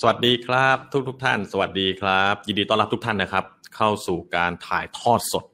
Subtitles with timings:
[0.00, 3.44] สวัสดีครับ ทุกทุกท่าน สวัสดีครับ ยินดีต้อนรับทุกท่านนะครับ
[3.76, 5.44] เข้าสู่การถ่ายทอดสด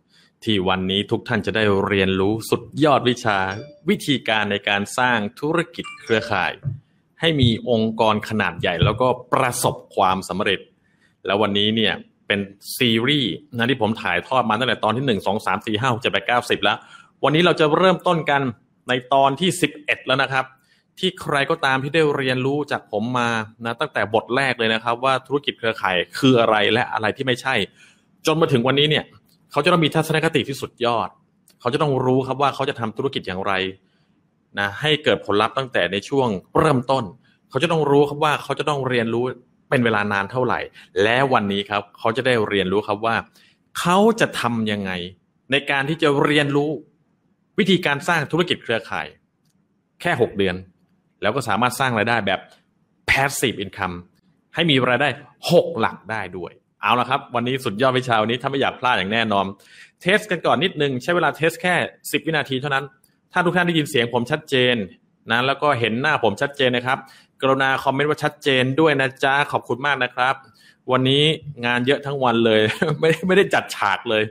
[0.44, 3.38] ที่วันนี้ทุกท่านจะได้เรียนรู้สุดยอดวิชา
[3.88, 6.52] วิธีการในการสร้างธุรกิจเครือข่าย
[7.20, 10.60] ให้มีองค์กรขนาดใหญ่ แล้วก็ประสบความสำเร็จ
[11.26, 11.94] แล้ววันนี้เนี่ย
[12.26, 12.40] เป็น
[12.76, 16.78] ซีรีส์นะที่ผมถ่ายทอดมาตั้งแต่ตอนที่หนึ่งสองสามสี่ห้าหกเจ็ดแปดเก้าสิบแล้ว
[17.24, 18.42] วันนี้เราจะเริ่มต้นกัน
[18.88, 20.44] ในตอนที่สิบเอ็ดแล้วนะครับ
[20.98, 23.30] ที่ใครก็ตามที่ได้เรียนรู้จากผมมา
[23.64, 27.54] นะตั้งแต่บทแรกเลยนะครับ ว่าธุรกิจเครือข่ายคืออะไรและอะไรที่ไม่ใช่
[28.26, 29.04] จนมาถึงวันนี้เนี่ย
[29.52, 31.08] เขาจะต้องมีทัศนคติที่สุดยอด
[31.60, 33.52] เขาจะต้องรู้ครับว่าเขาจะทำธุรกิจอย่างไร
[34.58, 36.28] นะให้เกิดผลลัพธ์ตั้งแต่ในช่วง
[36.58, 37.04] เริ่มต้น
[37.50, 39.24] เขาจะต้องรู้ครับว่าเขาจะต้องเรียนรู้
[39.68, 40.60] เป็นเวลานานเท่าไหร่
[41.02, 43.16] และวันนี้ครับ เขาจะได้เรียนรู้ครับว่า
[43.80, 44.90] เขาจะทำยังไง
[45.50, 46.70] ในการที่จะเรียนรู้
[47.58, 49.06] วิธีการสร้างธุรกิจเครือข่าย
[50.00, 50.56] แค่หกเดือน
[51.22, 52.40] แล้วก็สามารถสร้างรายได้แบบ
[53.10, 53.96] passive income
[54.54, 55.08] ให้มีรายได้
[55.50, 56.52] หกหลักได้ด้วย
[56.82, 59.46] เอาละครับ วันนี้สุดยอดวิชาวันนี้ถ้าไม่อยากพลาดอย่างแน่นอน
[60.00, 62.84] test กันก่อนนิดนึง ใช้เวลา test แค่ 10 วินาทีเท่านั้น
[63.32, 64.76] ถ้าทุกท่านได้ยินเสียงผมชัดเจน
[65.30, 66.98] นะแล้วก็เห็นหน้าผมชัดเจนนะครับ
[67.40, 70.34] กรุณาคอมเมนต์ว่าชัดเจนด้วยนะจ๊ะขอบคุณมากนะครับ
[70.92, 71.22] วันนี้
[71.66, 72.60] งานเยอะทั้งวันเลย
[73.00, 74.24] ไม่ไม่ได้จัดฉากเลย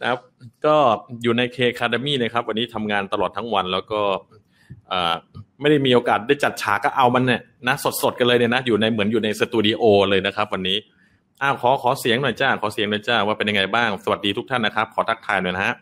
[0.00, 0.18] นะครับ
[0.66, 0.76] ก็
[1.22, 4.00] อยู่ในเคคาเดมี่นะครับ วันนี้ทำงานตลอดทั้งวันแล้วก็
[5.60, 10.78] ไม่ได้มีโอกาสได้จัดฉากก็เอามันเนี่ยนะสดๆกันเลยเนี่ยนะอยู่ในเหมือนอยู่ในสตูดิโอเลยนะครับ วันนี้
[11.42, 15.74] อ้าวขอขอเสียงหน่อยจ้าขอเสียงหน่อยจ้าว่าเป็นยังไงบ้าง สวัสดีทุกท่านนะครับ ขอทักทายหน่อยนะฮะ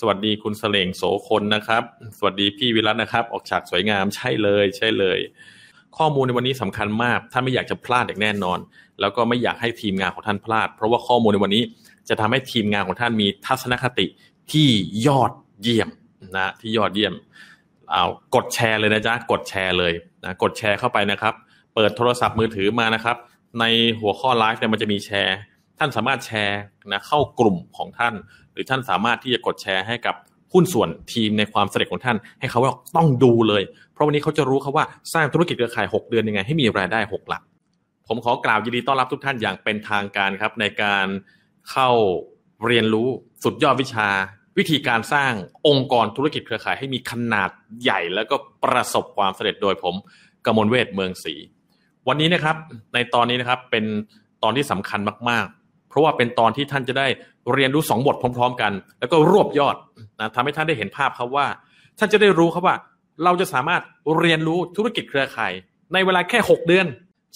[0.00, 1.82] สวัสดีคุณเสลงโสคนนะครับ
[2.18, 5.18] สวัสดีพี่วิรัตนะครับ ออกฉากสวยงามใช่เลย ใช่เลย
[5.98, 8.58] ข้อมูลในวันนี้สำคัญมากท่านไม่อยากจะพลาดอย่างแน่นอน
[9.00, 11.62] แล้วก็ไม่อยากให้ทีมงานของท่านพลาด เพราะว่าข้อมูลในวันนี้
[12.08, 14.06] จะทำให้ทีมงานของท่านมีทัศนคติ
[14.52, 14.68] ที่
[15.06, 15.88] ยอดเยี่ยม
[16.36, 17.12] นะที่ยอดเยี่ยม
[17.90, 18.04] เอา
[18.34, 19.92] กดแชร์เลยนะจ๊ะกดแชร์เลย
[20.24, 21.34] นะกดแชร์เข้าไปนะครับ
[21.74, 23.16] เปิดโทรศัพท์มือถือมานะครับ
[23.60, 23.64] ใน
[24.00, 25.36] หัวข้อไลฟ์เนี่ยมันจะมีแชร์
[25.78, 26.58] ท่านสามารถแชร์
[26.92, 28.14] นะเข้ากลุ่มของท่าน
[28.52, 30.14] หรือท่านสามารถที่จะกดแชร์ให้กับ
[30.52, 33.62] หุ้นส่วนทีมในความสำเร็จของท่าน ให้เขาว่าต้องดูเลย
[33.92, 37.42] เพราะวันนี้เขาจะรู้ครับว่าสร้างธุรกิจเครือข่าย 6 เดือนยังไง ให้มีรายได้ 6 หลัก
[38.08, 41.06] ผมขอกล่าวยินดีต้อนรับทุกท่านอย่างเป็นทางการครับ ในการ
[41.70, 41.90] เข้า
[42.66, 43.08] เรียนรู้
[43.44, 44.08] สุดยอดวิชา
[44.58, 45.32] วิธีการสร้าง
[45.68, 47.50] องค์กรธุรกิจเครือข่ายให้มีขนาด
[47.82, 49.94] ใหญ่แล้วก็ประสบความสำเร็จโดยผม
[50.46, 51.34] กมลเวทเมืองศรี
[52.08, 52.56] วันนี้นะครับ
[52.94, 53.84] ในตอนนี้นะครับเป็น
[54.42, 55.00] ตอนที่สำคัญ
[55.30, 57.06] มาก ๆ เพราะว่าเป็นตอนที่ท่านจะได้
[57.52, 59.76] เรียนรู้สองบทพร้อม ๆ กัน แล้วก็รวบยอด
[60.20, 61.46] นะทำให้ท่านได้เห็นภาพครับว่า
[61.98, 62.76] ท่านจะได้รู้ครับว่า
[63.24, 63.82] เราจะสามารถ
[64.18, 65.52] เรียนรู้ธุรกิจเครือข่าย
[65.92, 66.86] ในเวลาแค่ 6 เดือน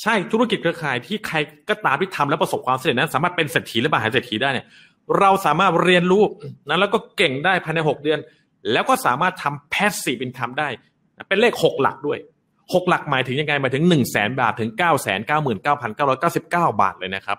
[0.02, 1.36] ใช่ธุรกิจเครือข่ายที่ใคร
[1.68, 4.66] ก็ตามที่ทำและประสบความสำเร็จนั้นสามารถเป็นเศรษฐีและมหาเศรษฐีได้เนี่ย
[5.20, 6.22] เราสามารถเรียนรู้
[6.68, 8.18] นะแล้วก็เก่งได้ภายใน 6 เดือน
[8.72, 10.68] แล้วก็สามารถทำ passive income ได้
[11.28, 12.18] เป็นเลข 6 หลักด้วย
[12.52, 17.38] 6 หลักหมายถึงยังไงหมายถึง 1 0 0 0 0แสนบาทถึง9 9 9 9 9 9 9 บาทเลยนะครับ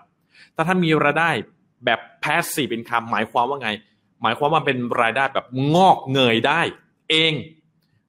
[0.56, 1.30] ถ้าท่านมีรายได้
[1.84, 3.70] แบบ passive income หมายความว่าไง
[4.22, 6.60] หมายความว่าเป็นรายได้แบบงอกเงยได้
[7.10, 7.32] เอง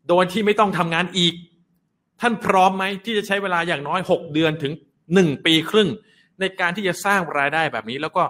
[0.09, 1.33] โดยที่ไม่ต้องทำงานอีก
[2.21, 4.73] ท่านพร้อมไหมที่จะใช้เวลาอย่างน้อย 6 เดือนถึง
[5.09, 5.89] 1 ปีครึ่ง
[6.39, 8.23] ในการที่จะสร้างรายได้แบบนี้แล้วก็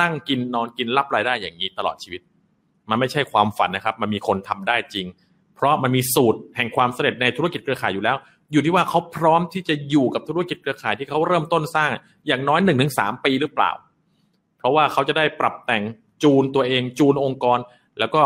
[0.00, 2.20] นั่งกินนอนกินรับรายได้อย่างนี้ตลอดชีวิต
[2.90, 5.06] มันไม่ใช่ความฝันนะครับ มันมีคนทำได้จริง
[5.56, 8.16] เพราะมันมีสูตรแห่งความสำเร็จในธุรกิจเครือข่ายอยู่แล้ว
[8.52, 11.90] อยู่ที่ว่าเขาพร้อมที่จะอยู่กับธุรกิจเครือข่ายที่เขาเริ่มต้นสร้าง
[12.26, 13.70] อย่างน้อยหนึ่งถึงสามปีหรือเปล่า
[14.58, 15.82] เพราะว่าเขาจะได้ปรับแต่ง
[16.22, 17.58] จูนตัวเองจูนองค์กร
[17.98, 18.20] แล้วก็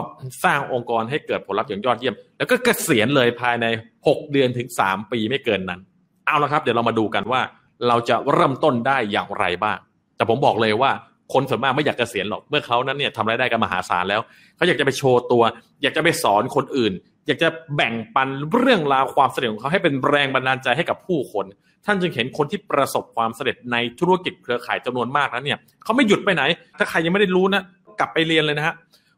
[0.45, 3.67] สร้างองค์กรให้เกิดผลลัพธ์อย่างยอดเยี่ยม แล้วก็เกษียณเลยภายใน
[4.07, 5.81] หกเดือนถึงสามปีไม่เกินนั้น
[6.27, 7.41] เอาละครับ เดี๋ยวเรามาดูกันว่า
[7.89, 9.79] เราจะเริ่มต้นได้อย่างไรบ้าง
[10.17, 10.91] แต่ผมบอกเลยว่า
[11.33, 14.21] คนส่วนมากไม่อยากเกษียณหรอกเมื่อเขานั้นเนี่ยทำรายได้กันมหาศาลแล้ว
[14.57, 15.43] เขาอยากจะไปโชว์ตัว
[15.83, 16.93] อยากจะไปสอนคนอื่น
[17.27, 21.47] อยากจะแบ่งปันเรื่องราวความสำเร็จของเขาให้เป็นแรงบันดาลใจให้กับผู้คน
[21.87, 26.43] ท่านจึงเห็นคนที่ประสบความสำเร็จในธุรกิจเครือข่ายจำนวนมากนั้นเนี่ยเขาไม่หยุดไปไหน
[26.79, 27.63] ถ้าใครยังไม่ได้รู้นะ
[27.99, 28.75] กลับไปเรียนเลยนะฮะ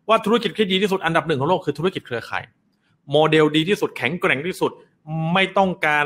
[0.09, 2.43] ว่าธุรกิจที่ดีที่สุดอันดับหนึ่งของโลกคือธุรกิจเครือข่าย
[3.13, 4.73] โมเดลดีที่สุดแข็งแกร่งที่สุด
[5.35, 6.05] ไม่ต้องการ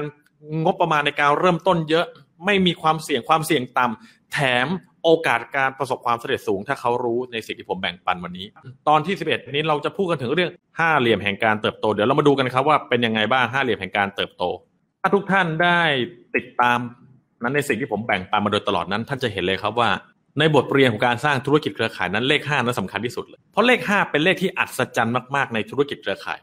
[0.65, 2.06] งบประมาณในการเริ่มต้นเยอะ
[2.44, 4.67] ไม่มีความเสี่ยงความเสี่ยงต่ำแถม
[5.04, 8.46] โอกาสการประสบความสำเร็จสูง ถ้าเขารู้ในสิ่งที่ผมแบ่งปันวันนี้
[8.88, 10.50] ตอนที่ 11 นี้เราจะพูดกันถึงเรื่อง
[10.81, 14.44] ห้าเหลี่ยมแห่งการเติบโตเดี๋ยวเรามาดูกันครับว่าเป็นยังไงบ้างห้าเหลี่ยมแห่งการเติบโต
[15.02, 15.81] ถ้าทุกท่านได้
[16.37, 16.78] ติดตาม
[17.43, 19.90] นั้นในสิ่งที่ผมแบ่งปันมาโดยตลอดนั้น ท่านจะเห็นเลยครับว่า
[20.38, 26.38] ในบทเรียนของการสร้างธุรกิจเครือข่ายนั้นเลข5นั้นสำคัญที่สุดเลยเพราะเลข 5 เป็นเลขที่อัศจรรย์มากๆในธุรกิจเครือข่าย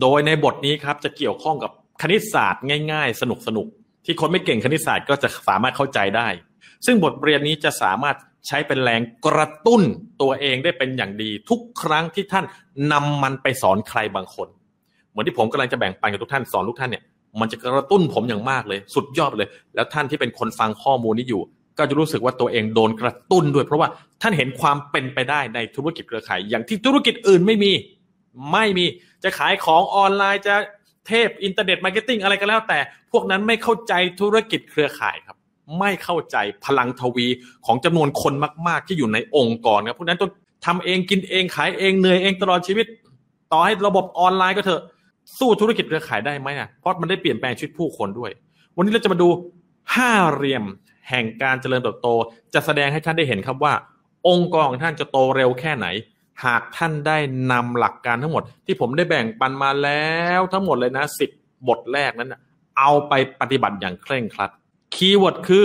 [0.00, 1.70] โดยในบทนี้ครับจะเกี่ยวข้องกับ
[2.02, 2.62] คณิตศาสตร์
[2.92, 3.24] ง่าย ๆ ส
[3.56, 6.28] นุกๆที่คนไม่เก่งคณิตศาสตร์ก็จะสามารถเข้าใจได้
[6.86, 8.16] ซึ่งบทเรียนนี้จะสามารถ
[8.46, 9.82] ใช้เป็นแรงกระตุ้น
[10.22, 12.44] ตัวเองได้เป็นอย่างดี ทุกครั้งที่ท่าน
[12.92, 14.48] นำมันไปสอนใครบางคน
[15.10, 17.02] เหมือนที่ผมกำลังจะแบ่งปันกับทุกท่านสอนทุกท่านเนี่ย
[17.40, 21.42] มันจะกระตุ้นผมอย่างมากเลย สุดยอดเลย แล้วท่านที่เป็นคนฟังข้อมูลนี้อยู่
[21.78, 23.88] ก็จะรู้สึกว่าตัวเองโดนกระตุ้นด้วย เพราะว่า
[24.22, 27.72] ท่านเห็นความเป็นไปได้ในธุรกิจเครือข่าย อย่างที่ธุรกิจอื่นไม่มี
[28.52, 28.86] ไม่มี
[29.24, 30.54] จะขายของออนไลน์จะ
[31.06, 32.78] เทพ internet marketing อะไรก็แล้วแต่
[33.12, 35.36] พวกนั้นไม่เข้าใจธุรกิจเครือข่ายครับ
[35.78, 37.26] ไม่เข้าใจพลังทวี
[37.66, 38.34] ของจำนวนคน
[38.68, 40.30] มาก ๆ ที่อยู่ในองค์กรครับพวกนั้นต้อง
[40.66, 42.86] ทำเองกินเองขายเองเหนื่อยเองตลอดชีวิต
[43.52, 44.82] ต่อให้ระบบออนไลน์ก็เถอะ
[45.38, 48.30] สู้ธุรกิจเครือข่ายได้ไหมอะเพราะมันได้เปลี่ยนแปลงชีวิตผู้คนด้วย
[48.76, 49.28] วันนี้เราจะมาดู
[49.94, 50.64] ห้าเหลี่ยม
[51.08, 52.08] แห่งการเจริญเติบโต
[52.54, 53.72] จะแสดงให้ท่านได้เห็นครับว่า
[54.28, 55.86] องค์กรของท่านจะโตเร็วแค่ไหน
[56.44, 57.18] หากท่านได้
[57.52, 60.08] นำหลักการทั้งหมด ที่ผมได้แบ่งปันมาแล้
[60.38, 61.30] วทั้งหมดเลยนะสิบ
[61.68, 62.34] บทแรกนั้น
[62.78, 64.50] เอาไปปฏิบัติอย่างเคร่งครัด
[64.94, 65.64] keyword คือ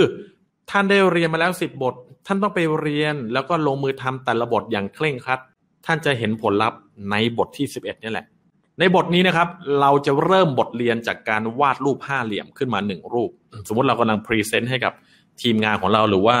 [0.70, 1.94] ท่านได้เรียนมาแล้วสิบบท
[2.26, 5.40] ท่านต้องไปเรียนแล้วก็ลงมือทำแต่ละบทอย่างเคร่งครัด
[5.86, 6.78] ท่านจะเห็นผลลัพธ์
[7.10, 8.26] ในบทที่สิบเอ็ดนี่แหละ
[8.78, 9.48] ในบทนี้นะครับ
[9.80, 13.30] เราจะเริ่มบทเรียนจากการวาดรูปห้าเหลี่ยมขึ้นมาหนึ่งรูป
[13.68, 14.92] สมมติเรากำลัง present ให้กับ
[15.42, 16.36] ทีมงานของเราหรือว่า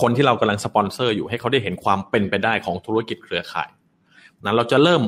[0.00, 3.68] คนที่เรากำลังสปอนเซอร์อยู่ให้เขาได้เห็นความเป็นไปได้ของธุรกิจเครือข่าย
[4.44, 5.02] นั้นเราจะเริ่ม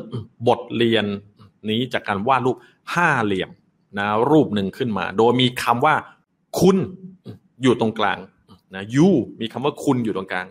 [0.48, 1.04] บทเรียน
[1.70, 2.56] นี้จากการวาดรูป
[2.94, 3.50] ห้าเหลี่ยม
[3.98, 5.94] นะรูปหนึ่งขึ้นมา โดยมีคำว่า
[6.58, 6.76] คุณ
[7.62, 8.19] อยู่ตรงกลาง
[8.75, 9.08] นะยู
[9.41, 10.47] มีคำว่าคุณอยู่ตรงกลาง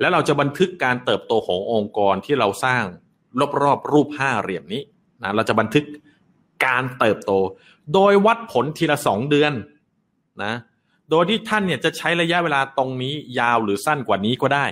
[0.00, 2.84] แล้วเราจะบันทึกการเติบโตขององค์กรที่เราสร้าง
[3.62, 4.82] รอบๆรูปห้าเหลี่ยมนี้
[5.22, 5.84] นะเราจะบันทึก
[6.66, 7.32] การเติบโต
[7.94, 9.52] โดยวัดผลทีละสองเดือน
[10.42, 10.54] นะ
[11.10, 14.66] โดยที่ท่านเนี่ยจะใช้ระยะเวลาตรงนี้ยาวหรือสั้นกว่านี้ก็ได้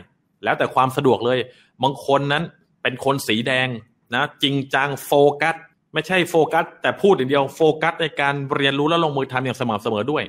[0.45, 1.39] แล้วแต่ความสะดวกเลย
[1.83, 2.43] บางคนนั้น
[2.83, 3.69] เป็นคนสีแดง
[4.15, 5.57] นะจริงจังโฟกัส
[5.95, 10.25] ไม่ใช่โฟกัส แต่พูดอย่างเดียวโฟกัสในการเรียนรู้และลงมือทำอย่างสม่ำเสมอด้วย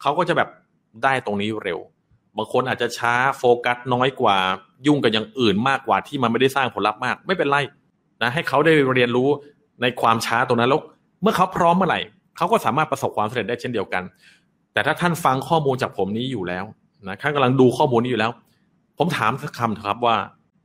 [0.00, 0.48] เขาก็จะแบบ
[1.02, 1.78] ได้ตรงนี้เร็ว
[2.36, 4.36] บางคนอาจจะช้าโฟกัสน้อยกว่า
[4.86, 7.56] ยุ่งกับอย่างอื่นมากกว่าที่มันไม่ได้สร้างผลลัพธ์มาก ไม่เป็นไร
[8.22, 9.28] นะให้เขาได้เรียนรู้
[9.82, 10.80] ในความช้าตรงนั้นแล้ว
[11.22, 12.00] เมื่อเขาพร้อมเมื่อไหร่
[12.36, 14.02] เขาก็สามารถประสบความสำเร็จได้เช่นเดียวกัน
[14.72, 16.64] แต่ถ้าท่านฟังข้อมูลจากผมนี้อยู่แล้ว
[17.08, 18.32] นะท่านกำลังดูข้อมูลนี้อยู่แล้ว
[18.98, 20.16] ผมถามสักคำครับว่า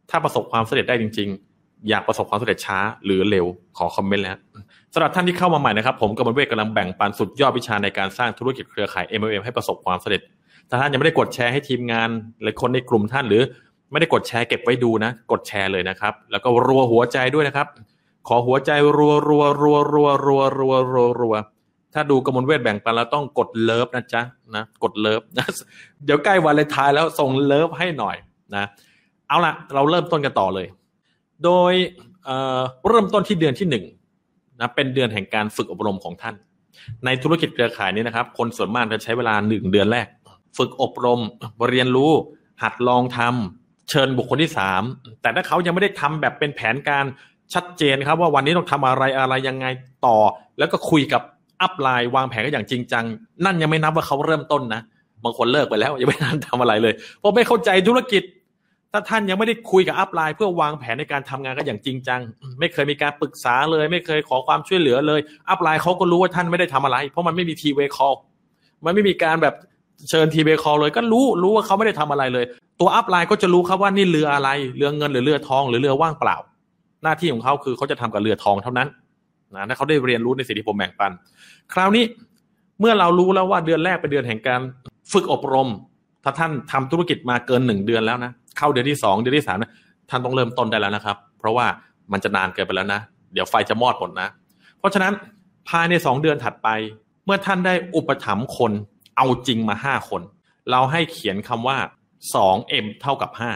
[0.10, 1.51] ถ้าประสบความสำเร็จได้จริง ๆ
[1.90, 3.46] อยากประสบความสำเร็จช้าหรือเร็ว
[3.78, 4.38] ขอคอมเมนต์แล้ว
[4.94, 10.22] สำหรับท่านที่เข้ามาใหม่นะครับ ผมกับมเวกกำลังแบ่งปันสุดยอดวิชาในการสร้างธุรกิจเครือข่าย MLM ให้ประสบความสำเร็จ
[10.70, 12.10] ถ้าท่านยังไม่ได้กดแชร์ให้ทีมงาน
[12.42, 13.42] หรือคนในกลุ่มท่านหรือ
[13.92, 17.68] ไม่ได้กดแชร์เก็บไว้ดูนะ กดแชร์เลยนะครับ แล้วก็รัวหัวใจด้วยนะครับ
[18.28, 21.36] ขอหัวใจรัวรัวรัวรัวรัวรัวรัวรัว
[21.94, 24.22] ถ้าดูกมลเวทแบ่งปันเราต้องกดเลิฟนะจ๊ะ
[24.56, 25.46] นะกดเลิฟนะ
[26.06, 28.16] เดี๋ยวใกล้วันเลนทายแล้วส่งเลิฟให้หน่อย
[28.56, 28.66] นะ
[29.28, 30.68] เอาละเราเริ่มต้นกันต่อเลย
[31.46, 31.74] โดย
[32.26, 33.86] เเริ่มต้นที่เดือนที่หนึ่ง
[34.60, 36.36] นะเป็นเดือนแห่งการฝึกอบรมของท่าน
[37.06, 40.08] ในธุรกิจเครือข่ายนี้นะครับ คนส่วนมากจะใช้เวลาหนึ่งเดือนแรก
[40.58, 41.20] ฝึกอบรม
[41.70, 42.12] เรียนรู้
[42.64, 44.82] หัดลองทำเชิญบุคคลที่สาม
[45.22, 47.06] แต่ถ้าเขายังไม่ได้ทำแบบเป็นแผนการ
[47.54, 49.66] ชัดเจนครับ ว่าวันนี้ต้องทำอะไรอะไรยังไง
[50.06, 50.18] ต่อ
[50.58, 51.22] แล้วก็คุยกับ
[51.62, 53.06] upline วางแผนกันอย่างจริงจัง
[53.46, 54.82] นั่นยังไม่นับว่าเขาเริ่มต้นนะ
[55.24, 58.24] บางคนเลิกไปแล้วยังไม่ทันทำอะไรเลยเพราะไม่เข้าใจธุรกิจ
[58.92, 62.22] ถ้าท่านยังไม่ได้คุยกับ upline เพื่อวางแผนในการทำงานกันอย่างจริงจัง
[62.60, 68.14] ไม่เคยมีการปรึกษาเลย ไม่เคยขอความช่วยเหลือเลย upline เขาก็รู้ว่าท่านไม่ได้ทำอะไร เพราะมันไม่มี three-way call
[68.86, 69.56] มันไม่มีการแบบ
[70.10, 72.46] เชิญ three-way call เลย ก็รู้รู้ว่าเขาไม่ได้ทำอะไรเลย
[72.80, 76.38] ตัว upline ก็จะรู้ครับว่านี่เรืออะไรเรือเงินหรือเรือทองหรือเรือว่างเปล่า
[77.04, 78.88] หน้าที่ของเขาคือเขาจะทำกับเรือทองเท่านั้น
[79.56, 81.12] นะถ้าเขาได้เรียนรู้ในสิ่งที่ผมแบ่งปัน
[81.74, 82.04] คราวนี้
[82.80, 84.62] เมื่อเรารู้แล้วว่าเดือนแรกเป็นเดือนแห่งการ
[85.14, 85.70] ฝึกอบรม
[86.24, 89.72] ถ้าท่านทำธุรกิจมาเกินหนึ่งเดือนแล้วนะ เข้าเดือนที่สองเดือนที่สามนะ
[90.10, 91.66] ท่านต้องเริ่มต้นได้แล้วนะครับ เพราะว่า
[92.12, 93.02] มันจะนานเกินไปแล้วนะ
[93.34, 94.28] เดี๋ยวไฟจะมอดหมดนะ
[94.80, 95.14] เพราะฉะนั้น
[95.70, 96.70] ภายในสองเดือนถัดไป
[97.26, 98.72] เมื่อท่านได้อุปถัมภ์คน
[99.18, 100.22] เอาจริงมาห้าคน
[100.72, 101.78] เราให้เขียนคำว่า
[102.36, 103.52] สอง M เท่ากับห้า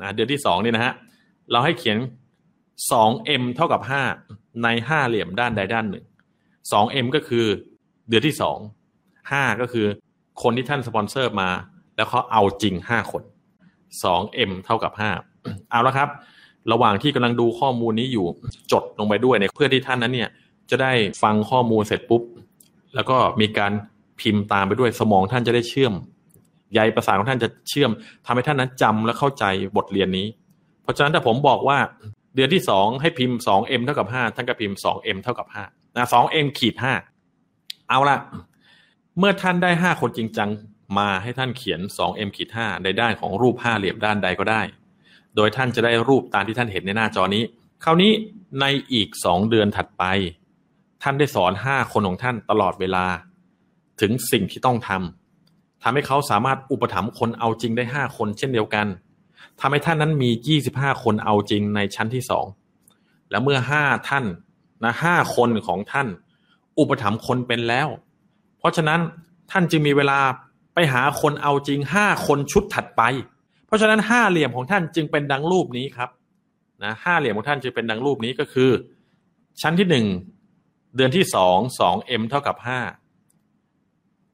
[0.00, 0.94] นะเดือนที่สองนี่นะฮะ
[1.50, 1.98] เราให้เขียน
[2.92, 4.02] สอง M เท่ากับห้า
[4.62, 6.04] ในห้าเหลี่ยมด้านใดด้านหนึ่ง
[6.72, 7.46] สอง M ก็คือ
[8.08, 8.58] เดือนที่สอง
[9.32, 9.86] ห้าก็คือ
[10.42, 11.48] คนที่ท่านสปอนเซอร์มา
[11.96, 13.22] แล้วเขาเอาจริงห้าคน
[14.04, 15.10] สอง M เท่ากับห้า
[15.70, 16.08] เอาละครับ
[16.72, 18.26] ระหว่างที่กำลังดูข้อมูลนี้อยู่
[18.72, 20.28] จดลงไปด้วยเนี่ยเพื่อที่ท่านนั้นเนี่ย
[20.70, 22.22] จะได้ฟังข้อมูลเสร็จปุ๊บ
[22.94, 23.72] แล้วก็มีการ
[24.20, 25.94] พิมพ์ตามไปด้วยสมองท่านจะได้เชื่อม
[26.74, 27.90] ใยประสาทของท่านจะเชื่อม
[28.26, 29.44] ทำให้ท่านนั้นจำและเข้าใจ
[29.76, 30.26] บทเรียนนี้
[30.82, 31.78] เพราะฉะนั้นถ้าผมบอกว่า
[32.34, 35.64] เดือนที่สองให้พิมพ์สอง M เท่ากับห้าท่านก็พิมพ์สอง M เท่ากับห้า
[35.94, 36.92] นะสอง M ขีดห้า
[37.88, 38.16] เอาละ
[39.18, 40.48] เมื่อท่านได้ห้าคนจริงจัง
[40.98, 44.62] มาให้ท่านเขียนสอง M ขีดห้าในด้านของรูปห้าเหลี่ยมด้านใดก็ได้
[45.36, 47.44] โดยท่านจะได้รูปตามที่ท่านเห็นในหน้าจอนี้
[47.84, 48.12] คราวนี้
[48.60, 50.04] ในอีกสองเดือนถัดไป
[51.02, 53.06] ท่านได้สอนห้าคนของท่านตลอดเวลา
[54.00, 58.86] ถึงสิ่งที่ต้องทำทำให้เขาสามารถอุปถัมภ์คนเอาจริงได้ห้าคนเช่นเดียวกัน
[59.60, 62.46] ทำให้ท่านนั้นมียี่สิบห้าคนเอาจริงในชั้นที่สอง
[63.30, 64.24] และเมื่อห้าท่าน
[64.84, 66.08] นะห้าคนของท่าน
[66.78, 67.88] อุปถัมภ์คนเป็นแล้ว
[68.58, 69.00] เพราะฉะนั้น
[69.50, 70.18] ท่านจึงมีเวลา
[70.78, 73.02] ไปหาคนเอาจริงห้าคนชุดถัดไป
[73.66, 76.10] เพราะฉะนั้นห้าเหลี่ยมของท่านจึงเป็นดังรูปนี้ครับ
[76.84, 78.70] นะห้าเหลี่ยมของท่านจึงเป็นดังรูปนี้ก็คือ
[79.62, 80.06] ชั้นที่หนึ่ง
[80.96, 82.80] เดือนที่สองสองเอ็มเท่ากับห้า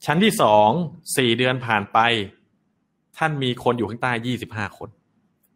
[0.04, 0.68] ชั้นที่สอง
[1.16, 1.99] สี่เดือนผ่านไป
[3.18, 4.88] ท่านมีคนอยู่ข้างใต้ยี่สิบห้าคน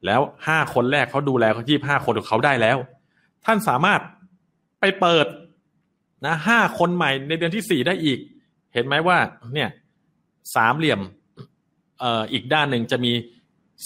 [0.07, 2.79] แล้วห้าคนแรกเขาดูแลเขายี่ห้าคนของเขาได้แล้ว
[3.45, 4.01] ท่านสามารถ
[4.81, 5.27] ไปเปิด
[6.27, 8.19] นะห้าคนใหม่ในเดือนที่สี่ได้อีก
[8.75, 9.19] เห็นไหมว่า
[9.55, 9.69] เนี่ย
[10.55, 11.01] สามเหลี่ยม
[11.99, 13.13] เอ่ออีกด้านหนึ่งจะมี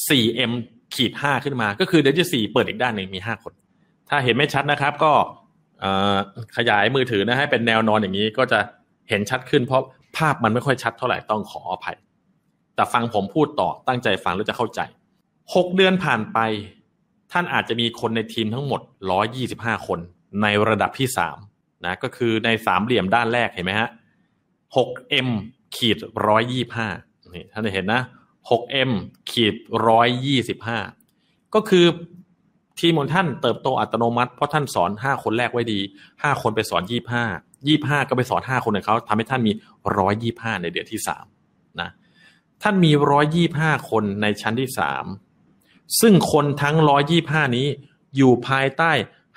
[0.08, 0.52] สี่เอ็ม
[0.94, 3.52] ขีดห้าขึ้นมา ก็คือเดือนที่สี่เปิดอีกด้านหนึ่งมีห้าคน
[4.08, 5.12] ถ้าเห็นไม่ชัดนะครับ ก็
[6.56, 8.58] ขยายมือถือนะให้เป็นแนวนอนอย่างนี้ก็จะ
[9.08, 9.82] เห็นชัดขึ้นเพราะ
[10.16, 11.96] ภาพมันไม่ค่อยชัดเท่าไหร่ต้องขออภัย
[12.74, 14.80] แต่ฟังผมพูดต่อตั้งใจฟังแล้วจะเข้าใจ
[15.54, 16.38] หกเดือนผ่านไป
[17.32, 19.98] ท่านอาจจะมีคนในทีมทั้งหมดร้อยี่สิบห้าคน
[20.42, 21.38] ในระดับที่สาม
[21.86, 23.88] นะก็คือในสามเหลี่ยมด้านแรกเห็นไหมฮะ
[24.76, 25.28] หกเอ็ม
[25.76, 26.88] ขีดร้อยยี่ห้า
[27.34, 28.02] นี่ท่านจะเห็นนะ
[28.50, 28.90] หกเอ็ม
[29.30, 29.54] ขีด
[29.86, 30.78] ร้อยยี่สิบห้า
[31.54, 31.86] ก็คือ
[32.80, 35.80] ทีมของท่านเติบโตอัตโนมัติ เพราะท่านสอนห้าคนแรกไว้ดี
[36.22, 37.24] ห้าคนไปสอนยี่ห้า
[37.66, 39.52] ยี่ห้าก็ไปสอนห้าคนของเขาทำให้ท่านมี
[39.98, 41.24] ร้อยยี่ห้าในเดือนที่สาม
[41.80, 41.90] นะ
[42.62, 45.04] ท่านมีร้อยยี่ห้าคนในชั้นที่สาม
[46.00, 47.66] ซึ่งคนทั้งร้อยยี่ห้านี้
[48.16, 48.92] อยู่ภายใต้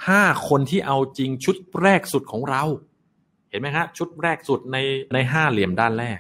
[0.08, 2.64] ห้าคนที่เอาจริงชุดแรกสุดของเรา
[3.54, 4.78] เห็นไหมฮะชุดแรกสุดใน
[5.14, 6.20] ในห้าเหลี่ยมด้านแรก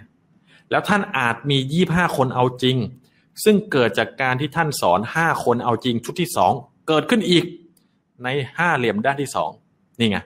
[0.72, 2.78] แล้วท่านอาจมียี่ห้าคนเอาจริง
[3.44, 6.52] ซึ่งเกิดจากการที่ท่านสอนห้าคนเอาจริง ชุดที่สอง
[6.88, 7.46] เกิดขึ้นอีก
[8.24, 9.50] ในห้าเหลี่ยมด้านที่สอง
[10.00, 10.18] นี่ไง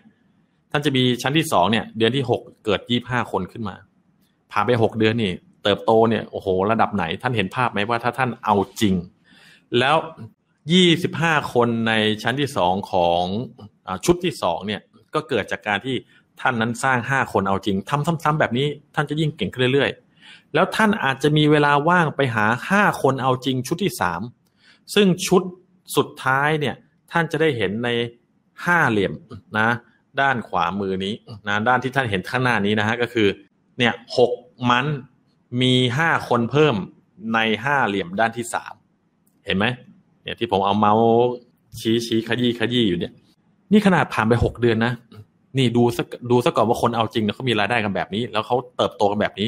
[0.71, 3.75] ท่านจะมีชั้นที่สองเนี่ย เดือนที่หกเกิดยี่ห้าคนขึ้นมา
[4.51, 5.31] ผ่านไปหกเดือนนี่
[5.63, 8.95] เติบโตเนี่ยโอ้โห ระดับไหน ท่านเห็นภาพไหมว่าถ้าท่านเอาจริง
[9.79, 9.95] แล้ว
[10.71, 13.23] ยี่สิบห้าคนในชั้นที่สองของ
[13.87, 14.81] อชุดที่สองเนี่ย
[15.13, 15.95] ก็เกิดจากการที่
[16.41, 24.21] ท่านนั้นสร้างห้าคนเอาจริงทำซ้ำๆแบบนี้ท่านจะยิ่งเก่งขึ้นเรื่อยๆ แล้วท่านอาจจะมีเวลาว่างไปหาห้าคนเอาจริงชุดที่สาม
[24.95, 25.41] ซึ่งชุด
[25.95, 26.75] สุดท้ายเนี่ย
[27.11, 27.89] ท่านจะได้เห็นใน
[28.65, 29.13] ห้าเหลี่ยม
[29.59, 29.69] นะ
[30.21, 31.13] ด้านขวามือนี้
[31.47, 33.27] นะด้านที่ท่านเห็นข้างหน้านี้นะฮะก็คือ
[33.77, 34.31] เนี่ยหก
[34.69, 34.85] มัน
[35.61, 36.75] มีห้าคนเพิ่ม
[37.33, 38.73] ในห้าเหลี่ยมด้านที่สาม
[39.45, 39.65] เห็นไหม
[40.23, 41.09] เนี่ยที่ผมเอาเมาส์
[41.79, 43.13] ชี้ชี้ขยี้ขยี้อยู่เนี่ย
[43.71, 44.93] นี่ขนาดผ่านไปหกเดือนนะ
[45.57, 49.47] นี่ดูสักดูสักก่อนว่าคนเอาจริงเขามีรายได้กันแบบนี้ แล้วเขาเติบโตกันแบบนี้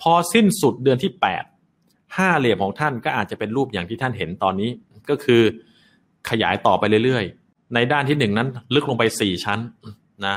[0.00, 1.44] พอสิ้นสุดเดือนที่แปด
[2.16, 4.70] ห้าเหลี่ยมของท่านก็อาจจะเป็นรูปอย่างที่ท่านเห็นตอนนี้
[5.10, 5.42] ก็คือ
[6.30, 9.58] ขยายต่อไปเรื่อยๆ ในด้านที่หนึ่งนั้น ลึกลงไปสี่ชั้น
[10.26, 10.36] นะ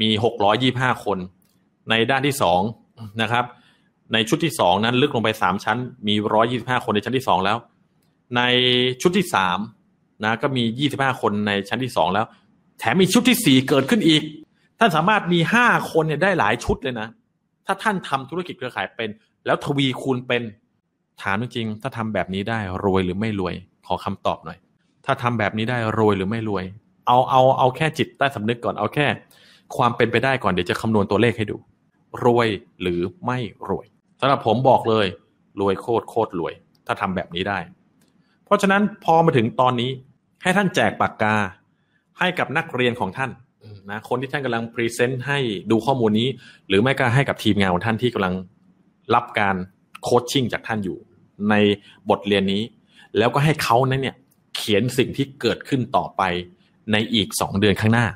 [0.00, 1.18] มีหกร้อยี่ห้าคน
[1.90, 2.60] ในด้านที่สอง
[3.22, 3.44] นะครับ
[4.12, 7.56] ในชุดที่สองนั้นลึกลงไปสามชั้น มีร้อยี่สิบห้าคนในชั้นที่สองแล้ว
[8.36, 8.42] ใน
[9.02, 9.58] ชุดที่สาม
[10.24, 12.26] นะก็มียี่สิบห้าคนในชั้นที่สองแล้ว
[12.78, 14.22] แถมมีชุดที่สี่เกิดขึ้นอีก
[14.78, 17.08] ท่านสามารถมีห้าคนเนี่ยได้หลายชุดเลยนะ
[17.66, 19.08] ถ้าท่านทำธุรกิจเครือข่ายเป็น
[19.46, 20.42] แล้วทวีคูณเป็น
[21.22, 23.54] ถามจริง ถ้าทำแบบนี้ได้รวยหรือไม่รวย
[23.86, 24.58] ขอคำตอบหน่อย
[25.06, 26.64] ถ้าทำแบบนี้ได้รวยหรือไม่รวย
[27.06, 29.06] เอาเอาเอาแค่จิตใต้สำนึกก่อนเอาแค่
[29.76, 31.56] ความเป็นไปได้ก่อนเดี๋ยวจะคำนวณตัวเลขให้ดู
[32.24, 32.48] รวย
[32.80, 33.86] หรือไม่รวย
[34.20, 35.06] สำหรับผมบอกเลย
[35.60, 36.52] รวยโคตรโคตรรวย
[36.86, 37.58] ถ้าทำแบบนี้ได้
[38.44, 39.90] เพราะฉะนั้นพอมาถึงตอนนี้
[40.42, 41.36] ให้ท่านแจกปากกา
[42.18, 43.30] ให้กับนักเรียนของท่าน
[43.90, 45.38] นะคนที่ท่านกำลังพรีเซนต์ให้
[45.70, 46.28] ดูข้อมูลนี้
[46.68, 48.34] หรือไม่ก็ให้กับทีมงานของท่านที่กำลัง
[49.14, 49.56] รับการ
[50.02, 50.98] โคชชิ่งจากท่านอยู่
[51.50, 51.54] ใน
[52.10, 52.62] บทเรียนนี้
[53.18, 54.16] แล้วก็ให้เขานั้นเนี่ย
[54.56, 56.22] เขียนสิ่งที่เกิดขึ้นต่อไป
[56.92, 58.06] ในอีกสองเดือนข้างหน้า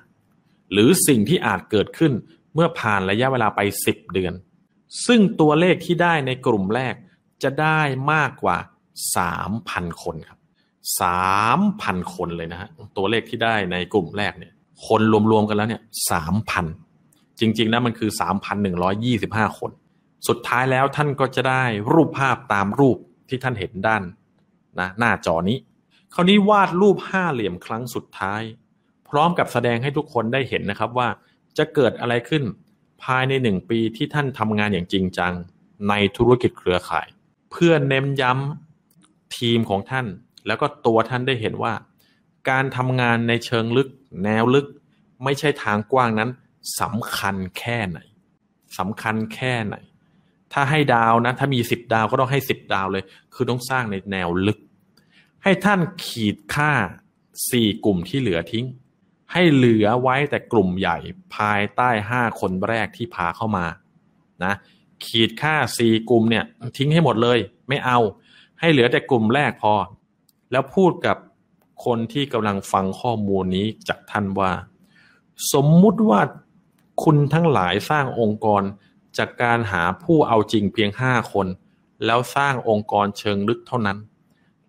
[0.73, 2.13] หรือสิ่งที่อาจเกิดขึ้น
[2.55, 4.35] เมื่อผ่านระยะเวลาไปสิบเดือน
[5.07, 6.95] ซึ่งตัวเลขที่ได้ในกลุ่มแรก
[7.43, 7.81] จะได้
[8.13, 8.57] มากกว่า
[9.17, 10.39] สามพันคนครับ
[11.01, 14.53] สามพันคนเลยนะฮะตัวเลขที่ได้ในกลุ่มแรกเนี่ย
[14.87, 16.67] คนรวมๆกันแล้วเนี่ยสามพัน
[17.41, 19.71] จริงๆนะมันคือสามพันหนึ่งร้อยี่สิบห้าคน
[20.29, 24.03] สุดท้ายแล้วท่านก็จะได้รูปภาพตามรูปที่ท่านเห็นด้าน
[24.81, 25.59] นะหน้าจอนี้
[26.15, 28.43] คราวนี้วาดรูปห้าเหลี่ยมครั้งสุดท้าย
[29.09, 31.09] พร้อมกับแสดงให้ทุกคนได้เห็นนะครับว่า
[31.59, 32.43] จะเกิดอะไรขึ้น
[33.03, 35.33] ภายในหนึ่งปีที่ท่านทำงานอย่างจริงจัง
[35.89, 37.09] ในธุรกิจเครือข่าย
[37.51, 40.07] เพื่อเน้นย้ำทีมของท่าน
[40.47, 41.73] แล้วก็ตัวท่านได้เห็นว่า
[42.51, 43.89] การทำงานในเชิงลึก
[44.25, 44.67] แนวลึก
[45.25, 46.31] ไม่ใช่ทางกว้างนั้น
[46.81, 47.99] สำคัญแค่ไหน
[48.79, 49.77] สำคัญแค่ไหน
[50.53, 54.59] ถ้าให้ดาวนะ ถ้ามีสิบดาวก็ต้องให้สิบดาวเลย คือต้องสร้างในแนวลึก
[55.43, 56.73] ให้ท่านขีดค่า
[57.51, 58.67] สี่กลุ่มที่เหลือทิ้ง
[59.33, 60.97] ให้เหลือไว้แต่กลุ่มใหญ่
[61.37, 63.67] ภายใต้ห้าคนแรกที่พาเข้ามา
[64.45, 64.55] นะ
[65.05, 66.45] ขีดค่าสี่กลุ่มเนี่ย
[66.79, 67.39] ทิ้งให้หมดเลย
[67.69, 67.99] ไม่เอา
[68.61, 69.75] ให้เหลือแต่กลุ่มแรกพอ
[70.53, 71.17] แล้วพูดกับ
[71.85, 74.53] คนที่กำลังฟังข้อมูลนี้จากท่านว่า
[75.53, 76.21] สมมุติว่า
[77.03, 78.63] คุณทั้งหลายสร้างองค์กร
[79.19, 81.47] จากการหาผู้เอาจริงเพียงห้าคน
[82.07, 83.99] แล้วสร้างองค์กรเชิงลึกเท่านั้น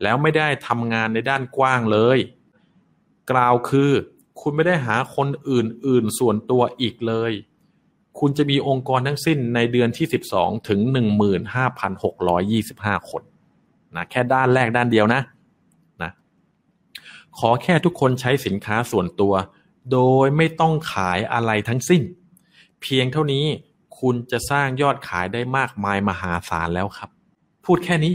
[0.03, 2.19] แล้วไม่ได้ทำงานในด้านกว้างเลย
[3.31, 3.91] กล่าวคือ
[4.41, 7.31] คุณไม่ได้หาคนอื่นๆส่วนตัวอีกเลย
[8.19, 10.79] คุณจะมีองค์กรทั้งสิ้นในเดือนที่ 12 ถึง
[12.35, 13.23] 15,625 คน
[13.95, 15.21] นะแค่ด้านแรกด้านเดียวนะนะ
[17.39, 19.33] ขอแค่ทุกคนใช้สินค้าส่วนตัว
[19.91, 22.01] โดยไม่ต้องขายอะไรทั้งสิ้น
[22.81, 23.45] เพียงเท่านี้
[23.99, 27.09] คุณจะสร้างยอดขายได้มากมายมหาศาลแล้วครับ
[27.65, 28.13] พูดแค่นี้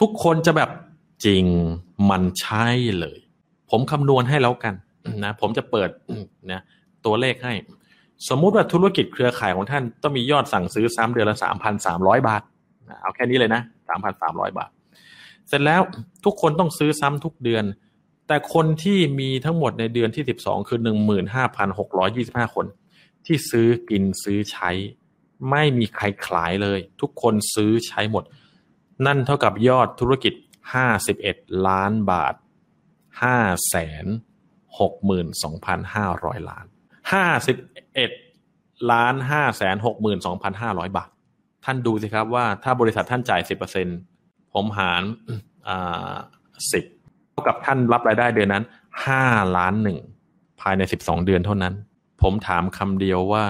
[0.00, 0.70] ทุกคนจะแบบ
[1.26, 1.44] จริง
[2.10, 2.66] มันใช่
[3.00, 3.18] เลย
[3.70, 4.74] ผมคำนวณให้แล้วกัน
[5.24, 5.88] นะผมจะเปิด
[6.52, 6.60] นะ
[7.04, 7.54] ตัวเลขให้
[8.28, 12.42] สมมุติว่าธุรกิจเครือข่ายของท่านต้องมียอดสั่งซื้อซ้ำเดือนละสามพันสามร้อยบาท
[13.02, 14.70] เอาแค่นี้เลยนะสามพันสามร้อยบาท
[15.48, 15.80] เสร็จแล้ว
[16.24, 17.64] ทุกคนต้องซื้อซ้ำทุกเดือน
[18.26, 22.66] แต่คนที่มีทั้งหมดในเดือนที่สิบสองคือหนึ่งหมื่นห้าพันหกร้อยี่สิบห้าคน
[23.26, 24.70] ที่ซื้อกินซื้อใช้
[25.50, 28.24] ไม่มีใครขายเลย ทุกคนซื้อใช้หมด
[29.06, 30.34] นั่นเท่ากับยอดธุรกิจ
[30.74, 31.36] ห้าสิบเอ็ด
[31.68, 32.34] ล้านบาท
[33.22, 33.36] ห้า
[33.68, 34.06] แสน
[34.80, 36.64] หกหมื่นสองพันห้าร้อยล้าน
[37.12, 37.56] ห้าสิบ
[37.94, 38.10] เอ็ด
[38.90, 41.08] ล้านห้าแสนหกหมื่นสองพันห้าร้อยบาท
[41.64, 43.86] ท่านดูสิครับว่าถ้าบริษัทท่านจ่ายสิบเปอร์เซ็น
[44.52, 45.02] ผมหาร
[45.68, 46.12] อ่า
[46.72, 46.80] สิ
[47.34, 48.64] ท่ากับท่านรับรายได้เดือนนั้น
[49.06, 49.24] ห้า
[49.56, 49.98] ล้านหนึ่ง
[50.60, 51.74] ภายในสิบสองเดือนเท่านั้น
[52.22, 53.44] ผมถามคำเดียวว่า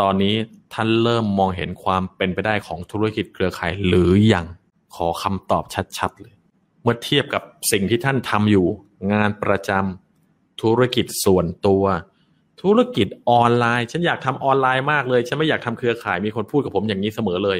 [0.00, 0.34] ตอนนี้
[0.74, 4.46] ท่านเริ่มมองเห็นความเป็นไปได้ของธุรกิจเครือข่ายหรือยัง
[4.96, 5.64] ขอคำตอบ
[5.98, 6.34] ชัดๆเลย
[6.82, 8.66] เมื่อเทียบกับสิ่งที่ท่านทำอยู่
[9.12, 11.84] งานประจำธุรกิจส่วนตัว
[12.62, 17.58] ธุรกิจออนไลน์ ฉันอยากทำออนไลน์มากเลยฉันไม่อยากทำเครือข่ายมีคนพูดกับผมอย่างนี้เสมอเลย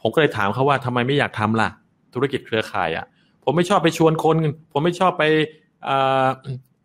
[0.00, 1.68] ผมก็เลยถามเขาว่าทำไมไม่อยากทำล่ะ
[2.14, 3.04] ธุรกิจเครือข่ายอะ่ะ
[3.44, 4.36] ผมไม่ชอบไปชวนคน
[4.72, 5.22] ผมไม่ชอบไป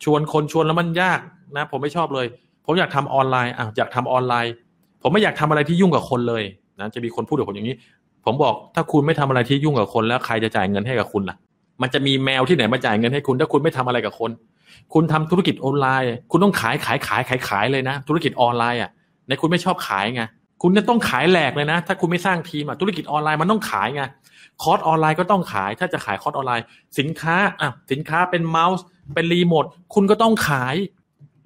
[0.04, 1.20] ชวนคนชวนแล้วมันยาก
[1.58, 2.28] นะ ผมไม่ชอบเลย
[2.66, 4.54] ผมอยากทำออนไลน์อะอยากทำออนไลน์
[5.02, 6.44] ผมไม่อยากทำอะไรที่ยุ่งกับคนเลย
[6.80, 7.76] นะจะมีคนพูดกับผมอย่างนี้
[8.26, 11.38] ผมบอกถ้าคุณไม่ทำอะไรที่ยุ่งกับคนแล้วใครจะจ่ายเงินให้กับคุณล่ะ
[11.82, 14.32] มันจะมีแมวที่ไหนมาจ่ายเงินให้คุณ ถ้าคุณไม่ทำอะไรกับคน
[14.94, 18.90] คุณทำธุรกิจออนไลน์ คุณต้องขายขายขายขายขายเลยนะ ธุรกิจออนไลน์อะ
[19.28, 20.24] ในคุณไม่ชอบขายไง
[20.62, 24.02] คุณจะต้องขายแหลกเลยนะ ถ้าคุณไม่สร้างทีมอะธุรกิจออนไลน์มันต้องขายไง
[24.64, 26.66] คอร์สออนไลน์ก็ต้องขาย ถ้าจะขายคอร์สออนไลน์
[26.98, 30.76] สินค้าอะสินค้าเป็นเมาส์ เป็นรีโมทคุณก็ต้องขาย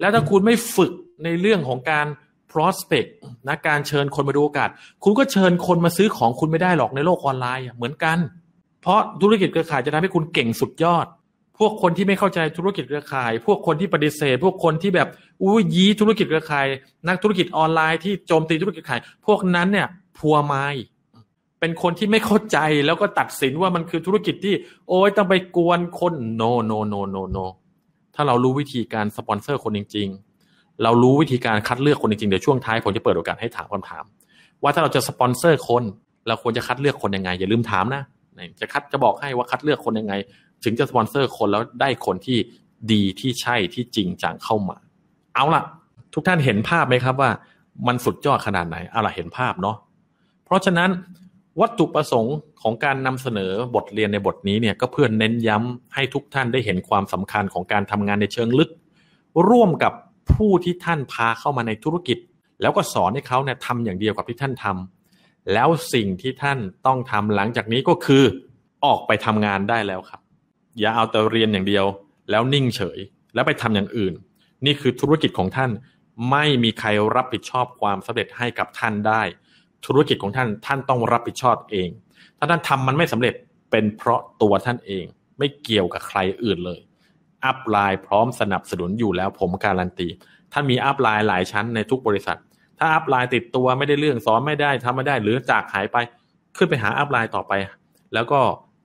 [0.00, 0.92] แล้วถ้าคุณไม่ฝึก
[1.24, 2.06] ในเรื่องของการ
[2.52, 3.08] prospect
[3.48, 4.68] นะการเชิญคนมาดูโอกาส
[5.04, 8.18] คุณก็เชิญคนมาซื้อของคุณไม่ได้หรอกในโลกออนไลน์เหมือนกัน
[8.82, 11.06] เพราะธุรกิจเครือข่ายจะทำให้คุณเก่งสุดยอด
[11.58, 15.08] พวกคนที่ไม่เข้าใจธุรกิจเครือข่าย พวกคนที่ปฏิเสธ พวกคนที่แบบ
[15.42, 16.66] อุ้ยยี้ธุรกิจเครือข่าย
[17.08, 20.66] นักธุรกิจออนไลน์ที่โจมตีธุรกิจเครือข่าย พวกนั้นเนี่ยพัวไม้
[21.64, 24.54] เป็นคนที่ไม่เข้าใจแล้วก็ตัดสินว่ามันคือธุรกิจที่
[24.88, 27.46] โอ้ยต้องไปกวนคน no no no no no
[28.14, 30.08] ถ้าเรารู้วิธีการสปอนเซอร์คนจริง
[30.44, 34.04] ๆ เรารู้วิธีการคัดเลือกคนจริงๆเดี๋ยวช่วงท้ายผมจะเปิดโอกาสให้ถามคำถาม
[34.62, 35.82] ว่าถ้าเราจะสปอนเซอร์คน
[36.26, 38.02] เราควรจะคัดเลือกคนยังไง อย่าลืมถามนะ
[38.60, 40.14] จะคัดจะบอกให้ว่าคัดเลือกคนยังไง
[40.64, 42.38] ถึงจะสปอนเซอร์คนแล้วได้คนที่
[42.92, 44.76] ดีที่ใช่ที่จริงจังเข้ามา
[45.34, 45.62] เอาล่ะ
[46.14, 47.30] ทุกท่านเห็นภาพไหมครับว่า
[47.86, 49.76] มันสุดยอดขนาดไหนเอาล่ะเห็นภาพเนาะ
[50.44, 50.90] เพราะฉะนั้น
[51.60, 58.70] วัตถุประสงค์ของการนำเสนอบทเรียนในบทนี้เนี่ยก็เพื่อเน้นย้ำให้ทุกท่านได้เห็นความสำคัญของการทำงานในเชิงลึก
[59.48, 59.92] ร่วมกับ
[60.32, 62.18] ผู้ที่ท่านพาเข้ามาในธุรกิจ
[62.62, 68.22] แล้วก็สอนให้เขาเนี่ยทำอย่างเดียวกับที่ท่านทำแล้วสิ่งที่ท่านต้องทำหลังจากนี้ก็คือ
[68.84, 70.20] ออกไปทำงานได้แล้วครับ
[70.78, 71.84] อย่าเอาแต่เรียนอย่างเดียว
[72.30, 72.98] แล้วนิ่งเฉย
[73.34, 74.14] แล้วไปทำอย่างอื่น
[74.64, 75.70] นี่คือธุรกิจของท่าน
[76.30, 79.22] ไม่มีใครรับผิดชอบความสำเร็จให้กับท่านได้
[79.86, 81.88] ธุรกิจของท่านท่านต้องรับผิดชอบเอง
[82.38, 83.34] ถ้าท่านทำมันไม่สำเร็จ
[83.70, 85.04] เป็นเพราะตัวท่านเอง
[85.38, 86.80] ไม่เกี่ยวกับใครอื่นเลย
[87.44, 90.08] upline พร้อมสนับสนุนอยู่แล้วผมการันตี
[90.52, 92.38] ท่านมี upline หลายชั้นในทุกบริษัท
[92.78, 95.96] ถ้า upline ติดตัวไม่ได้เรื่องสอนไม่ได้ทำไม่ได้หรือจากหายไป
[96.56, 97.52] ขึ้นไปหา upline ต่อไป
[98.14, 98.40] แล้วก็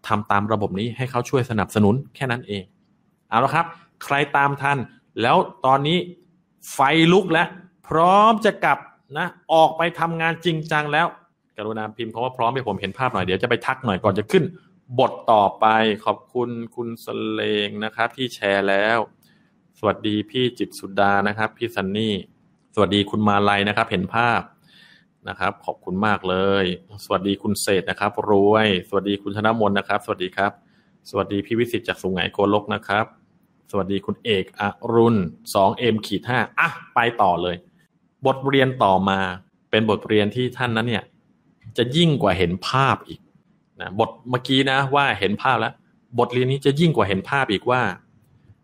[0.07, 2.63] ทำตามระบบนี้ให้เขาช่วยสนับสนุนแค่นั้นเอง
[3.29, 3.65] เอาละครับ
[4.03, 4.77] ใครตามทัน
[5.21, 5.97] แล้วตอนนี้
[6.73, 6.79] ไฟ
[7.11, 7.47] ลุกแล้ว
[7.87, 8.77] พร้อมจะกลับ
[9.17, 11.07] นะออกไปทำงานจริงจังแล้ว
[11.57, 14.43] กรุณาพิมพ์คำว่าพร้อมให้ผมเห็นภาพหน่อยเดี๋ยวจะไปทักหน่อยก่อนจะขึ้น
[14.99, 15.65] บทต่อไป
[16.05, 18.97] ขอบคุณคุณสเลงนะครับที่แชร์แล้ว
[19.79, 22.15] สวัสดีพี่จิตสุดานะครับ พี่ซันนี่
[22.75, 24.41] สวัสดีคุณมาลัยนะครับ เห็นภาพ
[25.29, 26.65] นะครับ ขอบคุณมากเลย
[27.03, 30.51] สวัสดีคุณเศษนะครับ รวย สวัสดีคุณธนมนนะครับ สวัสดีครับ
[31.09, 33.05] สวัสดีพี่วิสิตจากสุงไหงโกลกนะครับ
[33.71, 35.15] สวัสดีคุณเอกอรุณ
[35.53, 37.55] สองเอ็มขีดห้าอะไปต่อเลย
[38.27, 39.19] บทเรียนต่อมา
[39.71, 41.03] เป็นบทเรียนที่ท่านนั้นเนี่ย
[41.77, 43.19] จะยิ่งกว่าเห็นภาพอีก
[43.81, 45.73] นะบทเมื่อกี้นะว่าเห็นภาพแล้ว
[46.19, 47.81] บทเรียนนี้จะยิ่งกว่าเห็นภาพอีกว่า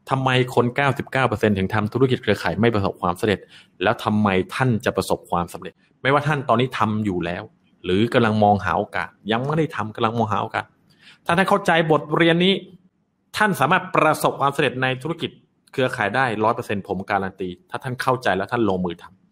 [0.09, 0.65] ทำไมคน
[1.11, 3.39] 99%ถึงทำธุรกิจเครือข่ายไม่ประสบความสำเร็จ
[3.83, 7.43] แล้วทำไมท่านจะประสบความสำเร็จ ไม่ว่าท่านตอนนี้ทำอยู่แล้ว
[7.85, 10.65] หรือกำลังมองหาโอกาสยังไม่ได้ทำกำลังมองหาโอกาส
[11.25, 12.53] ถ้าท่านเข้าใจบทเรียนนี้
[13.37, 15.31] ท่านสามารถประสบความสำเร็จในธุรกิจ
[15.71, 19.24] เครือข่ายได้ร้อยเปอร์เซ็นผมการันตี ถ้าท่านเข้าใจแล้วท่านลงมือทำเพ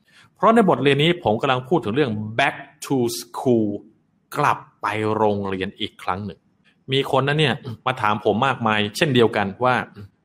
[0.43, 3.69] ราะในบทเรียนนี้ผมกำลังพูดถึงเรื่อง back to school
[4.37, 6.39] กลับไปโรงเรียนอีกครั้งหนึ่ง
[6.91, 9.75] มีคนนั้นเนี่ยมาถามผมมากมาย เช่นเดียวกันว่า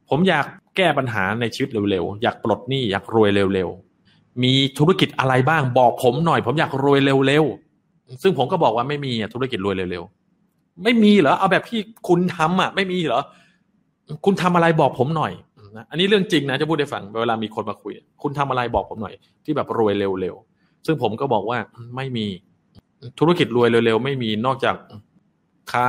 [0.08, 0.44] ผมอยาก
[0.76, 13.22] แก้ปัญหาในชีวิตเร็วๆ อยากปลดหนี้อยากรวยเร็วๆ มีธุรกิจอะไรบ้างบอกผมหน่อย ผมอยากรวยเร็วๆ ซึ่งผมก็บอกว่าไม่มีธุรกิจรวยเร็วๆ ไม่มีเหรอ เอาแบบที่คุณทำอะ ไม่มีเหรอ
[14.24, 15.32] คุณทำอะไรบอกผมหน่อย
[15.76, 21.58] นะอันนี้เรื่องจริงนะจะพูดให้ฟังเวลามีคนมาคุย คุณทำอะไรบอกผมหน่อย ที่แบบรวยเร็วๆซึ่งผมก็บอกว่า
[21.96, 22.26] ไม่มี
[23.18, 24.76] ธุรกิจรวยเร็วๆไม่มีนอกจาก
[25.72, 25.88] ค้า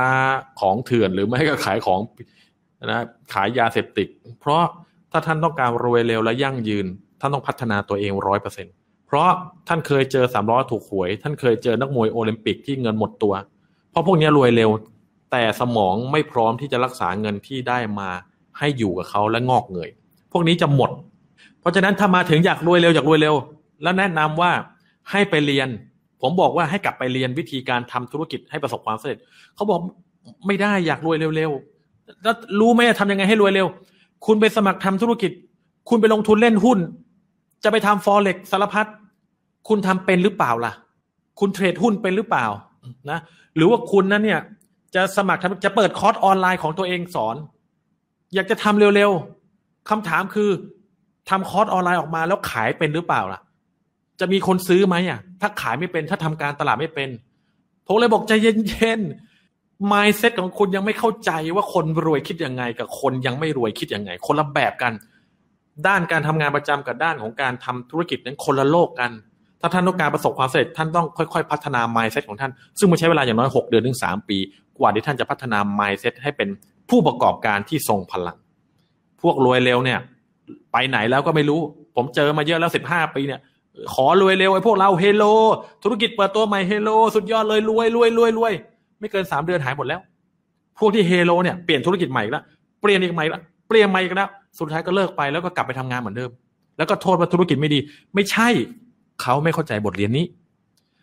[0.60, 2.00] ของเถื่อนหรือไม่ก็ขายของ
[2.84, 4.08] นะขายยาเสพติด
[4.40, 4.62] เพราะ
[5.12, 6.86] ถ้าท่านต้องการรวยเร็วและยั่งยืน
[7.20, 8.70] ท่านต้องพัฒนาตัวเองร้อยเปอร์เซ็นต
[9.06, 9.28] เพราะ
[9.68, 13.34] ท่านเคยเจอสามล้อถูกหวย ท่านเคยเจอนักมวยโอลิมปิกที่เงินหมดตัว
[13.90, 14.70] เพราะพวกนี้รวยเร็ว
[15.32, 18.10] แต่สมองไม่พร้อมที่จะรักษาเงินที่ได้มา
[18.58, 19.90] ให้อยู่กับเขาและงอกเงย
[20.32, 20.90] พวกนี้จะหมด
[21.60, 23.34] เพราะฉะนั้นถ้ามาถึงอยากรวยเร็วอยากรวยเร็ว
[23.82, 24.52] แล้วแนะนำว่า
[25.10, 25.68] ให้ไปเรียน
[26.22, 29.18] ผมบอกว่าให้กลับไปเรียนวิธีการทำธุรกิจให้ประสบความสำเร็จ
[29.54, 29.80] เขาบอก
[30.46, 33.66] ไม่ได้อยากรวยเร็วๆแล้วรู้ไหมทำยังไงให้รวยเร็ว
[34.26, 35.32] คุณไปสมัครทำธุรกิจ
[35.88, 36.78] คุณไปลงทุนเล่นหุ้น
[37.64, 38.86] จะไปทำ Forex สารพัด
[39.68, 40.72] คุณทำเป็นหรือเปล่าล่ะ
[41.40, 42.46] คุณเทรดหุ้นเป็นหรือเปล่า
[43.10, 43.18] นะ
[43.56, 44.40] หรือว่าคุณนั้นเนี่ย
[44.94, 47.36] จะสมัครจะเปิดคอร์สออนไลน์ของตัวเองสอน
[48.34, 50.50] อยากจะทำเร็วๆคำถามคือ
[51.30, 53.40] ทำคอร์สออนไลน์ออกมาแล้วขายเป็นหรือเปล่าล่ะ
[54.20, 57.08] จะมีคนซื้อไหมอะ ถ้าขายไม่เป็น ถ้าทำการตลาดไม่เป็น
[57.86, 64.92] ผมเลยบอกใจเย็นๆ mindset ของคุณยังไม่เข้าใจว่าคนรวยคิดยังไง กับคนยังไม่รวยคิดยังไง คนละแบบกัน
[65.86, 69.10] ด้านการทำงานประจำกับด้านของการทำธุรกิจนั้นคนละโลกกัน
[69.60, 74.38] ถ้าท่านต้องการประสบความสำเร็จท่านต้องค่อยๆ พัฒนา mindset ของท่าน ซึ่งมันใช้เวลาอย่างน้อย 6 เดือนถึง 3 ปี
[74.80, 76.48] กว่าที่ท่านจะพัฒนา mindset ให้เป็น
[76.90, 78.36] ผู้ประกอบการที่ทรงพลัง
[79.22, 79.98] พวกรวยเร็วเนี่ย
[80.72, 81.60] ไปไหนแล้วก็ไม่รู้
[81.96, 83.40] ผมเจอมาเยอะแล้ว15ปีเนี่ย
[83.94, 85.24] ขอรวยเร็วไอ้พวกเราเฮโล
[85.82, 88.52] ธุรกิจเปิดตัวใหม่เฮโล สุดยอดเลยรวยรวยรวยรวย
[89.00, 90.00] ไม่เกินสามเดือนหายหมดแล้ว
[90.78, 92.42] พวกที่เฮโลเนี่ยเปลี่ยนธุรกิจใหม่แล้ว
[92.80, 96.30] เปลี่ยนอีกใหม่แล้วเปลี่ยนใหม่อีกแล้วสุดท้ายก็เลิกไปแล้วก็กลับไปทำงานเหมือนเดิม
[96.76, 97.78] แล้วก็โทษว่าธุรกิจไม่ดี
[98.14, 98.48] ไม่ใช่
[99.22, 100.24] เขาไม่เข้าใจบทเรียนนี้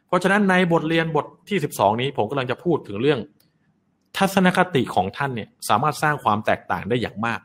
[0.07, 3.19] เพราะฉะนั้นในบทเรียนบทที่สิบสองนี้ผมกำลังจะพูดถึงเรื่อง
[4.17, 7.39] ทัศนคติของท่านเนี่ยสามารถสร้างความแตกต่างได้อย่างมาก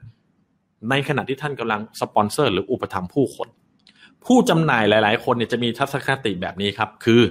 [0.90, 3.48] ในขณะที่ท่านกำลังสปอนเซอร์ หรืออุปถัมภ์ผู้คน
[4.24, 7.22] ผู้จำหน่ายหลาย ๆ คนเนี่ยจะมีทัศนคติแบบนี้ครับ คือ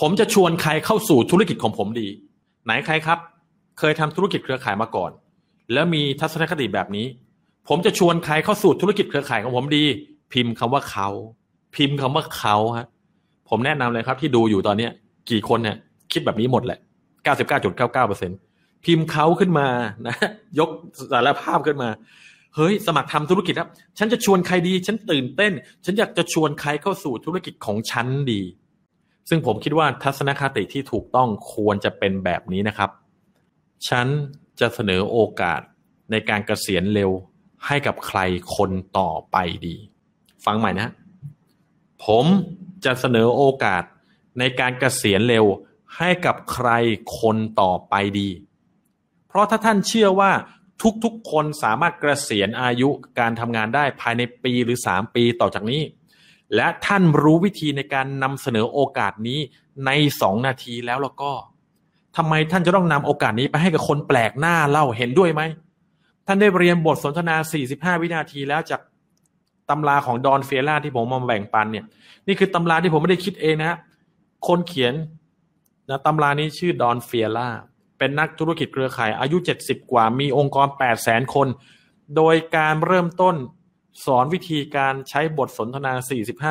[0.00, 2.08] ผมจะชวนใครเข้าสู่ธุรกิจของผมดี
[2.64, 3.18] ไหนใครครับ
[3.78, 5.10] เคยทำธุรกิจเครือข่ายมาก่อน
[5.72, 7.06] แล้วมีทัศนคติแบบนี้
[7.68, 9.84] ผมจะชวนใครเข้าสู่ธุรกิจเครือข่ายของผมดี
[10.32, 11.08] พิมพ์คำว่าเขา
[11.76, 12.86] พิมพ์คำว่าเขาฮะ
[13.48, 14.90] ผมแนะนำเลยครับที่ดูอยู่ตอนเนี้ย
[15.30, 15.76] กี่คนเนี่ย
[16.12, 16.78] คิดแบบนี้หมดแหละ
[17.26, 18.51] 99.99%
[18.84, 19.68] พิมพ์เขาขึ้นมา
[20.06, 20.16] นะ
[20.58, 20.70] ยก
[21.12, 21.90] สารภาพขึ้นมา
[22.56, 25.52] เฮ้ย สมัครทำธุรกิจครับ ฉันจะชวนใครดี ฉันตื่นเต้น
[25.84, 28.42] ฉันอยากจะชวนใครเข้าสู่ธุรกิจของฉันดี
[29.28, 32.90] ซึ่งผมคิดว่าทัศนคติที่ถูกต้องควรจะเป็นแบบนี้นะครับ
[33.88, 34.06] ฉัน
[34.60, 35.60] จะเสนอโอกาส
[36.10, 37.10] ในการเกษียณเร็ว
[37.66, 38.20] ให้กับใคร
[38.56, 39.76] คนต่อไปดี
[40.44, 40.92] ฟังใหม่นะ
[42.04, 42.26] ผม
[42.84, 43.82] จะเสนอโอกาส
[44.38, 45.44] ในการเกษียณเร็ว
[45.96, 46.68] ให้กับใคร
[47.18, 48.28] คนต่อไปดี
[49.32, 50.32] เพราะถ้าท่านเชื่อว่า
[51.04, 55.82] ทุกๆ คนสามารถเกษียณอายุการทำงานได้ภายในปีหรือสามปีต่อจากนี้
[56.56, 59.38] และท่านรู้วิธีในการนำเสนอโอกาสนี้
[59.86, 59.90] ใน
[60.20, 61.32] สองนาทีแล้วแล้วก็
[62.16, 65.42] ทำไมท่านจะต้องนำโอกาสนี้ไปให้กับคนแปลกหน้าเล่าเห็นด้วยไหม
[66.26, 67.36] ท่านได้เรียนบทสนทนา
[67.68, 68.80] 45 วินาทีแล้วจาก
[69.70, 71.84] ตำราของดอนเฟียร่าที่ผมมาแบ่งปันเนี่ย
[72.26, 73.78] นี่คือตำราที่ผมไม่ได้คิดเองนะฮะ
[74.46, 74.94] คนเขียน
[75.88, 77.48] นะตำรานี้ชื่อดอนเฟียร่า
[78.02, 81.48] เป็นนักธุรกิจเครือข่าย อายุ 70 กว่ามีองค์กร 8 0 0แสนคน
[82.16, 83.34] โดยการเริ่มต้น
[84.06, 85.92] สอนวิธีการใช้บทสนทนา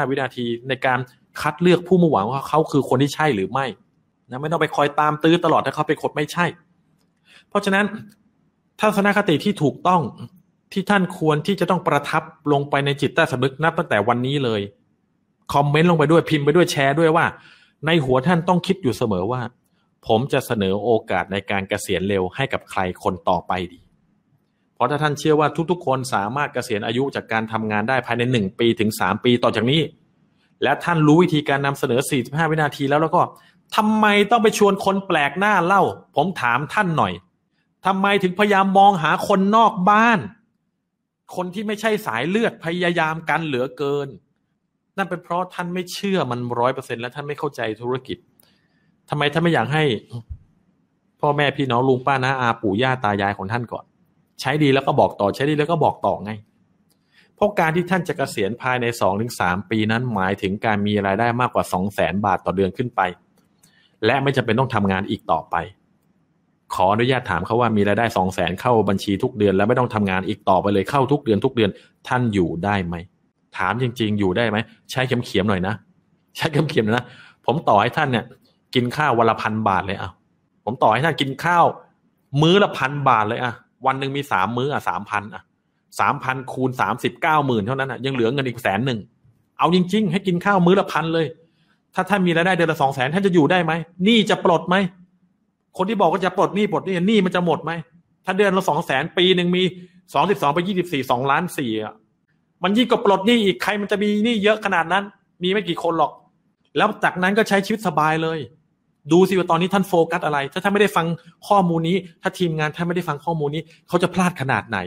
[0.01, 0.99] 45 วินาที ในการ
[1.41, 3.65] คัดเลือกผู้มุ่งหวังว่าเขาคือคนที่ใช่หรือไม่
[4.29, 6.45] นะไม่ต้องไปคอยตามตื้อตลอดถ้าเขาเป็นคนไม่ใช่
[7.49, 7.85] เพราะฉะนั้น
[8.79, 10.01] ทัศนคติที่ถูกต้อง
[10.73, 14.61] ที่ท่านควรที่จะต้องประทับลงไปในจิตใต้สำนึกนับตั้งแต่วันนี้เลย
[15.53, 17.25] คอมเมนต์ลงไปด้วยพิมพ์ไปด้วยแชร์ด้วยว่า
[17.85, 19.41] ในหัวท่านต้องคิดอยู่เสมอว่า
[20.07, 23.79] ผมจะเสนอโอกาสในการเกษียณเร็วให้กับใครคนต่อไปดี
[24.75, 29.81] เพราะถ้าท่านเชื่อว่าทุกๆ คนสามารถเกษียณอายุจากการทำงานได้ภายในหนึ่งปีถึงสามปีต่อจากนี้
[30.63, 33.21] และท่านรู้วิธีการนำเสนอ 45 วินาทีแล้วแล้วก็
[33.75, 35.83] ทำไมต้องไปชวนคนแปลกหน้าเล่า
[36.15, 37.13] ผมถามท่านหน่อย
[37.85, 40.19] ทำไมถึงพยายามมองหาคนนอกบ้าน
[41.35, 44.07] คนที่ไม่ใช่สายเลือดพยายามกันเหลือเกิน
[44.97, 48.17] นั่นเป็นเพราะท่านไม่เชื่อมันร้อยเปอร์เซ็นและท่านไม่เข้าใจธุรกิจ
[49.09, 49.83] ทำไมท่านไม่อยากให้
[51.21, 53.85] พ่อแม่พี่น้องลุงป้าน้าอาปู่ย่าตายายของท่านก่อน
[54.41, 56.31] ใช้ดีแล้วก็บอกต่อใช้ดีแล้วก็บอกต่อไง
[57.35, 63.01] เพราะการที่ท่านจะกะเกษียณภายในสองถึงสามปีนั้นหมายถึงการมีรายได้มากกว่าสองแสนบาทต่อเดือนขึ้นไป
[64.05, 65.55] และไม่จำเป็นต้องทำงานอีกต่อไป
[66.73, 71.69] ขออนุญาตถามเขาว่ามีรายได้สองแสนเข้าบัญชีทุกเดือน แล้วไม่ต้องทำงานอีกต่อไปเลยเข้าทุกเดือนทุกเดือน
[72.07, 72.95] ท่านอยู่ได้ไหม
[73.57, 74.57] ถามจริง ๆ อยู่ได้ไหม
[74.91, 75.73] ใช้เข็มเขียมหน่อยนะ
[76.37, 77.05] ใช้เข็มเขียมนะ
[77.45, 78.25] ผมต่อให้ท่านเนี่ย
[78.75, 80.11] กินข้าววันละพันบาทเลยอะ
[80.65, 81.65] ผมต่อให้ท่านกินข้าว
[82.41, 83.53] มื้อละพันบาทเลยอะ
[83.85, 85.41] วันหนึ่งมีสามมื้ออะสามพันอะ
[85.99, 88.99] สามพันคูณสามสิบเก้าหมื่นเท่านั้นอะยังเหลือเงินอีกแสนหนึ่ง
[89.57, 91.25] เอาจริง ๆ ให้กินข้าวมื้อละพันเลย
[91.95, 93.73] ถ้าท่านมีรายได้เดือนละสองแสนท่านจะอยู่ได้ไหม
[94.05, 94.75] หนี้จะปลดไหม
[95.77, 97.71] คนที่บอกว่าจะปลดหนี้ปลดหนี้หนี้มันจะหมดไหม
[98.25, 99.63] ถ้าเดือนละสองแสนปีหนึ่งมี
[100.13, 101.93] สองสิบสองไปยี่สิบสี่สองล้านสี่อะ
[102.63, 105.03] มันยิ่งกว่าปลดหนี้อีกใครมันจะมีหนี้เยอะขนาดนั้น
[105.43, 106.11] มีไม่กี่คนหรอก
[106.77, 108.39] แล้วจากนั้นก็ใช้ชีวิตสบายเลย
[109.11, 111.05] ดูสิว่าตอนนี้ท่านโฟกัสอะไร ถ้าท่านไม่ได้ฟัง
[111.47, 114.77] ข้อมูลนี้ ถ้าทีมงานท่านไม่ได้ฟังข้อมูลนี้ เขาจะพลาดขนาดไหน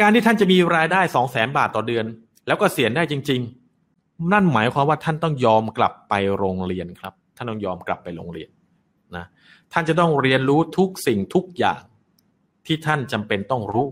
[0.00, 2.04] การที่ท่านจะมีรายได้สองแสนบาทต่อเดือน
[2.46, 3.40] แล้วก็เสียได้จริง
[3.86, 8.50] ๆ นั่นหมายความว่าท่านต้องยอมกลับไปโรงเรียนครับ ท่านต้องยอมกลับไปโรงเรียน
[9.16, 9.24] นะ
[9.72, 11.80] ท่านจะต้องเรียนรู้ทุกสิ่งทุกอย่าง
[12.66, 13.86] ที่ท่านจำเป็นต้องรู้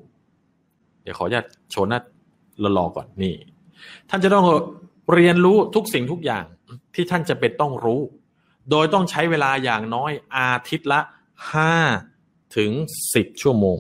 [1.03, 2.01] เดี๋ยวขออนุญาตโชว์หน้า
[2.77, 3.35] รอก่อนนี่
[4.11, 4.47] ท่านจะต้อง
[5.13, 6.45] เรียนรู้ทุกสิ่งทุกอย่าง
[6.95, 8.01] ที่ท่านจะเป็นต้องรู้
[8.71, 11.01] โดยต้องใช้เวลาอย่างน้อยอาทิตย์ละ
[11.53, 11.75] ห้า
[12.57, 12.71] ถึง
[13.15, 13.79] สิบชั่วโมง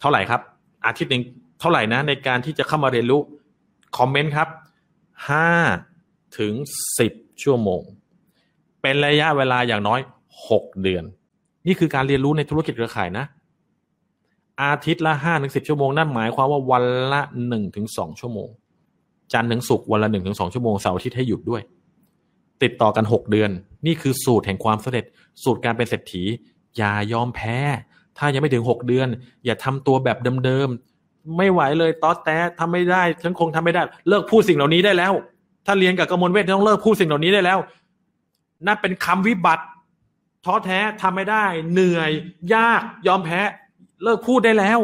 [0.00, 0.40] เท่าไหร่ครับ
[0.86, 1.22] อาทิตย์หนึ่ง
[1.60, 3.20] เท่าไหร่นะ ในการที่จะเข้ามาเรียนรู้
[3.96, 4.48] คอมเมนต์ครับ
[5.28, 5.50] ห้า
[6.38, 6.52] ถึง
[6.98, 7.82] สิบชั่วโมง
[8.82, 10.00] เป็นระยะเวลาอย่างน้อย
[10.48, 11.04] หกเดือน
[11.66, 13.24] นี่คือการเรียนรู้ในธุรกิจเครือข่ายนะ
[14.62, 18.48] อาทิตย์ละห้าถึงสิบชั่วโมง นั่นหมายความว่าวันละหนึ่งถึงสองชั่วโมง
[19.32, 21.62] จันทร์ถึงศุกร์วันละหนึ่งถึงสองชั่วโมงเสาร์อาทิตย์ให้หยุดด้วย
[22.62, 23.50] ติดต่อกันหกเดือน
[23.86, 25.04] นี่คือสูตรแห่งความสำเร็จ
[25.42, 26.24] สูตรการเป็นเศรษฐี
[26.76, 27.58] อย่ายอมแพ้
[28.18, 29.08] ถ้ายังไม่ถึงหกเดือน
[29.44, 35.12] อย่าทำตัวแบบเดิมๆ ไม่ไหวเลยตอแต้ทำไม่ได้ฉันคงทำไม่ได้ เลิกพูดสิ่งเหล่านี้ได้แล้ว
[35.66, 37.58] ถ้าเรียนกับกมลเวทต้องเลิกพูดสิ่งเหล่านี้ได้แล้ว
[38.66, 39.64] นั่นเป็นคำวิบัติ
[40.44, 42.10] ท้อแท้ทำไม่ได้ เหนื่อย
[42.54, 43.40] ยาก ยอมแพ้
[44.02, 44.78] เลิกพูดได้แล้ว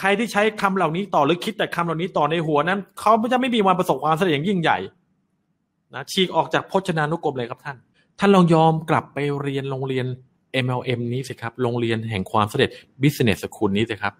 [0.00, 4.78] ใครที่ใช้คำเหล่านี้ต่อหรือคิดแต่คำเหล่านี้ต่อในหัวนั้นเขาจะไม่มีวันประสบความสำเร็จอย่างยิ่งใหญ่
[5.94, 7.76] นะฉีกออกจากพจนานุกรมเลยครับท่าน
[8.18, 10.06] ท่านลองยอมกลับไปเรียนโรงเรียน
[10.64, 12.70] MLM นี้สิครับ โรงเรียนแห่งความสำเร็จ
[13.02, 14.12] Business School นี้สิครับ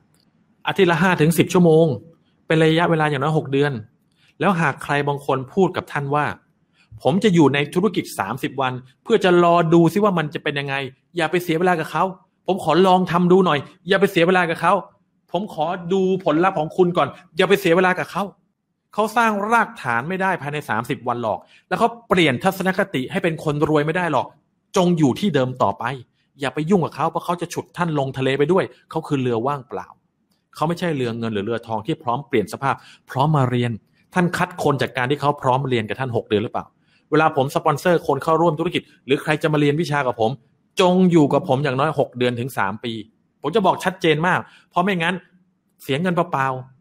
[0.67, 1.87] อาทิตย์ละห้าถึงสิบชั่วโมง
[2.47, 3.73] เป็นระยะเวลาอย่างน้อยหกเดือน
[4.41, 6.27] แล้วหากใครบางคนพูดกับท่านว่า
[7.03, 10.75] ผมจะอยู่ในธุรกิจสามสิบวัน เพื่อจะรอดูซิว่ามันจะเป็นยังไง
[11.17, 12.05] อย่าไปเสียเวลากับเขา
[12.47, 14.73] ผมขอลองทำดูหน่อย อย่าไปเสียเวลากับเขา
[15.33, 18.23] ผมขอดูผลลัพธ์ของคุณก่อน อย่าไปเสียเวลากับเขา
[18.95, 24.27] เขาสร้างรากฐานไม่ได้ภายในสามสิบวันหรอก แล้วเขาเปลี่ยนทัศนคติให้เป็นคนรวยไม่ได้หรอก
[24.77, 25.85] จงอยู่ที่เดิมต่อไป
[26.41, 29.87] อย่าไปยุ่งกับเขาเพราะเขาจะฉุดท่านลงทะเลไปด้วย เขาคือเรือว่างเปล่า
[30.55, 32.75] เขาไม่ใช่เรือเงินหรือเรือทองที่พร้อมเปลี่ยนสภาพ
[33.11, 33.71] พร้อมมาเรียน
[34.15, 36.65] ท่านคัดคนจากการที่เขาพร้อมเรียนกับท่านหกเดือนหรือเปล่า
[37.11, 40.31] เวลาผมสปอนเซอร์คนเข้าร่วมธุรกิจ หรือใครจะมาเรียนวิชากับผม
[40.81, 42.93] จงอยู่กับผมอย่างน้อยหกเดือนถึงสามปี
[43.43, 45.15] ผมจะบอกชัดเจนมาก เพราะไม่งั้น
[45.83, 46.76] เสียเงินเปล่าๆ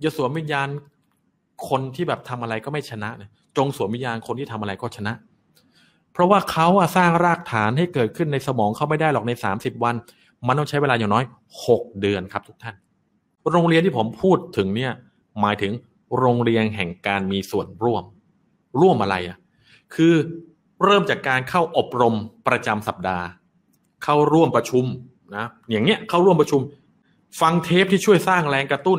[0.00, 0.68] อย่าสวมวิญญาณ
[1.68, 5.12] คนที่แบบทำอะไรก็ไม่ชนะนะจงสวมวิญญาณคนที่ทำอะไรก็ชนะ
[6.12, 9.94] เพราะว่าเขาอะสร้างรากฐานให้เกิดขึ้นในสมองเขาไม่ได้หรอกในสามสิบวัน
[10.46, 11.24] มันต้องใช้เวลาอย่างน้อย
[11.66, 12.76] หกเดือนครับทุกท่าน
[13.52, 14.92] โรงเรียนที่ผมพูดถึงเนี่ย
[15.40, 15.72] หมายถึง
[16.18, 18.04] โรงเรียนแห่งการมีส่วนร่วม
[18.80, 19.38] ร่วมอะไรอะ
[19.94, 20.14] คือ
[20.84, 22.14] เริ่มจากการเข้าอบรม
[22.48, 23.26] ประจำสัปดาห์
[24.04, 24.84] เข้าร่วมประชุม
[25.36, 26.60] นะอย่างเงี้ยเข้าร่วมประชุม
[27.40, 28.98] ฟังเทปที่ช่วยสร้างแรงกระตุ้น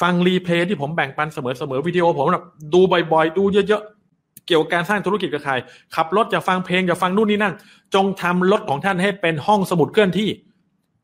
[0.00, 1.38] ฟัง replay ที่ผมแบ่งปันเส
[1.70, 2.80] มอๆวิดีโอผมแบบดู
[3.12, 5.52] บ่อยๆ ดูเยอะๆ เกี่ยวกับการสร้างธุรกิจกับใคร
[5.94, 7.54] ขับรถอย่าฟังเพลงอย่าฟังนู่นนี่นั่น
[7.94, 10.30] จงทำรถของท่านให้เป็นห้องสมุดเคลื่อนที่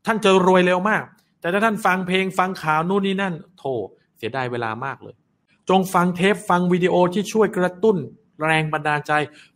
[0.06, 1.02] ท่านจะรวยเร็วมาก
[1.40, 3.72] แต่ถ้าท่านฟังเพลงฟังข่าวนู่นนี่นั่นโธ่
[4.18, 5.14] เสียดายเวลามากเลย
[5.68, 7.96] จงฟังเทปฟังวิดีโอที่ช่วยกระตุ้น
[8.44, 9.12] แรงบันดาลใจ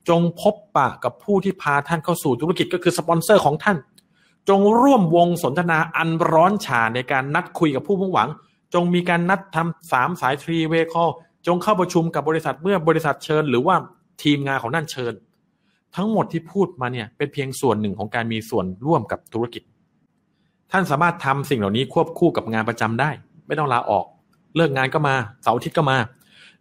[0.09, 3.77] จงพบปะกับผู้ที่พาท่านเข้าสู่ธุรกิจก็คือสปอนเซอร์ของท่าน
[4.49, 8.29] จงร่วมวงสนทนาอันร้อนฉาในการนัดคุยกับผู้มุ่งหวัง
[8.75, 11.05] จงมีการนัดทำสามสายทรีเวคอ
[11.47, 13.77] จงเข้าประชุมกับบริษัทเมื่อบริษัทเชิญ หรือว่า
[14.23, 15.15] ทีมงานของนั่นเชิญ
[15.97, 19.63] ทั้งหมดที่พูดมาเนี่ยเป็นเพียงส่วนหนึ่งของการมีส่วนร่วมกับธุรกิจ
[20.73, 23.11] ท่านสามารถทำสิ่งเหล่านี้ควบคู่กับงานประจำได้
[23.47, 24.05] ไม่ต้องลาออก
[24.57, 25.99] เลิกงานก็มาเสาร์อาทิตย์ก็มา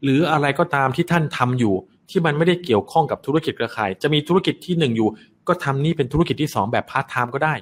[0.04, 1.74] หรืออะไรก็ตามที่ท่านทำอยู่
[2.10, 5.10] ที่มันไม่ได้เกี่ยวข้องกับธุรกิจเครือข่าย จะมีธุรกิจที่หนึ่งอยู่
[5.48, 7.54] ก็ทำนี่เป็นธุรกิจที่สองแบบพาร์ทไทม์ก็ได้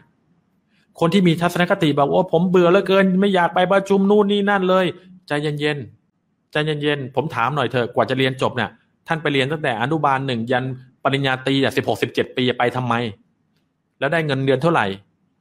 [1.00, 4.86] คนที่มีทัศนคติบอกว่าผมเบื่อเหลือเกิน ไม่อยากไปประชุมนู่นนี่นั่นเลย
[5.28, 8.70] ใจเย็นๆใจเย็นๆผมถามหน่อยเถอะกว่าจะเรียนจบเนี่ย
[9.08, 10.66] ท่านไปเรียนตั้งแต่อนุบาลหนึ่งยัน
[11.04, 12.94] ปริญญาตรีอะสิบหกสิบเจ็ดปีไปทำไม
[14.00, 14.86] แล้วได้เงินเดือนเท่าไหร่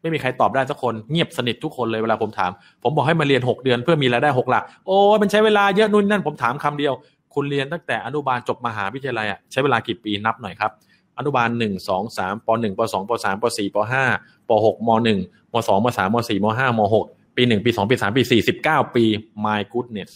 [0.01, 2.51] ไม่มีใครตอบได้สักคนเงียบสนิททุกคนเลยเวลาผมถาม
[2.83, 6.92] ผมบอกให้มาเรียนหกเดือนเพื่อมีรายได้หกหลัก โอ้มันใช้เวลาเยอะนู่นนั่นผมถามคำเดียว
[7.35, 10.73] คุณเรียนตั้งแต่อนุบาลจบมหาวิทยาลัยอะใช้เวลากี่ปีนับหน่อยครับ
[11.18, 14.05] อนุบาลหนึ่งสองสามปหนึ่งปสองปสามปสี่ปห้า
[14.49, 15.19] ปหกมหนึ่ง
[15.53, 17.05] มสองมสามมสี่มห้ามหก
[17.37, 19.05] ปีหนึ่งปีสองปีสามปีสี่สิบเก้าปี
[19.45, 20.11] my goodness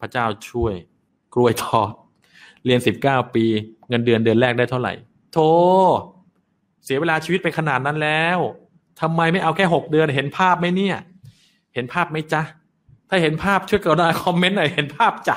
[0.00, 0.74] พระเจ้าช่วย
[1.34, 1.92] กล้วยทอด
[2.64, 3.44] เรียนสิบเก้าปี
[3.88, 4.92] เงินเดือนเดือนแรกได้เท่าไหร่
[5.32, 5.48] โธ่
[6.84, 8.38] เสียเวลาชีวิตไปขนาดนั้นแล้ว
[9.00, 10.96] ทำไมไม่เอาแค่หกเดือนเห็นภาพไหมเนี่ย
[11.74, 12.42] เห็นภาพไหมจ๊ะ
[13.08, 15.36] ถ้าเห็นภาพช่วยกรุณาคอมเมนต์หน่อยเห็นภาพจ้ะ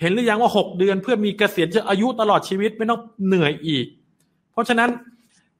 [0.00, 3.86] เห็นหรือยังว่าหกเดือนเพื่อมีเกษียณจะอายุตลอดชีวิตไม่ต้องเหนื่อยอีก
[4.52, 4.90] เพราะฉะนั้น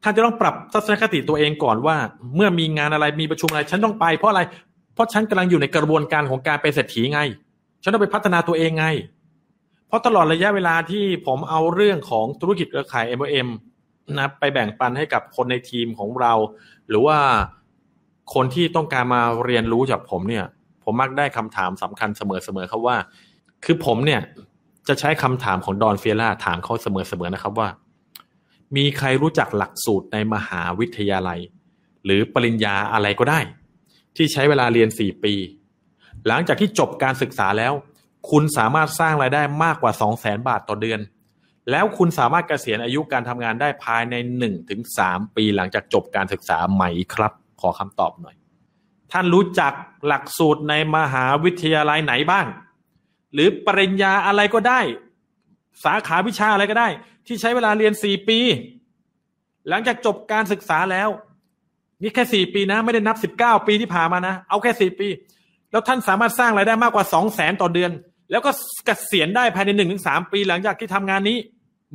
[0.02, 1.96] ท่านจะต้องปรับทัศนคติตัวเองก่อนว่า
[2.36, 4.42] เมื่อมีงานอะไรมีประชุมอะไร ฉันต้องไปเพราะอะไร
[4.94, 7.20] เพราะฉันกำลังอยู่ในกระบวนการของการเป็นเศรษฐีไง
[7.82, 8.86] ฉันต้องไปพัฒนาตัวเองไง
[9.86, 13.48] เพราะตลอดระยะเวลาที่ผมเอาเรื่องของธุรกิจเครือข่าย M&M
[14.16, 16.32] นะไปแบ่งปันให้กับคนในทีมของเรา
[16.88, 17.18] หรือว่า
[18.34, 20.44] คนที่ต้องการมาเรียนรู้จากผมเนี่ย
[20.84, 22.22] ผมมักได้คำถามสำคัญเส
[22.56, 22.96] มอๆครับว่า
[23.64, 24.20] คือผมเนี่ย
[24.88, 26.86] จะใช้คำถามของดอนเฟียร่าถามเขาเส
[27.20, 27.68] มอๆนะครับว่า
[28.76, 31.40] มีใครรู้จักหลักสูตรในมหาวิทยาลัย
[32.04, 33.40] หรือปริญญาอะไรก็ได้
[34.16, 35.34] ที่ใช้เวลาเรียนสี่ปี
[36.26, 37.72] หลังจากที่จบการศึกษาแล้ว
[38.30, 41.00] คุณสามารถสร้างรายได้มากกว่าสองแสนบาทต่อเดือน
[41.70, 46.82] แล้วคุณสามารถเกษียณอายุการทำงานได้ภายในหนึ่งถึงสามปีหลังจากจบการศึกษาไหม
[47.14, 48.36] ครับ ขอคำตอบหน่อย
[49.12, 49.72] ท่านรู้จัก
[50.06, 52.46] หลักสูตรในมหาวิทยาลัยไหนบ้าง
[53.32, 54.80] หรือปริญญาอะไรก็ได้
[55.84, 56.88] สาขาวิชาอะไรก็ได้
[57.26, 58.38] ที่ใช้เวลาเรียนสี่ปี
[59.68, 61.08] หลังจากจบการศึกษาแล้ว
[62.02, 65.08] นี่แค่สี่ปีนะ ไม่ได้นับสิบเก้าปีที่ผ่านมานะ เอาแค่สี่ปี
[65.70, 67.90] แล้วท่านสามารถสร้างรายได้มากกว่าสองแสนต่อเดือน
[68.30, 68.50] แล้วก็
[68.84, 71.38] เกษียณได้ภายในหนึ่งถึงสามปี หลังจากที่ทำงานนี้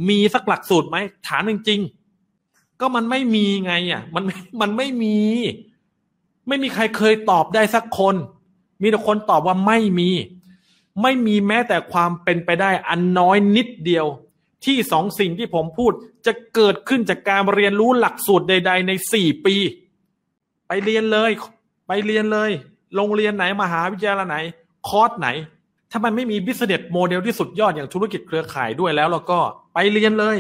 [0.10, 4.24] มีสักหลักสูตรไหมถามจริงๆก็มันไม่มีไงอะ มัน
[4.62, 5.18] มันไม่มี
[6.48, 8.16] ไม่มีใครเคยตอบได้สักคน
[8.82, 10.10] มีแต่คนตอบว่าไม่มี
[11.02, 14.06] ไม่มีแม้แต่ความเป็นไปได้อันน้อยนิดเดียว
[14.66, 15.92] ที่สองสิ่งที่ผมพูด
[16.26, 19.56] จะเกิดขึ้นจากการเรียนรู้หลักสูตรใด ๆ ในสี่ปี
[20.68, 21.32] ไปเรียนเลย
[21.88, 22.50] ไปเรียนเลย
[22.96, 24.38] โรงเรียนไหนมหาวิทยาลัยไหน
[24.88, 25.28] คอร์สไหน
[25.92, 29.40] ถ้ามันไม่มี business model ที่สุดยอดอย่างธุรกิจเครือข่ายด้วยแล้วเราก็
[29.74, 30.38] ไปเรียนเลย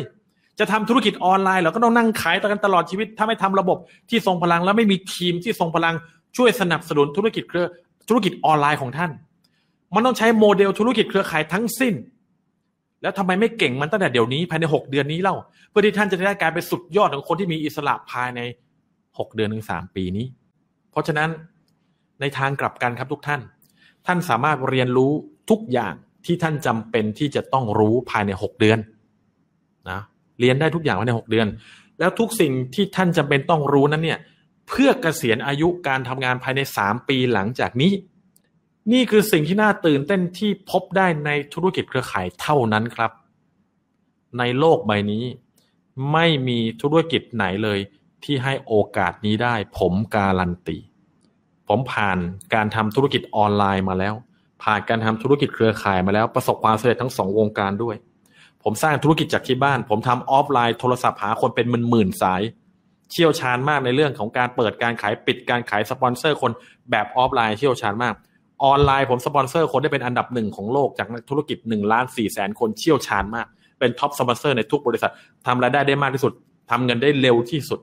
[0.59, 3.77] จะทำธุรกิจออนไลน์เราก็ต้องนั่งขายต่อกันตลอดชีวิต ถ้าไม่ทำระบบ
[4.09, 5.95] ที่ทรงพลังแล้วไม่มีทีมที่ทรงพลัง
[6.37, 7.65] ช่วยสนับสนุนธุรกิจเครือ
[8.09, 9.11] ธุรกิจออนไลน์ของท่าน
[9.93, 11.93] มันต้องใช้โมเดลธุรกิจเครือข่ายทั้งสิ้น
[13.01, 15.35] แล้วทำไมไม่เก่งมันตั้งแต่เดี๋ยวนี้ภายในหกเดือนนี้เล่า
[15.69, 18.39] เพื่อที่ท่านจะได้กลายเป็นสุดยอดของคนที่มีอิสระภายใน
[19.17, 20.25] หกเดือนถึงสามปีนี้
[20.91, 21.29] เพราะฉะนั้น
[22.21, 23.41] ในทางกลับกันครับทุกท่าน
[24.05, 25.11] ท่านสามารถเรียนรู้
[25.49, 25.93] ทุกอย่าง
[26.25, 28.79] ที่ท่านจำเป็นที่จะต้องรู้ภายในหกเดือน
[29.89, 29.99] นะ
[30.39, 31.47] เรียนได้ทุกอย่างภายในหกเดือน
[31.99, 34.19] แล้วทุกสิ่งที่ท่านจำเป็นต้องรู้นั้นเนี่ย
[34.67, 37.91] เพื่อเกษียณอายุการทำงานภายในสามปีหลังจากนี้
[38.91, 43.11] นี่คือสิ่งที่น่าตื่นเต้นที่พบได้ในธุรกิจเครือข่ายเท่านั้นครับ
[44.37, 45.23] ในโลกใบนี้
[46.13, 47.79] ไม่มีธุรกิจไหนเลย
[48.23, 50.77] ที่ให้โอกาสนี้ได้ ผมการันตี
[51.67, 52.17] ผมผ่าน
[52.53, 54.13] การทำธุรกิจออนไลน์มาแล้ว
[54.63, 57.95] ผ่านการทำธุรกิจเครือข่ายมาแล้วประสบความสำเร็จทั้งสองวงการด้วย
[58.63, 62.41] ผมสร้างธุรกิจจากที่บ้าน ผมทำออฟไลน์โทรศัพท์หาคนเป็นหมื่นๆสาย
[63.11, 66.51] เชี่ยวชาญมากในเรื่องของการเปิดการขายปิดการขายสปอนเซอร์คน
[66.91, 68.15] แบบออฟไลน์เชี่ยวชาญมาก
[68.63, 73.47] ออนไลน์ผมสปอนเซอร์คนได้เป็นอันดับหนึ่งของโลกจากธุรกิจหนึ่งล้านสี่แสนคนเชี่ยวชาญมาก
[73.79, 75.11] เป็น top sponsor ในทุกบริษัท
[75.45, 76.33] ทำรายได้ได้มากที่สุด
[76.69, 77.79] ทำเงินได้เร็วที่สุด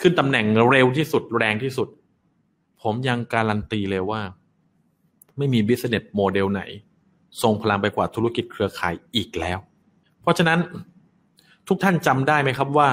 [0.00, 1.88] ขึ้นตำแหน่งเร็วที่สุดแรงที่สุด
[2.82, 4.20] ผมยังการันตีเลยว่า
[5.38, 6.62] ไม่มี business model ไหน
[7.42, 9.58] ทรงพลังไปกว่าธุรกิจเครือข่ายอีกแล้ว
[10.22, 10.58] เพราะฉะนั้น
[11.68, 12.90] ทุกท่านจำได้ไหมครับว่า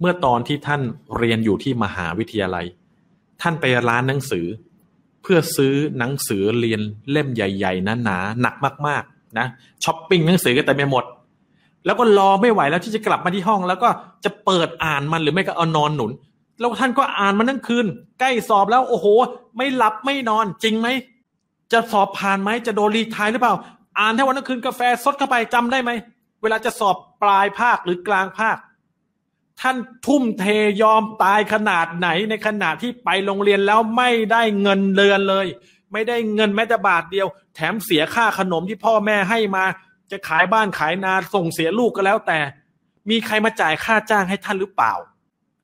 [0.00, 0.80] เมื่อตอนที่ท่าน
[1.18, 2.66] เรียนอยู่ที่มหาวิทยาลัย
[3.42, 4.46] ท่านไปร้านหนังสือ
[5.26, 8.54] พื่อซื้อหนังสือเรียนเล่มใหญ่ๆหนาๆหนัก
[8.86, 9.46] มากๆนะ
[9.84, 11.04] ช้อปปิ้งหนังสือกันแต่ไม่หมด
[11.86, 13.88] แล้วก็รอไม่ไหวแล้วที่จะกลับมาที่ห้อง แล้วก็
[14.24, 16.10] จะเปิดอ่านมันหรือไม่ก็เอานอนหนุน
[16.58, 17.86] แล้วท่านก็อ่านมันทั้งคืน
[18.20, 19.06] ใกล้สอบแล้วโอ้โห
[19.56, 20.88] ไม่หลับไม่นอนจริงไหม
[21.72, 23.54] จะสอบผ่านไหมจะโดนรีทายหรือเปล่า
[23.98, 25.90] อ่านทั้งวันทั้งคืนกาแฟซดเข้าไปจำได้ไหม
[26.42, 28.56] เวลาจะสอบปลายภาคหรือกลางภาค
[29.60, 29.76] ท่าน
[30.06, 30.44] ทุ่มเท
[30.82, 35.46] ยอมตายขนาดไหนในขณะที่ไปโรงเรียนแล้วไม่ได้เงินเดือนเลย
[35.92, 39.64] ไม่ได้เงินแม้แต่บาทเดียว แถมเสียค่าขนมที่พ่อแม่ให้มา
[40.10, 42.38] จะขายบ้านขายนาส่งเสียลูกก็แล้วแต่
[43.10, 44.92] มีใครมาจ่ายค่าจ้างให้ท่านหรือเปล่า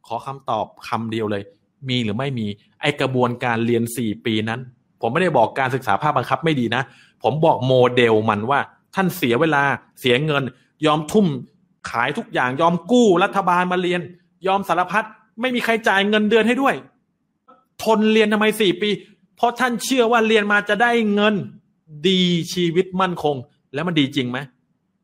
[0.06, 1.42] ขอคำตอบคำเดียวเลย
[1.88, 2.46] มีหรือไม่มี
[2.80, 4.60] ไอกระบวนการเรียนสี่ปีนั้น
[5.00, 6.82] ผมไม่ได้บอกการศึกษาภาคบังคับไม่ดีนะ
[7.22, 8.60] ผมบอกโมเดลมันว่า
[8.94, 9.62] ท่านเสียเวลา
[10.00, 10.42] เสียเงิน
[10.86, 11.26] ยอมทุ่ม
[11.90, 14.00] ขายทุกอย่างยอมกู้รัฐบาลมาเรียน
[14.46, 15.04] ยอมสารพัด
[15.40, 16.74] ไม่มีใครจ่ายเงินเดือนให้ด้วย
[17.82, 18.90] ทนเรียนทำไมสี่ปี
[19.36, 21.34] เพราะท่านเชื่อว่าเรียนมาจะได้เงิน
[22.08, 22.22] ดี
[22.54, 23.36] ชีวิตมั่นคง
[23.74, 24.38] แล้วมันดีจริงไหม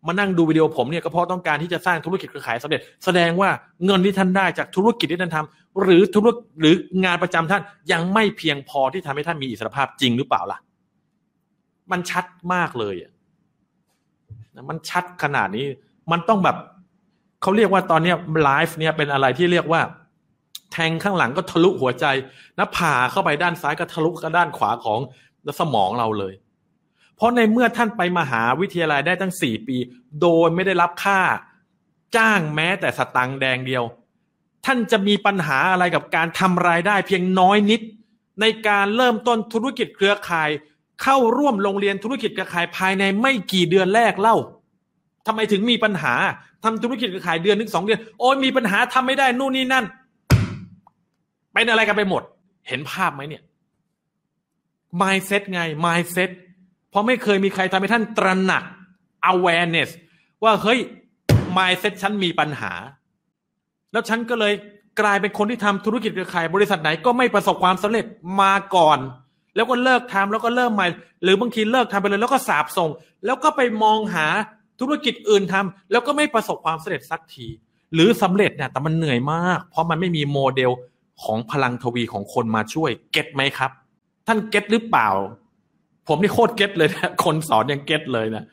[0.06, 3.50] มานั่งดูวิดีโอผมเนี่ยก็เพราะต้องการที่จะสร้างธุรกิจเครือข่ายสำเร็จ แสดงว่า
[3.84, 6.28] เงินที่ท่านได้จากธุรกิจที่ท่านทำหรือธุร
[6.60, 6.74] หรือ
[7.04, 7.62] งานประจำท่าน
[7.92, 10.58] ยังไม่เพียงพอที่ทำให้ท่านมีอิสรภาพจริงหรือเปล่าล่ะ
[11.92, 13.12] มันชัดมากเลยอะ
[14.70, 15.66] มันชัดขนาดนี้
[16.10, 16.56] มันต้องแบบ
[17.42, 19.80] เขาเรียกว่าตอนนี้ไลฟ์เนี่ยเป็นอะไรที่เรียกว่า
[20.72, 22.06] แทงข้างหลังก็ทะลุหัวใจ
[22.58, 25.00] นะผ่าเข้าไปด้านซ้ายก็ทะลุกับด้านขวาของ
[25.60, 26.34] สมองเราเลย
[27.16, 29.76] เพราะในเมื่อท่านไปมหาวิทยาลัยได้ตั้งสี่ปี
[30.22, 31.20] โดยไม่ได้รับค่า
[32.16, 33.84] จ้างแม้แต่สตังค์แดงเดียว
[34.66, 37.80] ท่านจะมีปัญหาอะไรกับการทำรายได้เพียงน้อยนิด
[38.40, 40.50] ในการเริ่มต้นธุรกิจเครือข่าย
[41.02, 44.36] เข้าร่วมโรงเรียนธุรกิจเครือข่ายภายในไม่กี่เดือนแรกเล่า
[45.26, 46.14] ทำไมถึงมีปัญหา
[46.64, 49.84] ทำธุรกิจขายเดือนนึงสองเดือน โอ้ยมีปัญหาทำไม่ได้นู่นนี่นั่น
[51.52, 52.22] เป็นอะไรกันไปหมด
[52.68, 53.42] เห็นภาพไหมเนี่ย
[55.00, 56.30] mindset ไง mindset
[56.90, 58.62] เพราะไม่เคยมีใครทำให้ท่านตระหนัก
[59.32, 59.90] awareness
[60.44, 60.78] ว่าเฮ้ย
[61.56, 62.72] mindset ฉันมีปัญหา
[63.92, 64.54] แล้วฉันก็เลย
[65.00, 68.04] กลายเป็นคนที่ทำธุรกิจเครือข่ายบริษัทไหนก็ไม่ประสบความสำเร็จ
[68.40, 68.98] มาก่อน
[69.54, 70.86] แล้วก็เลิกทำแล้วก็เริ่มใหม่
[71.22, 72.90] หรือบางทีเลิกทำไปเลยแล้วก็สาบส่ง
[73.26, 74.26] แล้วก็ไปมองหา
[74.80, 77.46] ธุรกิจอื่นทำแล้วก็ไม่ประสบความสำเร็จสักที
[77.94, 80.70] หรือสำเร็จเนี่ยแต่มันเหนื่อยมาก เพราะมันไม่มีโมเดล
[81.24, 83.70] ของพลังทวีของคนมาช่วย get ไหมครับ
[84.26, 85.08] ท่าน get หรือเปล่า
[86.08, 88.44] ผมนี่โคตร get เลยนะคนสอนยัง get เลยนะ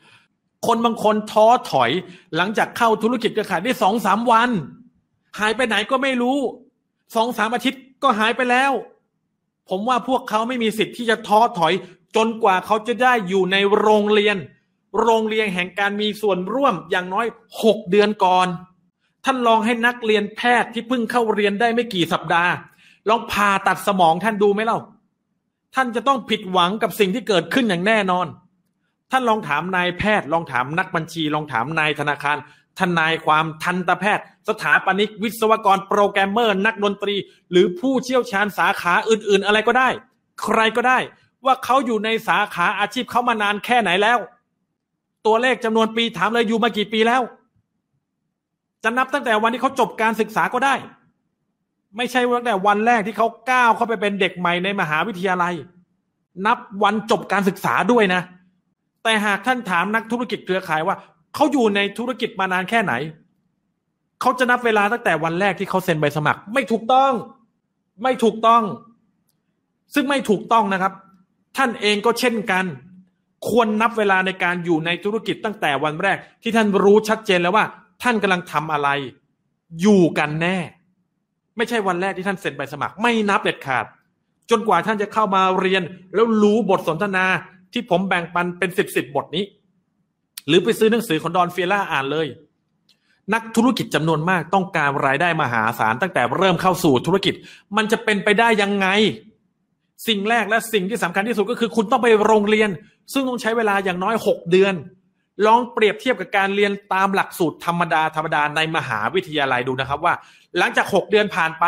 [0.66, 1.90] คนบางคนท้อถอย
[2.36, 4.50] หลังจากเข้าธุรกิจเครือข่ายได้สองสามวัน
[5.38, 6.38] หายไปไหนก็ไม่รู้
[7.16, 8.72] สองสามอาทิตย์ก็หายไปแล้ว
[9.68, 11.72] ผมว่าพวกเขาไม่มีสิทธิ์ที่จะท้อถอย
[12.16, 14.36] จนกว่าเขาจะได้อยู่ในโรงเรียน
[15.02, 17.26] โรงเรียนแห่งการมีส่วนร่วมอย่างน้อย
[17.62, 18.48] หกเดือนก่อน
[19.24, 22.52] ท่านลองให้นักเรียนแพทย์ที่เพิ่งเข้าเรียนได้ไม่กี่สัปดาห์
[23.08, 24.78] ลองผ่าตัดสมองท่านดูไหมเล่า
[25.74, 28.26] ท่านจะต้องผิดหวังกับสิ่งที่เกิดขึ้นอย่างแน่นอน
[29.10, 32.36] ท่านลองถามนายแพทย์ ลองถามนักบัญชี ลองถามนายธนาคาร
[32.80, 37.16] ทนายความทันตแพทย์ สถาปนิกวิศวกรโปรแกรมเมอร์นักดนตรี
[37.50, 39.88] หรือผู้เชี่ยวชาญสาขาอื่น ๆ อะไรก็ได้
[40.42, 40.98] ใครก็ได้
[41.44, 44.18] ว่าเขาอยู่ในสาขาอาชีพเขามานานแค่ไหนแล้ว
[45.26, 47.22] ตัวเลขจำนวนปีถามเลยอยู่มากี่ปีแล้ว
[48.84, 50.74] จะนับตั้งแต่วันที่เขาจบการศึกษาก็ได้
[51.96, 55.54] ไม่ใช่ตั้งแต่วันแรกที่เขาก้าวเข้าไปเป็นเด็กใหม่ในมหาวิทยาลัย
[56.46, 58.22] นับวันจบการศึกษาด้วยนะ
[59.02, 60.96] แต่หากท่านถามนักธุรกิจเครือข่ายว่า
[61.34, 62.92] เขาอยู่ในธุรกิจมานานแค่ไหน
[64.20, 67.12] เขาจะนับเวลาตั้งแต่วันแรกที่เขาเซ็นใบสมัคร ไม่ถูกต้อง
[68.02, 68.62] ไม่ถูกต้อง
[69.94, 70.92] ซึ่งไม่ถูกต้องนะครับ
[71.56, 72.64] ท่านเองก็เช่นกัน
[73.48, 77.64] ควรนับเวลาในการอยู่ในธุรกิจตั้งแต่วันแรก ที่ท่านรู้ชัดเจนแล้วว่า
[78.02, 78.88] ท่านกำลังทำอะไร
[79.80, 80.58] อยู่กันแน่
[81.56, 83.84] ไม่ใช่วันแรกที่ท่านเซ็นใบสมัคร ไม่นับเด็ดขาด
[84.50, 85.82] จนกว่าท่านจะเข้ามาเรียน
[86.14, 87.24] แล้วรู้บทสนทนา
[87.72, 89.44] ที่ผมแบ่งปันเป็นสิบสิบบทนี้
[90.46, 92.26] หรือไปซื้อหนังสือของดอนเฟียร่าอ่านเลย
[93.34, 97.34] นักธุรกิจจำนวนมากต้องการรายได้มหาศาลตั้งแต่เริ่มเข้าสู่ธุรกิจ
[97.76, 98.86] มันจะเป็นไปได้ยังไง
[100.08, 102.70] สิ่งแรกและสิ่งที่สำคัญที่สุดก็คือ คุณต้องไปโรงเรียน
[103.12, 104.74] ซึ่งต้องใช้เวลาอย่างน้อยหกเดือน
[105.46, 110.14] ลองเปรียบเทียบกับการเรียนตามหลักสูตรธรรมดาธรรมดาในมหาวิทยาลัยดูนะครับว่า
[110.58, 111.64] หลังจากหกเดือนผ่านไป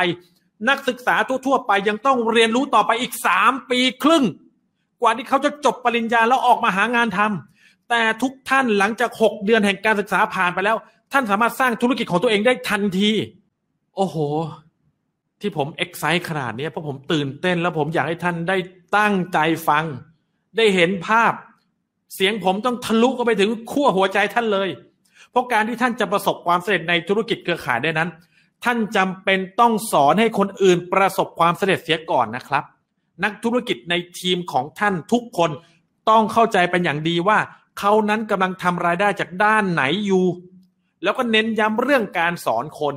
[0.68, 1.14] นักศึกษา
[1.46, 4.24] ทั่วๆไปยังต้องเรียนรู้ต่อไปอีกสามปีครึ่ง
[5.00, 10.76] กว่าที่เขาจะจบปริญญาแล้วออกมาหางานทำแต่ทุกท่านหลังจากหกเดือนแห่งการศึกษาผ่านไปแล้ว
[11.12, 13.10] ท่านสามารถสร้างธุรกิจของตัวเองได้ทันที
[13.96, 14.16] โอ้โห
[15.40, 18.56] ที่ผมเอ็กไซต์ขนาดนี้เพราะผมตื่นเต้น แล้วผมอยากให้ท่านได้
[18.96, 19.84] ตั้งใจฟัง
[20.56, 21.32] ได้เห็นภาพ
[22.14, 24.68] เสียงผมต้องทะลุเข้าไปถึงขั้วหัวใจท่านเลย
[25.30, 28.10] เพราะการที่ท่านจะประสบความสำเร็จในธุรกิจเครือข่ายได้นั้น
[28.64, 32.64] ท่านจำเป็นต้องสอนให้คนอื่นประสบความสำเร็จเสียก่อนนะครับ
[33.24, 35.50] นักธุรกิจในทีมของท่านทุกคน
[36.10, 37.38] ต้องเข้าใจเป็นอย่างดีว่า
[37.78, 40.24] เขานั้นกำลังทำรายได้จากด้านไหนอยู่
[41.02, 42.94] แล้วก็เน้นย้ำเรื่องการสอนคน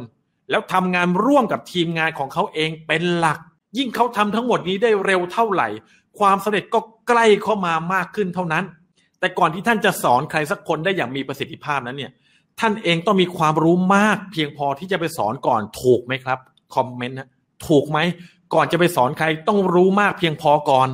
[0.52, 3.40] แล้วทำงานร่วมกับทีมงานของเขาเองเป็นหลัก
[3.78, 5.68] ยิ่งเขาทำทั้งหมดนี้ได้เร็วเท่าไหร่
[6.20, 8.64] ความสำเร็จก็ใกล้เข้ามามากขึ้นเท่านั้น
[9.20, 12.12] แต่ก่อนที่ท่านจะสอนใครสักคนได้อย่างมีประสิทธิภาพนั้นเนี่ย
[12.60, 16.40] ท่านเองต้องมีความรู้มาก เพียงพอที่จะไปสอนก่อนถูกไหมครับ
[16.76, 17.30] คอมเมนต์นะ
[17.68, 18.00] ถูกไหม
[18.54, 20.88] ก่อนจะไปสอนใครต้องรู้มากเพียงพอก่อน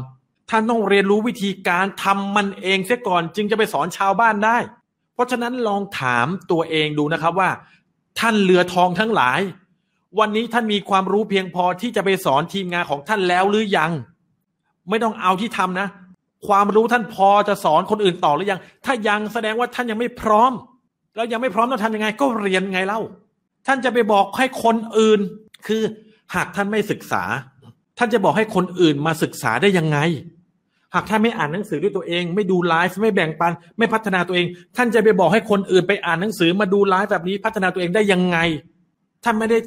[0.49, 4.57] ท่านต้องเรียนรู้วิธีการทำมันเองเสียก่อนจึงจะไปสอนชาวบ้านได้
[5.13, 7.49] เพราะฉะนั้นลองถามตัวเองดูนะครับว่า
[8.19, 9.39] ท่านเรือทองทั้งหลาย
[10.19, 13.91] วันนี้ท่านมีความรู้เพียงพอที่จะไปสอนทีมงานของท่านแล้วหรือยัง
[14.89, 15.87] ไม่ต้องเอาที่ทำนะ
[16.47, 20.51] ความรู้ท่านพอจะสอนคนอื่นต่อหรือยัง ถ้ายังแสดงว่าท่านยังไม่พร้อม
[21.15, 22.99] แล้วยังไม่พร้อมต้องทำยังไง ก็เรียนไงเล่า
[23.67, 25.19] ท่านจะไปบอกให้คนอื่น
[25.67, 25.81] คือ
[26.35, 27.23] หากท่านไม่ศึกษา
[27.97, 29.97] ท่านจะบอกให้คนอื่นมาศึกษาได้ยังไง
[30.95, 34.45] หากท่านไม่อ่านหนังสือด้วยตัวเอง ไม่ดูไลฟ์ไม่แบ่งปัน ไม่พัฒนาตัวเอง
[34.77, 38.37] ท่านจะไปบอกให้คนอื่นไปอ่านหนังสือมาดูไลฟ์แบบนี้พัฒนาตัวเองได้ยังไง
[39.23, 39.57] ท่านไม่ได้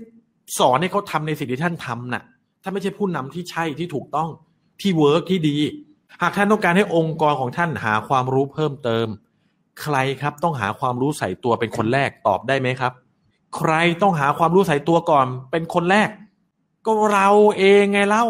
[0.59, 2.23] สอนให้เขาทำในสิ่งที่ท่านทำนะ่ะ
[2.63, 4.29] ท่านไม่ใช่ผู้นำที่ใช่ที่ถูกต้อง
[4.81, 5.57] ที่ work ที่ดี
[6.23, 9.07] หากท่านต้องการให้องค์กรของท่านหาความรู้เพิ่มเติม
[9.83, 12.93] ใครครับต้องหาความรู้ใส่ตัวเป็นคนแรกตอบได้ไหมครับ
[13.57, 16.09] ใครต้องหาความรู้ใส่ตัวก่อนเป็นคนแรก
[16.87, 18.27] ก็เราเองไงเล่า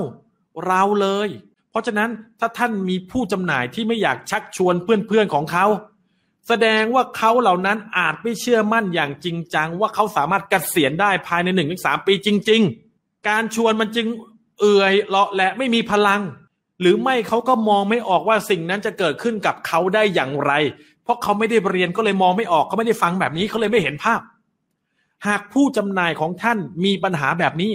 [0.66, 1.28] เราเลย
[1.70, 2.10] เพราะฉะนั้น
[2.40, 5.66] ถ้าท่านมีผู้จำหน่ายที่ไม่อยากชักชวนเพื่อนๆของเขา
[6.48, 12.62] แสดงว่าเขาเหล่านั้นอาจไม่เชื่อมั่นอย่างจริงจัง ว่าเขาสามารถกเกษียณได้ภายในหนึ่งถึงสามปีจริง
[12.94, 14.06] ๆ การชวนมันจึง
[14.60, 16.20] เอื่อยเลาะและไม่มีพลัง
[16.80, 20.52] หรือไม่เขาก็มองไม่ออกว่าสิ่งนั้นจะเกิดขึ้นกับเขาได้อย่างไร
[21.04, 24.20] เพราะเขาไม่ได้เรียนก็เลยมองไม่ออกเขาไม่ได้ฟังแบบนี้เขาเลยไม่เห็นภาพ
[25.26, 27.70] หากผู้จำหน่ายของท่านมีปัญหาแบบนี้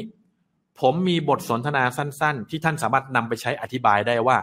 [0.80, 4.38] ผมมีบทสนทนาสั้น ๆ ที่ท่านสามารถนำไปใช้อธิบายได้ว่า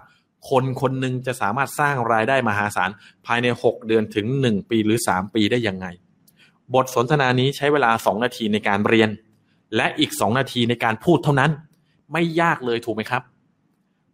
[0.51, 2.91] คนคนหนึ่งจะสามารถสร้างรายได้มหาศาล
[3.27, 5.87] ภายใน 6 เดือนถึง 1 ปีหรือ 3 ปีได้ยังไง
[6.75, 9.11] บทสนทนานี้ใช้เวลา 2 นาทีในการเรียน
[9.77, 11.51] และอีก 2 นาทีในการพูดเท่านั้น
[12.13, 13.23] ไม่ยากเลยถูกไหมครับ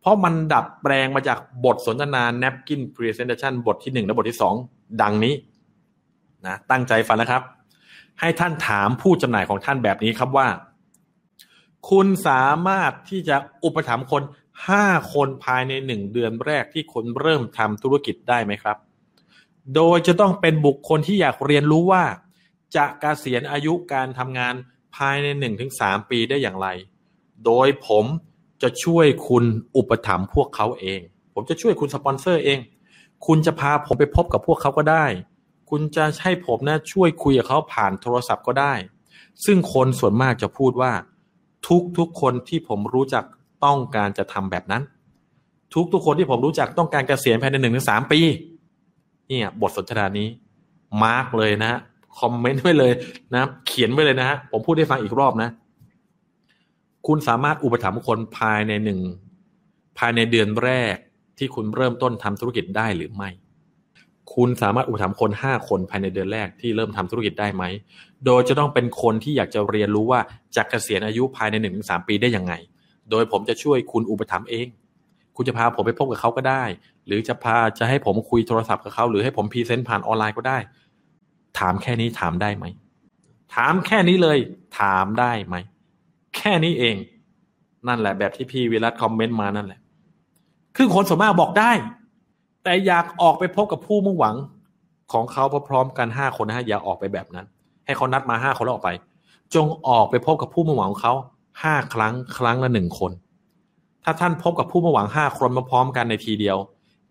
[0.00, 4.38] เพราะมันดัดแปลงมาจากบทสนทนา napkin presentation บทที่ 1 และบทที่
[4.68, 5.34] 2 ดังนี้
[6.46, 7.42] นะตั้งใจฟังนะครับ
[8.20, 10.46] ให้ท่านถามผู้จำหน่ายของท่านแบบนี้ครับว่า
[11.90, 14.22] คุณสามารถที่จะอุปถัมภ์คน
[14.68, 18.76] ห้าคนภายในหนึ่งเดือนแรกที่คนเริ่มทำธุรกิจได้ไหมครับ
[19.74, 22.04] โดยจะต้องเป็นบุคคลที่อยากเรียนรู้ว่า
[22.76, 24.54] จะกะเกษียณอายุการทำงาน
[24.96, 26.68] ภายในหนึ่งถึงสามปีได้อย่างไร
[27.44, 28.04] โดยผม
[28.62, 29.44] จะช่วยคุณ
[29.76, 31.00] อุปถัมภ์พวกเขาเอง
[31.34, 32.58] ผมจะช่วยคุณสปอนเซอร์เอง
[33.26, 35.06] คุณจะพาผมไปพบกับพวกเขาก็ได้
[35.70, 38.74] คุณจะให้ผมนะช่วยคุยกับเขาผ่านโทรศัพท์ก็ได้
[39.44, 40.92] ซึ่งคนส่วนมากจะพูดว่า
[41.68, 43.24] ทุกทุกคนที่ผมรู้จัก
[43.64, 44.82] ต้องการจะทำแบบนั้น
[45.74, 48.20] ทุกทุกคนที่ผมรู้จักต้องการเกษียณภายในหนึ่งถึงสามปี
[49.28, 50.28] เนี่ย บทสนทนานี้
[51.02, 51.80] มาร์กเลยนะ
[52.18, 52.92] คอมเมนต์ไว้เลย
[53.34, 55.50] นะ เขียนไว้เลยนะฮะผมพูดให้ฟังอีกรอบนะ
[57.06, 59.00] คุณสามารถอุปถัมภ์คนภายในหนึ่ง
[59.98, 60.96] ภายในเดือนแรก
[61.38, 63.30] ที่คุณเริ่มต้นทำธุรกิจได้หรือไม่
[64.34, 67.64] คุณสามารถอุปถัมภ์คนห้าคนภายในเดือนแรกที่เริ่มทำธุรกิจได้ไหม
[68.26, 70.20] โดยจะต้องเป็นคนที่อยากจะเรียนรู้ว่า
[70.56, 72.54] จะเกษียณอายุภายในหนึ่งถึงสามปีได้ยังไง
[73.10, 74.66] โดยผมจะช่วยคุณอุปถัมภ์เอง
[75.36, 76.64] คุณจะพาผมไปพบกับเขาก็ได้
[77.06, 80.58] หรือจะพาจะให้ผมคุยโทรศัพท์กับเขา หรือให้ผม present ผ่านออนไลน์ก็ได้
[81.58, 82.64] ถามแค่นี้ถามได้ไหม
[83.54, 84.38] ถามแค่นี้เลย
[84.80, 85.56] ถามได้ไหม
[86.36, 86.96] แค่นี้เอง
[87.88, 89.80] นั่นแหละแบบที่พี่วิรัตคอมเมนต์มานั่นแหละ
[90.76, 91.70] คือคนส่วนมากบอกได้
[92.68, 94.36] แต่อยากออกไปพบกับผู้มุ่งหวัง
[95.12, 97.46] ของเขาพร้อมๆกันห้าคนนะฮะอย่าออกไปแบบนั้น
[97.86, 98.90] ให้เขานัดมาห้าคนแล้วออกไป
[99.54, 101.14] จงออกไปพบกับผู้มุ่งหวังของเขา
[101.62, 103.12] ห้าครั้งครั้งละหนึ่งคน
[104.04, 106.56] ถ้าท่านพบกับผู้มาหวังห้าคนมาพร้อมกันในทีเดียว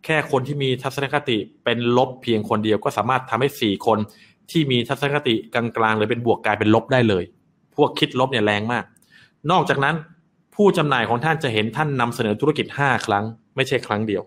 [0.06, 3.98] แค่คนที่มีทัศนคติเป็นลบเพียงคนเดียวก็สามารถทำให้สี่คน
[4.52, 7.24] ที่มีทัศนคติกลางๆหรือเป็นบวกกลายเป็นลบได้เลย
[7.76, 8.84] พวกคิดลบเนี่ยแรงมาก
[9.52, 9.96] นอกจากนั้น
[10.56, 14.24] ผู้จำหน่ายของท่านจะเห็นท่านนำเสนอธุรกิจห้าครั้ง ไม่ใช่ครั้งเดียว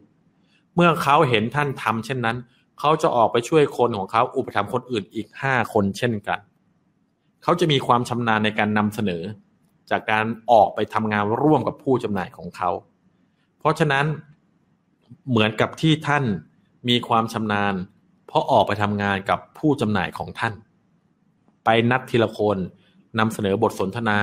[0.74, 2.36] เมื่อเขาเห็นท่านทำเช่นนั้น
[2.78, 6.38] เขาจะออกไปช่วยคนของเขาอุปถัมภ์คนอื่นอีกห้าคนเช่นกัน
[7.42, 9.22] เขาจะมีความชำนาญในการนำเสนอ
[9.90, 12.70] จากการออกไปทำงานร่วมกับผู้จำหน่ายของเขา
[13.58, 14.06] เพราะฉะนั้น
[15.28, 16.24] เหมือนกับที่ท่าน
[16.88, 17.74] มีความชำนาญ
[18.26, 20.54] เพราะออกไปทำงานกับผู้จำหน่ายของท่าน
[21.64, 22.58] ไปนัดทีละคน
[23.18, 24.18] นำเสนอบทสนทนา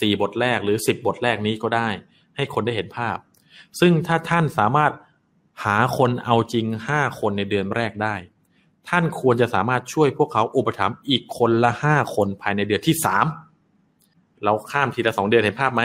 [0.00, 1.88] สี่บทแรกหรือสิบบทแรกนี้ก็ได้
[2.36, 3.16] ให้คนได้เห็นภาพ
[3.80, 4.92] ซึ่งถ้าท่านสามารถ
[5.64, 8.16] หาคนเอาจริงห้าคนในเดือนแรกได้
[8.88, 13.26] ท่านควรจะสามารถช่วยพวกเขาอุปถัมภ์อีกคนละห้าคนภายในเดือนที่สาม
[14.44, 15.82] เราข้ามทีละสองเดือนเห็นภาพไหม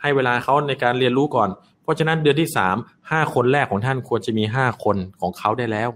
[0.00, 1.50] ให้เวลาเขาในการเรียนรู้ก่อน
[1.82, 2.76] เพราะฉะนั้นเดือนที่สาม
[3.10, 5.90] ห้าคนแรกของท่านควรจะมีห้าคนของเขาได้แล้ว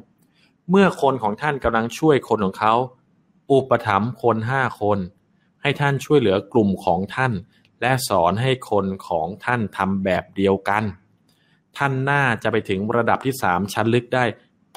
[0.70, 2.74] เมื่อคนของท่านกำลังช่วยคนของเขา
[3.52, 4.98] อุปถัมภ์คนห้าคน
[5.62, 7.32] ให้ท่านช่วยเหลือกลุ่มของท่าน
[7.80, 10.82] และสอนให้คนของท่านทำแบบเดียวกัน
[11.78, 14.24] ท่านน่าจะไปถึงระดับที่สามชั้นลึกได้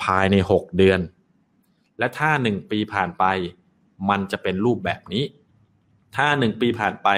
[0.01, 0.99] ภายในหกเดือน
[1.99, 3.25] และถ้าหนึ่งปีผ่านไป
[4.09, 5.23] มันจะเป็นรูปแบบนี้
[6.15, 7.09] ถ้าหนึ่งปีผ่านไป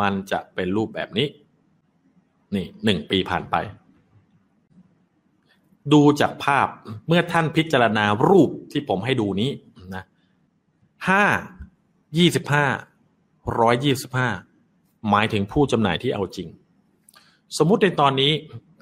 [0.00, 1.28] มันจะเป็นรูปแบบนี้
[2.54, 3.56] นี่หนึ่งปีผ่านไป
[5.92, 6.68] ดูจากภาพ
[7.06, 9.50] เมื่อท่านพิจารณารูปที่ผมให้ดูนี้
[9.94, 10.04] นะ
[11.08, 11.24] ห้า
[12.18, 12.66] ยี่สิบห้า
[13.60, 14.30] ร้อยยี่สิบห้า
[15.10, 16.48] หมายถึงผู้จำหน่ายที่เอาจริง
[17.58, 18.32] สมมุติในตอนนี้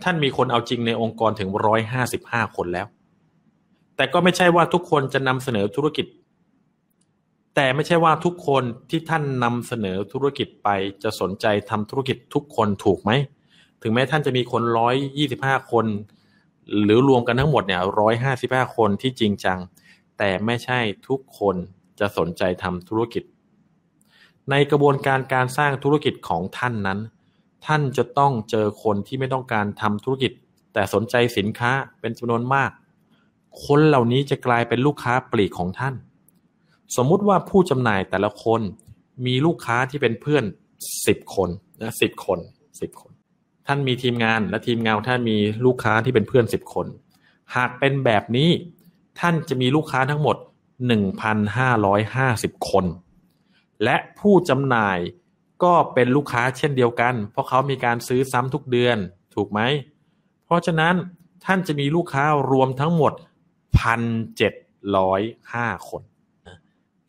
[0.05, 2.87] ท่านมีคนเอาจริงในองค์กรถึงร้อยห้าสิบห้าคนแล้ว
[3.97, 6.07] แต่ก็ไม่ใช่ว่าทุกคนจะนำเสนอธุรกิจ
[7.55, 10.69] แต่ไม่ใช่ว่าทุกคนที่ท่านนำเสนอธุรกิจไป
[11.03, 13.11] จะสนใจทำธุรกิจทุกคนถูกไหม
[13.83, 15.87] ถึงแม้ท่านจะมีคนร้อยยี่สิบห้าคน
[16.85, 19.59] หรือรวมกันทั้งหมดเนี่ยร้อยห้าสิบห้าคนที่จริงจัง
[20.19, 20.79] แต่ไม่ใช่
[21.09, 21.57] ทุกคน
[22.01, 23.23] จะสนใจทำธุรกิจ
[24.51, 26.99] ในกระบวนการการสร้างธุรกิจของท่านนั้น
[27.67, 30.33] ท่านจะต้องเจอคนที่ไม่ต้องการทำธุรกิจ
[30.73, 32.71] แต่สนใจสินค้าเป็นจำนวนมาก
[33.65, 35.95] คนเหล่านี้จะกลายเป็นลูกค้าปลีกของท่าน
[36.97, 38.61] สมมุติว่าผู้จำหน่ายแต่ละคน
[39.27, 40.45] มีลูกค้าที่เป็นเพื่อน
[41.07, 41.49] สิบคน
[41.83, 42.39] นะสิบคน
[42.81, 43.13] สิบคน
[43.67, 46.87] ท่านมีทีมงานและทีมงานท่านมีลูกค้าที่เป็นเพื่อนสิบคน
[47.57, 48.51] หากเป็นแบบนี้
[49.21, 50.37] ท่านจะมีลูกค้าทั้งหมด
[51.57, 52.85] 1,550 คน
[53.85, 54.99] และผู้จำหน่าย
[55.63, 58.97] ก็เป็นลูกค้าเช่นเดียวกัน เพราะเขามีการซื้อซ้ำทุกเดือน
[59.35, 59.61] ถูกไหม
[60.45, 60.95] เพราะฉะนั้น
[61.45, 63.13] ท่านจะมีลูกค้ารวมทั้งหมด
[64.71, 66.03] 1,705 คน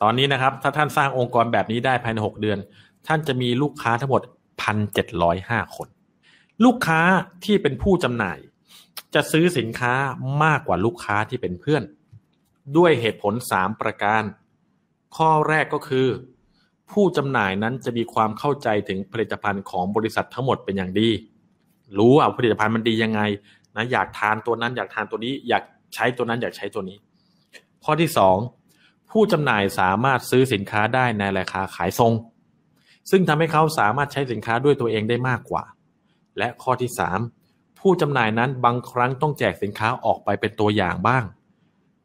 [0.01, 2.57] ตอนนี้นะครับ ถ้าท่านสร้างองค์กรแบบนี้ได้ภายใน 6 เดือน
[3.07, 4.21] ท่านจะมีลูกค้าทั้งหมด
[4.99, 5.87] 1,705 คน
[6.65, 7.01] ลูกค้า
[7.45, 8.37] ที่เป็นผู้จำหน่าย
[9.13, 9.93] จะซื้อสินค้า
[10.43, 11.83] มากกว่าลูกค้าที่เป็นเพื่อน
[12.77, 14.23] ด้วยเหตุผล 3 ประการ
[15.15, 16.07] ข้อแรกก็คือ
[16.91, 21.09] ผู้จำหน่ายนั้นจะมีความเข้าใจถึงผลิตภัณฑ์ของบริษัททั้งหมดเป็นอย่างดี
[21.97, 23.21] รู้ว่าผลิตภัณฑ์มันดียังไง
[23.75, 25.63] นะอยากทานตัวนั้นอยากทานตัวนี้ อยาก
[25.93, 26.97] ใช้ตัวนั้นอยากใช้ตัวนี้
[27.83, 28.37] ข้อที่สอง
[29.11, 32.13] ผู้จำหน่ายสามารถซื้อสินค้าได้ในราคาขายทรง
[33.11, 35.63] ซึ่งทำให้เขาสามารถใช้สินค้าด้วยตัวเองได้มากกว่า
[36.37, 37.19] และข้อที่สาม
[37.79, 41.23] ผู้จำหน่ายนั้นบางครั้งต้องแจกสินค้าออกไปเป็นตัวอย่างบ้าง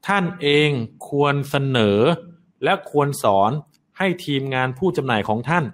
[0.06, 0.70] ท่านเอง
[1.08, 2.00] ควรเสนอ
[2.64, 3.50] และควรสอน
[3.98, 5.64] ให้ทีมงานผู้จำหน่ายของท่าน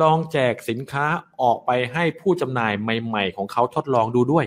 [0.00, 1.06] ลองแจกสินค้า
[1.40, 4.46] ออกไปให้ผู้จำหน่ายใหม่ ๆ ของเขาทดลองดูด้วย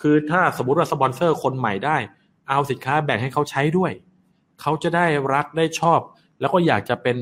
[0.00, 1.96] คือถ้าสมมติว่าสปอนเซอร์คนใหม่ได้
[2.48, 3.92] เอาสินค้าแบ่งให้เขาใช้ด้วย
[4.60, 6.00] เขาจะได้รักได้ชอบ
[6.40, 7.16] แล้วก็อยากจะเป็น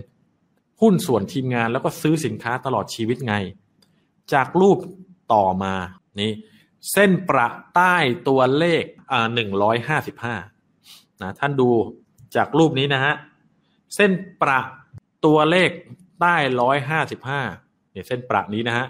[0.81, 3.35] หุ้นส่วนทีมงานแล้วก็ซื้อสินค้าตลอดชีวิตไง
[4.33, 4.79] จากรูป
[5.33, 5.75] ต่อมา
[6.21, 6.33] นี่
[6.93, 7.97] เส้นประใต้
[8.29, 10.37] ตัวเลขอ่าหนึ่งร้อยห้าสิบห้า
[11.23, 11.69] นะท่านดู
[12.37, 13.15] จากรูปนี้นะฮะ
[13.95, 14.11] เส้น
[14.43, 14.61] ประ
[15.27, 15.71] ตัวเลข
[16.21, 17.41] ใต้ร้อยห้าสิบห้า
[17.93, 18.87] เนี่ยเส้นประนี้นะฮะ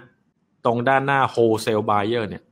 [0.65, 2.43] ตรงด้านหน้า wholesale buyer เนี่ย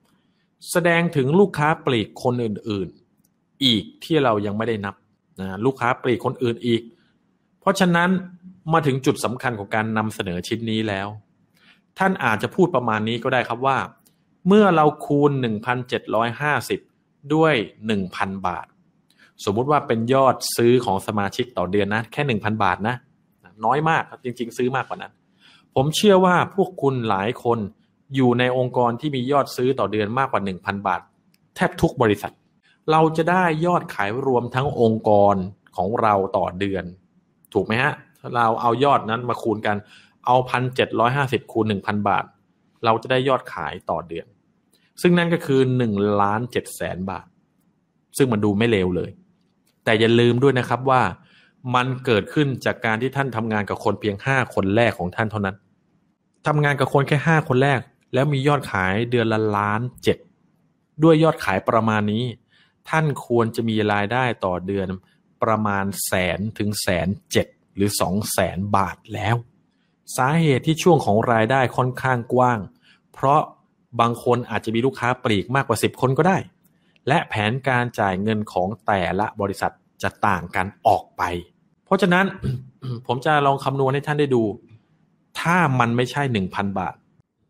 [0.71, 2.87] แสดงถึงลูกค้าปลีกคนอื่น
[3.25, 4.95] ๆ อีกที่เรายังไม่ได้นับ
[5.39, 6.81] นะลูกค้าปลีกคนอื่นอีก
[7.59, 8.09] เพราะฉะนั้น
[8.73, 11.07] มาถึงจุดสำคัญของการนำเสนอชิ้นนี้แล้ว
[11.97, 13.77] ท่านอาจจะพูดประมาณนี้ก็ได้ครับว่า
[14.47, 15.31] เมื่อเราคูณ
[16.53, 17.53] 1,750 ด้วย
[18.01, 18.65] 1,000 บาท
[19.45, 22.95] สมมุติว่าเป็นยอดซื้อของสมาชิกต่อเดือนนะ แค่ 1,000 บาทนะ
[23.65, 25.13] น้อยมากครับจริง ๆ ซื้อมากกว่านั้น
[25.75, 27.59] ผมเชื่อว่าพวกคุณหลายคน
[28.15, 31.01] อยู่ในองค์กรที่มียอดซื้อต่อเดือนมากกว่า 1,000 บาท
[31.55, 32.33] แทบทุกบริษัท
[32.91, 35.35] เราจะได้ยอดขายรวมทั้งองค์กร
[35.77, 36.83] ของเราต่อเดือน
[37.53, 37.93] ถูกไหมฮะ
[38.35, 39.77] เราเอายอดนั้นมาคูณกัน
[40.25, 42.25] เอาพันเจ็ดร้อยห้าสิบคูณหนึ่งพันบาท
[42.85, 44.25] เราจะได้ยอดขายต่อเดือน
[45.01, 47.25] ซึ่งนั่นก็คือหนึ่งล้านเจ็ดแสนบาท
[48.17, 49.11] ซึ่งมันดูไม่เลวเลย
[49.85, 51.01] แต่อย่าลืมด้วยนะครับว่า
[51.75, 55.55] มันเกิดขึ้นจากการที่ท่านทำงานกับคนเพียงห้าคนแรกของท่านเท่านั้น
[56.47, 57.79] ทำงานกับคนแค่ห้าคนแรก
[58.13, 60.17] แล้วมียอดขายเดือนละล้านเจ็ด
[61.03, 62.23] ด้วยยอดขายประมาณนี้
[62.89, 64.87] ท่านควรจะมีรายได้ต่อเดือน
[65.43, 69.35] ประมาณแสนถึงแสนเจ็ดหรือสองแสนบาทแล้ว
[70.17, 72.59] สาเหตุที่ช่วงของรายได้ค่อนข้างกว้าง
[73.13, 73.41] เพราะ
[73.99, 76.37] บางคนอาจจะมีลูกค้าปลีกมากกว่าสิบคนก็ได้
[77.07, 81.23] และแผนการจ่ายเงินของแต่ละบริษัทจะต่างกันออกไป
[81.93, 82.25] ราะฉะนั้น
[83.07, 84.43] ผมจะลองคำนวณให้ท่านได้ดู
[85.41, 86.95] ถ้ามันไม่ใช่หนึ่งพันบาท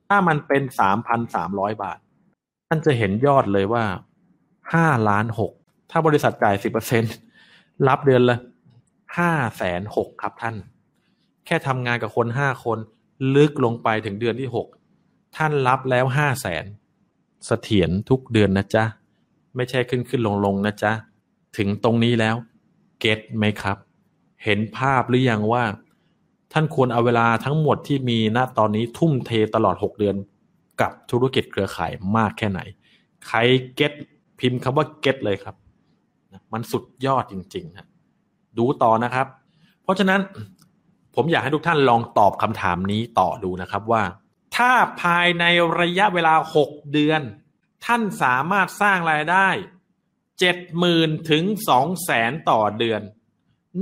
[0.10, 2.00] ถ้ามันเป็นสามพันสามร้อยบาท
[2.68, 3.84] ท่านจะเห็นยอดเลยว่า
[4.74, 5.52] ห้าล้านหก
[5.92, 7.04] ถ้าบริษัทจ่ายสิบเปอร์เซ็น
[7.88, 8.38] รับเดือนละ
[9.18, 10.56] ห้าแสนหกครับท่าน
[11.46, 12.80] แค่ทำงานกับคนห้าคน
[13.36, 14.68] ลึกลงไปถึงเดือนที่หก
[15.38, 16.66] ท่านรับแล้วห้าแสน
[17.46, 18.84] เสถียรทุกเดือนนะจ๊ะ
[19.56, 20.92] ไม่ใช่ขึ้นขึ้นลงลงนะจ๊ะ
[21.58, 22.36] ถึงตรงนี้แล้ว
[23.00, 23.78] เก็ตไหมครับ
[24.44, 25.64] เห็นภาพหรือยังว่า
[26.54, 30.16] ท่านควรเอาเวลาทั้งหมดที่มีณตอนนี้ทุ่มเทตลอดหกเดือน
[30.82, 32.60] กับธุรกิจเครือข่ายมากแค่ไหน
[33.28, 33.38] ใคร
[33.76, 33.94] เก็ต
[34.40, 35.56] พิมพ์คำว่าเก็ตเลยครับ
[36.54, 37.88] มันสุดยอดจริงๆฮะ
[38.58, 39.28] ดูต่อนะครับ
[39.84, 40.22] เพราะฉะนั้น
[41.16, 44.04] ผมอยากให้ทุกท่านลองตอบคำถามนี้ต่อดูนะครับว่า
[44.56, 44.72] ถ้า
[45.02, 45.44] ภายใน
[45.80, 47.22] ระยะเวลาหกเดือน
[47.86, 49.48] ท่านสามารถสร้างรายได้
[50.40, 53.02] เจ็ดหมื่นถึงสองแสนต่อเดือน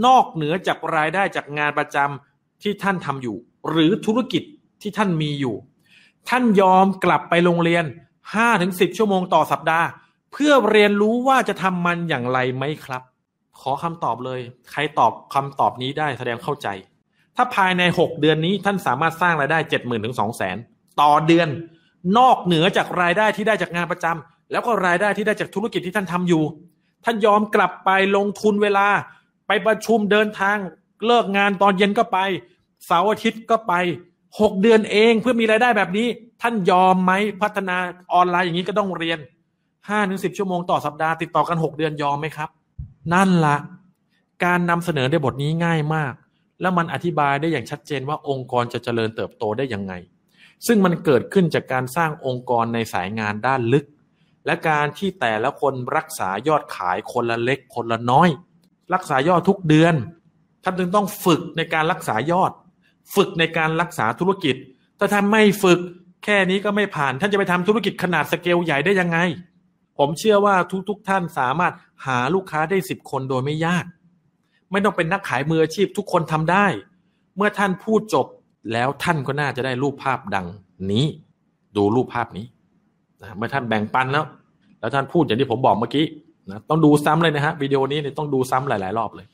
[0.05, 3.37] นอกเหนือจากรายได้จากงานประจำที่ท่านทำอยู่
[3.69, 4.43] หรือธุรกิจ
[4.81, 5.55] ที่ท่านมีอยู่
[6.29, 7.83] ท่านยอมกลับไปโรงเรียน
[8.33, 9.87] ห้าถึงสิบชั่วโมงต่อสัปดาห์
[10.31, 13.01] เพื่อเรียนรู้ว่าจะทำมันอย่างไรไหมครับ
[13.59, 14.39] ขอคำตอบเลย
[14.71, 16.67] ใครตอบคำตอบนี้ได้แสดงเข้าใจ
[17.35, 20.57] ถ้าภายในหกเดือนนี้ท่านสามารถสร้างรายได้เจ็ดหมื่นถึงสองแสน
[21.01, 21.47] ต่อเดือน
[22.17, 26.43] นอกเหนือจากรายได้ที่ได้จากงานประจำแล้วก็รายได้ที่ได้จากธุรกิจที่ท่านทำอยู่
[27.05, 28.87] ท่านยอมกลับไปลงทุนเวลา
[29.52, 30.58] ไปประชุมเดินทาง
[31.06, 32.20] เลิกงานตอนเย็นก็ไป
[32.86, 33.74] เสาร์อาทิตย์ก็ไป
[34.39, 36.08] หกเดือนเองเพื่อมีรายได้แบบนี้
[36.41, 37.78] ท่านยอมไหมพัฒนา
[38.14, 39.20] ออนไลน์อย่างนี้ก็ต้องเรียน
[39.89, 42.49] ห้าถึงสิบชั่วโมงต่อสัปดาห์ติดต่อกันหกเดือนยอมไหมครับ
[43.14, 43.58] นั่นละ
[44.45, 46.14] การนำเสนอในบทนี้ง่ายมาก
[46.62, 49.93] แล้วมันอธิบายได้อย่างชัดเจนว่าองค์กรจะเจริญเติบโตได้ยังไง
[50.68, 53.86] ซึ่งมันเกิดขึ้นจากการสร้างองค์กรในสายงานด้านลึก
[54.45, 58.30] และการที่แต่ละคนรักษายอดขายคนละเล็กคนละน้อย
[58.93, 59.95] รักษายอดทุกเดือน
[60.63, 62.51] ท่านจึงต้องฝึกในการรักษายอด
[63.15, 64.55] ฝึกในการรักษาธุรกิจ
[64.99, 65.79] ถ้าท่านไม่ฝึก
[66.23, 69.17] แค่นี้ก็ไม่ผ่าน ท่านจะไปทำธุรกิจขนาดสเกลใหญ่ได้ยังไง
[69.97, 70.55] ผมเชื่อว่า
[70.89, 71.73] ทุกๆทท่านสามารถ
[72.05, 73.85] หาลูกค้าได้สิบคนโดยไม่ยาก
[74.71, 76.65] ไม่ต้องเป็นนักขายมืออาชีพทุกคนทำได้
[77.37, 78.27] เมื่อท่านพูดจบ
[78.71, 80.47] แล้วท่านก็น่าจะได้รูปภาพดัง
[80.91, 81.05] นี้
[81.75, 82.45] ดูรูปภาพนี้
[83.21, 84.25] นะเมื่อท่านแบ่งปันแล้ว
[84.79, 86.05] แล้วท่านพูดอย่างที่ผมบอกเมื่อกี้
[86.49, 89.27] นะต้องดูซ้ำเลยนะฮะวิดีโอนี้เนี่ยต้องดูซ้ำหลาย ๆ รอบเลย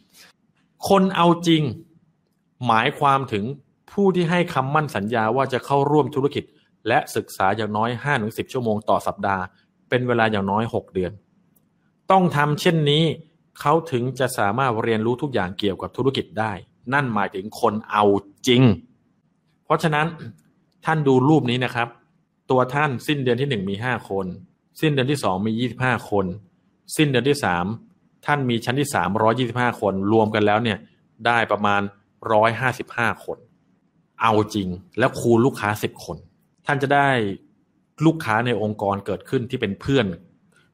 [0.89, 1.61] คนเอาจริง
[2.67, 3.43] หมายความถึง
[3.91, 6.43] ผู้ที่ให้คำมั่นสัญญาว่าจะเข้าร่วมธุรกิจ
[6.87, 9.43] และศึกษาอย่างน้อย5้าถึงสิชั่วโมงต่อสัปดาห์
[9.89, 11.11] เป็นเวลาอย่างน้อย 6 เดือน
[12.11, 13.03] ต้องทำเช่นนี้
[13.59, 16.51] เขาถึงจะสามารถเรียนรู้ทุกอย่างเกี่ยวกับธุรกิจได้
[16.93, 18.05] นั่นหมายถึงคนเอา
[18.47, 18.61] จริง
[19.65, 20.07] เพราะฉะนั้น
[20.85, 21.87] ท่านดูรูปนี้นะครับ
[22.51, 24.25] ตัวท่านสิ้นเดือนที่หนึ่งมีห้าคน
[24.81, 26.25] สิ้นเดือนที่สองมียี่สิบห้าคน
[26.95, 27.65] สิ้นเดือนที่สาม
[28.25, 30.77] ท่านมีชั้นที่สามร้อยี่สิบห้าคน รวมกันแล้วเนี่ย
[31.25, 31.81] ได้ประมาณ
[32.33, 33.37] ร้อยห้าสิบห้าคน
[34.21, 34.67] เอาจริง
[34.99, 36.17] แล้วคูณลูกค้าสิบคน
[36.65, 37.09] ท่านจะได้
[38.05, 40.05] ลูกค้าในองค์กรเกิดขึ้นที่เป็นเพื่อน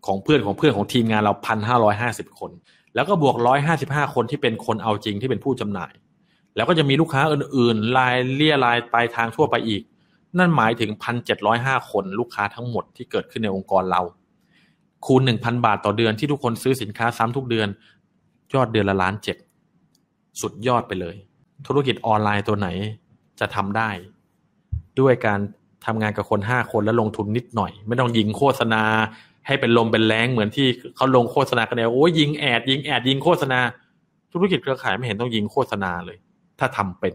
[0.05, 2.51] ของเพื่อนของเพื่อนของทีมงานเราพันห้าร้อยห้าสิบคน
[2.95, 5.93] แล้วก็บวกร้อยห้าสิบห้าคนที่เป็นคนเอาจริงที่เป็นผู้จำหน่าย
[6.55, 9.81] แล้วก็จะมีลูกค้าอื่นๆรายเลี่ยรายปลายทางทั่วไปอีก
[10.37, 14.01] นั่นหมายถึงพันเจ็ดร้อยห้าคนลูกค้าทั้งหมดที่เกิดขึ้นในองค์กรเรา
[15.05, 17.67] คูณหนึ่งพันบาทต่อเดือนที่ทุกคนซื้อสินค้าซ้ำทุกเดือน
[18.53, 19.37] ยอดเดือนละล้านเจ็ด
[20.41, 21.15] สุดยอดไปเลย
[21.67, 22.67] ธุรกิจออนไลน์ตัวไหน
[23.39, 23.89] จะทำได้
[24.99, 25.39] ด้วยการ
[25.85, 28.83] ทำงานกับคนห้าคนแล้วลงทุนนิดหน่อย ไม่ต้องยิงโฆษณา
[29.47, 33.59] ให้เป็นลมเป็นแรงเหมือนที่เขาลงโฆษณากันเนี่ยโอ้ยยิงแอดยิงแอดยิงโฆษณา
[34.33, 36.17] ธุรกิจเครือข่ายไม่เห็นต้องยิงโฆษณาเลย
[36.59, 37.13] ถ้าทำเป็น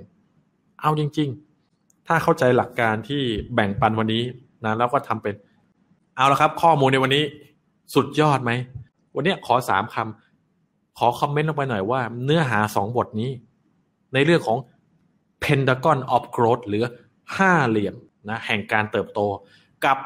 [0.80, 1.28] เอาจริง
[1.68, 3.22] ๆ ถ้าเข้าใจหลักการที่
[3.54, 4.22] แบ่งปันวันนี้
[4.64, 5.34] นะแล้วก็ทำเป็น
[6.16, 7.24] เอาละครับ ข้อมูลในวันนี้
[7.94, 8.52] สุดยอดไหม
[9.14, 13.30] วันนี้ขอสามคำ ขอคอมเมนต์ลงไปหน่อยว่า เนื้อหาสองบทนี้
[14.14, 14.58] ในเรื่องของ
[15.44, 16.84] Pentagon of Growth หรือ
[17.36, 17.94] ห้าเหลี่ยม
[18.28, 19.20] นะแห่งการเติบโต
[19.84, 19.98] กับ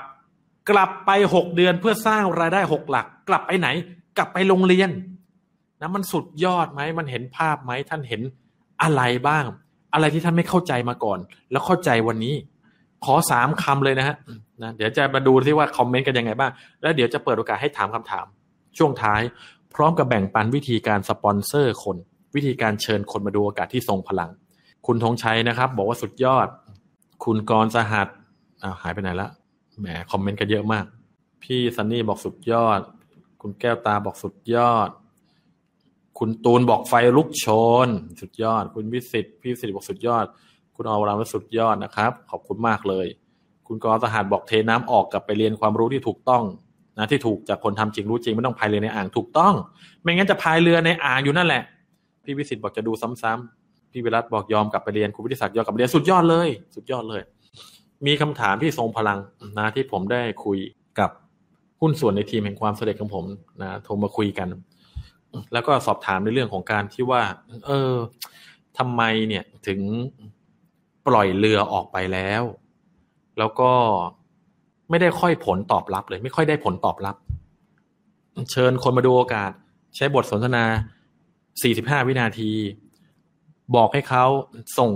[0.70, 3.68] กลับไปหกเดือนเพื่อสร้างรายได้หกหลัก กลับไปไหน
[4.16, 4.90] กลับไปโรงเรียน
[5.80, 8.20] นะมันสุดยอดไหม มันเห็นภาพไหม ท่านเห็น
[8.82, 9.44] อะไรบ้าง
[9.94, 11.18] อะไรที่ท่านไม่เข้าใจมาก่อน
[11.50, 12.34] แล้วเข้าใจวันนี้
[13.04, 14.16] ขอสามคำเลยนะฮะ
[14.62, 16.50] นะเดี๋ยวจะมาดูที่ว่าคอมเมนต์กันยังไงบ้าง
[16.82, 18.26] แล้วเดี๋ยวจะเปิดโอกาสให้ถามคำถาม
[18.78, 19.20] ช่วงท้าย
[19.74, 21.96] พร้อมกับแบ่งปันวิธีการสปอนเซอร์คน
[22.34, 24.30] วิธีการเชิญคนมาดูโอกาสที่ทรงพลัง
[24.86, 26.48] คุณธงชัยนะครับ บอกว่าสุดยอด
[27.24, 28.08] คุณกรสหัส
[28.62, 29.28] อ้าวหายไปไหนละ
[29.80, 30.84] แหมคอมเมนต์กันเยอะมาก
[31.42, 32.80] พี่ซันนี่บอกสุดยอด
[33.40, 34.88] คุณแก้วตาบอกสุดยอด
[36.18, 37.46] คุณตูนบอกไฟลุกโช
[37.86, 37.88] น
[38.20, 40.26] สุดยอด คุณวิสิตพี่วิสิตบอกสุดยอด
[40.76, 43.06] คุณอวรามสุดยอดนะครับ ขอบคุณมากเลย
[43.66, 46.44] คุณกรสหัสบอกเทน้ำออกกลับไปเรียนความรู้ที่ถูกต้อง
[46.98, 49.54] นะที่ถูกจากคนทำจริงรู้จริงไม่ต้องพายเรือในอ่างถูกต้อง
[50.02, 51.62] ไม่งั้นจะพายเรือในอ่างอยู่นั่นแหละ
[52.24, 52.92] พี่วิสิตบอกจะดู
[53.22, 57.22] ซ้ำๆพี่วิรัตบอกยอมกลับไปเรียนคุณวิทยศักดิ์ยอมกลับไปเรียนสุดยอดเลย สุดยอดเลย
[58.06, 59.18] มีคำถามที่ทรงพลัง
[59.58, 60.58] นะที่ผมได้คุย
[60.98, 61.10] กับ
[61.80, 63.24] หุ้นส่วนในทีมแห่งความสำเร็จของผม
[63.62, 64.48] นะโทรมาคุยกัน
[65.52, 67.22] แล้วก็สอบถามในเรื่องของการที่ว่า
[67.66, 67.94] เออ
[68.78, 69.80] ทำไมเนี่ยถึง
[71.06, 72.42] ปล่อยเรือออกไปแล้ว
[73.38, 73.72] แล้วก็
[74.90, 77.16] ไม่ได้ค่อยผลตอบรับเลย ไม่ค่อยได้ผลตอบรับ
[78.50, 79.50] เชิญคนมาดูโอกาส
[79.96, 80.64] ใช้บทสนทนา
[81.32, 82.50] 45 วินาที
[83.76, 84.24] บอกให้เขา
[84.78, 84.90] ส่ง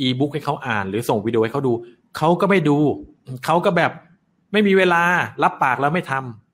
[0.00, 1.72] อีบุ๊กให้เขาอ่าน หรือส่งวิดีโอให้เขาดู
[2.16, 2.78] เขาก็ไม่ดู
[3.44, 3.92] เขาก็แบบ
[4.52, 5.02] ไม่มีเวลา
[5.42, 6.12] รับปากแล้วไม่ท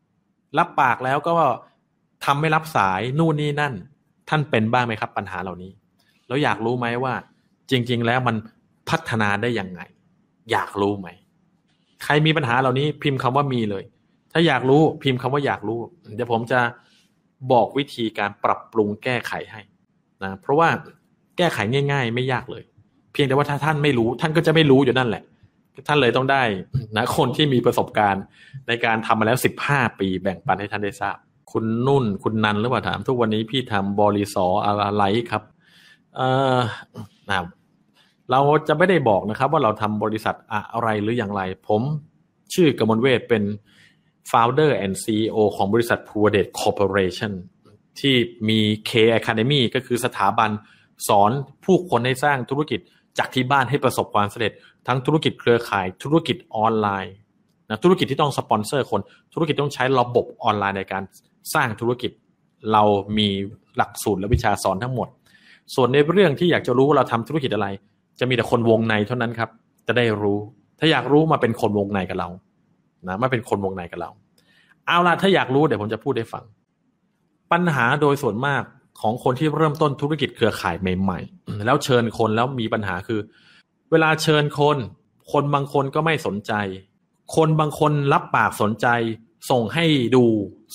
[0.09, 1.35] ำรับปากแล้วก็
[2.25, 3.75] ทำไม่รับสายนู่นนี่นั่น
[4.29, 5.71] ท่านเป็นบ้างไหมครับ ปัญหาเหล่านี้
[6.29, 7.15] แล้วอยากรู้ไหมว่า
[7.71, 8.37] จริง ๆ แล้วมัน
[8.91, 9.81] พัฒนาได้ยังไง
[10.51, 11.09] อยากรู้ไหม
[12.05, 13.85] ใครมีปัญหาเหล่านี้พิมพ์คำว่ามีเลย
[14.33, 15.79] ถ้าอยากรู้พิมพ์คำว่าอยากรู้
[16.17, 16.61] เดี๋ยวผมจะ
[17.53, 19.61] บอกวิธีการปรับปรุงแก้ไขให้
[20.25, 20.69] นะเพราะว่า
[21.37, 21.59] แก้ไข
[21.93, 22.63] ง่าย ๆ ไม่ยากเลย
[23.13, 25.23] เพียงแต่ว่าถ้าท่านไม่รู้ ท่านก็จะไม่รู้อยู่นั่นแหละ
[25.87, 26.43] ท่านเลยต้องได้
[26.97, 28.25] นะคนที่มีประสบการณ์
[28.69, 31.17] ในการทำมาแล้วสิบห้าปีแบ่งปันให้ท่านได้ทราบ
[31.53, 34.47] คุณนุ่นคุณนันหรือเปล่าถาม ทุกวันนี้พี่ทำบริสอ
[34.85, 35.43] อะไรครับ
[36.17, 36.21] เอ
[36.57, 36.59] อ
[37.29, 37.37] นะ
[38.31, 40.35] เราจะไม่ได้บอกนะครับ ว่าเราทำบริษัท
[40.75, 41.83] อะไรหรืออย่างไร ผม
[42.55, 43.43] ชื่อกมลเวทเป็น
[44.31, 47.33] founder and CEO ของบริษัท p u r d e t Corporation
[48.01, 48.15] ที่
[48.49, 50.51] มี K Academy ก็คือสถาบัน
[51.09, 51.31] สอน
[51.65, 52.81] ผู้คนให้สร้างธุรกิจ
[53.19, 54.53] จากที่บ้านให้ประสบความสำเร็จ
[54.87, 57.15] ทั้งธุรกิจเครือข่ายธุรกิจออนไลน์
[57.69, 59.01] นะธุรกิจที่ต้องสปอนเซอร์คน
[59.35, 61.03] ธุรกิจต้องใช้ระบบออนไลน์ในการ
[61.55, 62.11] สร้างธุรกิจ
[62.73, 62.83] เรา
[63.19, 63.29] มี
[63.77, 65.09] หลักสูตรและวิชาสอนทั้งหมด
[65.75, 67.69] ส่วนในเรื่องที่อยากจะรู้ว่าเราทำธุรกิจอะไร
[68.21, 69.51] จะมีแต่คนวงในเท่านั้นครับ
[69.87, 70.39] จะได้รู้
[70.79, 72.29] ถ้าอยากรู้มาเป็นคนวงในกับเรา
[73.09, 74.11] นะมาเป็นคนวงในกับเรา
[74.87, 76.45] เอาล่ะถ้าอยากรู้เดี๋ยวผมจะพูดให้ฟัง
[77.53, 78.63] ปัญหาโดยส่วนมาก
[79.01, 83.21] ของคนที่เริ่มต้นธุรกิจเครือข่ายใหม่ๆ แล้วเชิญคนแล้วมีปัญหาคือ
[83.91, 84.77] เวลาเชิญคน
[85.33, 86.53] คนบางคนก็ไม่สนใจ
[87.37, 88.87] คนบางคนรับปากสนใจ
[89.51, 89.87] ส่งให้
[90.17, 90.25] ดู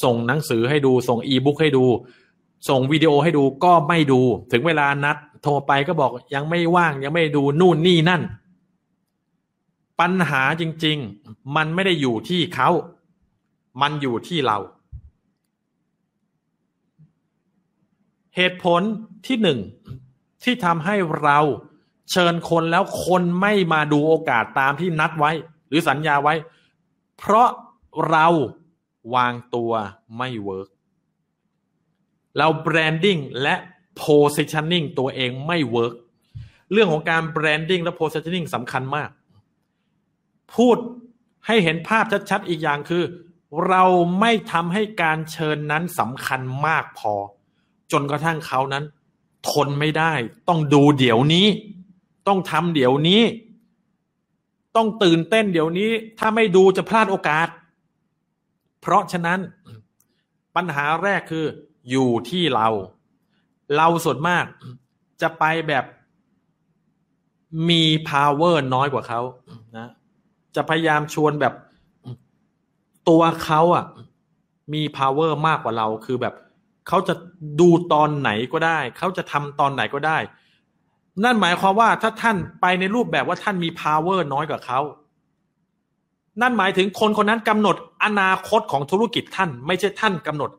[0.04, 1.86] ส่งหนังสือให้ดู ส่งอีบุ๊กให้ดู
[2.70, 4.22] ส่งวิดีโอให้ดูก็ไม่ดู
[4.52, 8.22] ถึงเวลานัด โทรไปก็บอกยังไม่ว่างยังไม่ดูนู่นนี่นั่น
[10.00, 12.70] ปัญหาจริง ๆ มันไม่ได้อยู่ที่เขา
[13.82, 14.58] มันอยู่ที่เรา
[18.36, 18.82] เหตุผล
[19.26, 19.60] ที่หนึ่ง
[20.44, 21.40] ที่ทำให้เรา
[22.12, 25.32] เชิญคนแล้วคนไม่มาดูโอกาสตามที่นัดไว้
[25.68, 26.34] หรือสัญญาไว้
[27.18, 27.50] เพราะ
[28.10, 28.28] เรา
[29.16, 29.72] วางตัว
[30.18, 30.70] ไม่ work
[32.38, 33.56] เรา branding และ
[34.00, 35.94] positioning ตัวเองไม่ work
[36.72, 39.10] เรื่องของการ branding และ positioning สำคัญมาก
[40.56, 40.78] พูด
[41.48, 43.04] ให้เห็นภาพชัดๆ อีกอย่างคือ
[43.68, 43.84] เรา
[44.20, 47.14] ไม่ทำให้การเชิญนั้นสำคัญมากพอ
[47.92, 48.84] จนกระทั่งเขานั้น
[49.50, 50.14] ทนไม่ได้
[50.48, 51.48] ต้องดูเดี๋ยวนี้
[52.28, 53.22] ต้องทำเดี๋ยวนี้
[54.76, 55.90] ต้องตื่นเต้นเดี๋ยวนี้
[56.20, 57.48] ถ้าไม่ดูจะพลาดโอกาส
[58.82, 59.40] เพราะฉะนั้น
[60.56, 61.46] ปัญหาแรกคือ
[61.90, 62.68] อยู่ที่เรา
[63.76, 64.44] เราส่วนมาก
[65.22, 65.86] จะไปแบบ
[67.70, 69.22] มี power น้อยกว่าเขา
[69.78, 69.90] นะ
[70.56, 71.54] จะพยายามชวนแบบ
[73.10, 73.86] ตัวเขาอะ
[74.74, 76.34] มี power มากกว่าเรา คือแบบ
[76.88, 77.14] เขาจะ
[77.60, 80.18] ดูตอนไหนก็ได้ เขาจะทำตอนไหนก็ได้
[81.24, 84.80] นั่นหมายความว่าถ้าท่านไปในรูปแบบว่าท่านมี power น้อยกว่าเขา
[86.42, 90.50] นั่นหมายถึงคนคนนั้นกำหนดอนาคตของธุรกิจท่าน ไม่ใช่ท่านกำหนด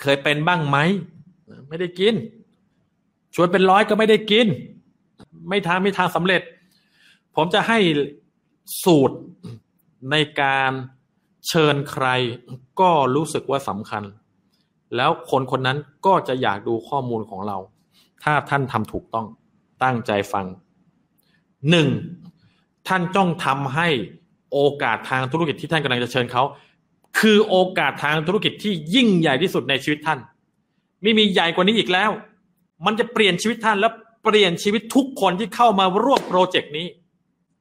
[0.03, 0.79] เคยเป็นบ้างไหม
[1.69, 2.15] ไม่ได้กิน
[3.35, 4.47] ชวนเป็นร้อยก็ไม่ได้กิน
[5.49, 6.43] ไม่ทางไม่ทางสำเร็จ
[7.35, 7.79] ผมจะให้
[8.85, 9.17] สูตร
[10.11, 10.71] ในการ
[11.49, 12.07] เชิญใคร
[12.81, 14.03] ก็รู้สึกว่าสำคัญ
[14.97, 17.57] แล้วคนคนนั้นก็จะอยากดูข้อมูลของเรา
[18.23, 19.27] ถ้าท่านทำถูกต้อง
[19.83, 20.47] ตั้งใจฟัง
[21.71, 21.89] หนึ่ง
[22.89, 23.89] ท่านจ้องทำให้
[24.53, 26.43] โอกาสทางธุรกิจที่ท่านกำลังจะเชิญเขา
[27.19, 30.19] คือโอกาสทางธุรกิจที่ยิ่งใหญ่ที่สุดในชีวิตท่าน
[31.03, 32.11] ไม่มีใหญ่กว่านี้อีกแล้ว
[32.87, 33.93] มันจะเปลี่ยนชีวิตท่านแล้ว
[34.25, 36.87] เปลี่ยนชีวิตทุกคนที่เข้ามาร่วมโปรเจกต์นี้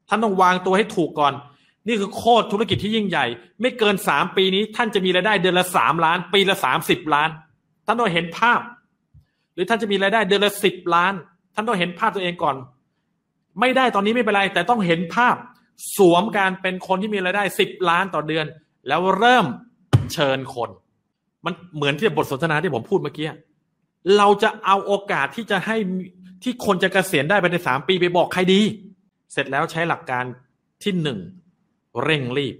[0.09, 1.33] ท่านต้องวางตัวให้ถูกก่อน
[1.87, 3.25] นี่คือโคตรธุรกิจที่ยิ่งใหญ่
[3.61, 7.29] ไม่เกินสามปีนี้ ท่านจะมีรายได้เดือนละสามล้าน ปีละสามสิบล้าน
[7.85, 8.61] ท่านต้องเห็นภาพ
[9.53, 11.13] หรือท่านจะมีรายได้เดือนละสิบล้าน
[11.55, 12.55] ท่านต้องเห็นภาพตัวเองก่อน
[13.59, 15.35] ไม่ได้ตอนนี้ไม่เป็นไร แต่ต้องเห็นภาพ
[15.97, 18.45] สวมการเป็นคนที่มีรายได้สิบล้านต่อเดือน
[18.87, 19.45] แล้วเริ่ม
[20.13, 20.69] เชิญคน
[21.45, 23.27] มันเหมือนที่บทสนทนาที่ผมพูดเมื่อกี้
[24.17, 25.77] เราจะเอาโอกาสที่จะให้
[26.43, 28.61] ที่คนจะเกษียณได้ภายในสามปีไปบอกใครดี
[29.33, 30.23] เสร็จแล้วใช้หลักการ
[30.83, 31.19] ที่หนึ่ง
[32.03, 32.55] เร่งรีบ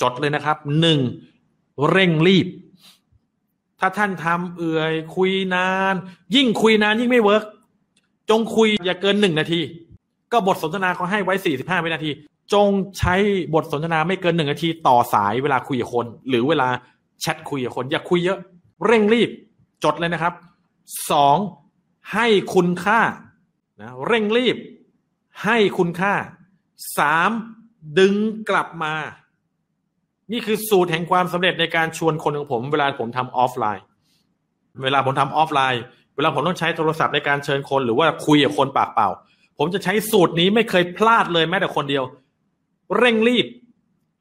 [0.00, 1.00] จดเลยนะครับหนึ่ง
[1.90, 2.46] เร่งรีบ
[3.80, 5.94] ถ้าท่านทำเอื่อยคุยนาน
[6.36, 7.44] ยิ่งคุยนานยิ่งไม่เวิร์ก
[8.30, 9.60] จงคุยอย่าเกินหนึ่งนาที
[10.32, 12.10] ก็บทสนทนาเขาให้ไว้สี่สิบห้าวินาที
[12.52, 12.68] จง
[12.98, 13.14] ใช้
[13.54, 16.68] บทสนทนาไม่เกินหนึ่งนาทีต่อสายเวลาคุยกับคน หรือเวลา
[17.20, 18.38] แชทคุยกับคน อย่าคุยเยอะ
[18.86, 19.30] เร่งรีบ
[19.84, 20.34] จดเลยนะครับ
[21.10, 21.36] สอง
[22.12, 23.00] ให้คุณค่า
[23.80, 24.56] นะเร่งรีบ
[25.44, 26.14] ให้คุณค่า
[26.98, 27.30] สาม
[27.98, 28.14] ดึง
[28.50, 28.94] กลับมา
[30.32, 33.84] นี่คือสูตรแห่งความสำเร็จในการชวนคนของผม เวลาผมทำออฟไลน์
[34.82, 35.82] เวลาผมทำออฟไลน์
[36.16, 39.08] เวลาผมต้องใช้โทรศัพท์ในการเชิญคน หรือว่าคุยกับคนปากเปล่า
[39.58, 42.04] ผมจะใช้สูตรนี้ไม่เคยพลาดเลยแม้แต่คนเดียว
[42.98, 43.46] เร่งรีบ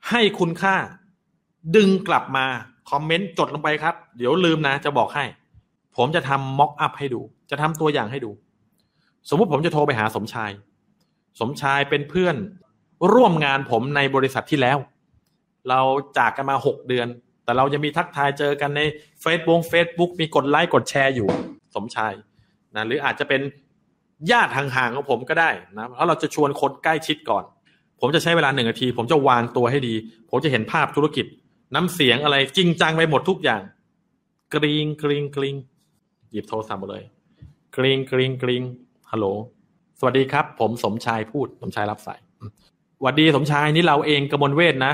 [0.09, 0.75] ให้คุณค่า
[1.75, 2.45] ดึงกลับมา
[2.89, 5.25] คอมเมนต์จดลงไปครับ เดี๋ยวลืมนะ จะบอกให้
[5.97, 8.31] ผมจะทำ mock up ให้ดู จะทำตัวอย่างให้ดู
[9.29, 10.51] สมมุติผมจะโทรไปหาสมชาย
[11.39, 12.35] สมชายเป็นเพื่อน
[13.13, 14.77] ร่วมงานผมในบริษัทที่แล้ว
[15.69, 15.81] เรา
[16.17, 17.07] จากกันมาหกเดือน
[17.43, 18.81] แต่เราจะมีทักทายเจอกันใน
[19.21, 21.27] เฟซบุ๊กเฟซบุ๊กมีกดไลค์กดแชร์อยู่
[21.75, 22.13] สมชาย
[22.75, 23.41] นะหรืออาจจะเป็น
[24.31, 27.43] ญาติห่างๆของผมก็ได้นะเพราะเราจะชวนคนใกล้ชิดก่อน
[28.01, 29.95] ผมจะใช้เวลาหนึ่งนาที ผมจะวางตัวให้ดี
[30.29, 31.25] ผมจะเห็นภาพธุรกิจ
[31.75, 33.61] น้ำเสียงอะไรจริงจังไปหมดทุกอย่าง
[34.53, 35.55] กริงกริงกริง
[36.31, 37.03] หยิบโทรศัพท์มาเลย
[37.75, 38.63] กริงกริงกริง
[39.11, 39.25] ฮัลโหล
[39.99, 42.19] สวัสดีครับ ผมสมชายพูดสมชายรับสาย
[42.99, 44.93] สวัสดีสมชายนี่เราเองกมลเวทนะ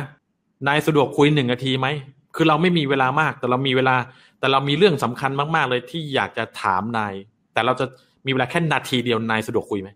[0.68, 1.88] นายสะดวกคุยหนึ่งนาทีไหม
[2.36, 3.96] คือเราไม่มีเวลามาก แต่เรามีเวลา
[4.40, 7.14] แต่เรามีเรื่องสำคัญมาก ๆ เลยที่อยากจะถามนาย
[7.54, 7.86] แต่เราจะ
[8.26, 9.90] มีเวลาแค่นาทีเดียวนายสะดวกคุยไหม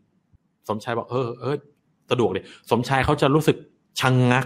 [0.69, 1.55] สมชายบอกเออเออ
[2.11, 3.57] สะดวกเลยสมชายเขาจะรู้สึก
[3.99, 4.45] ชังงัก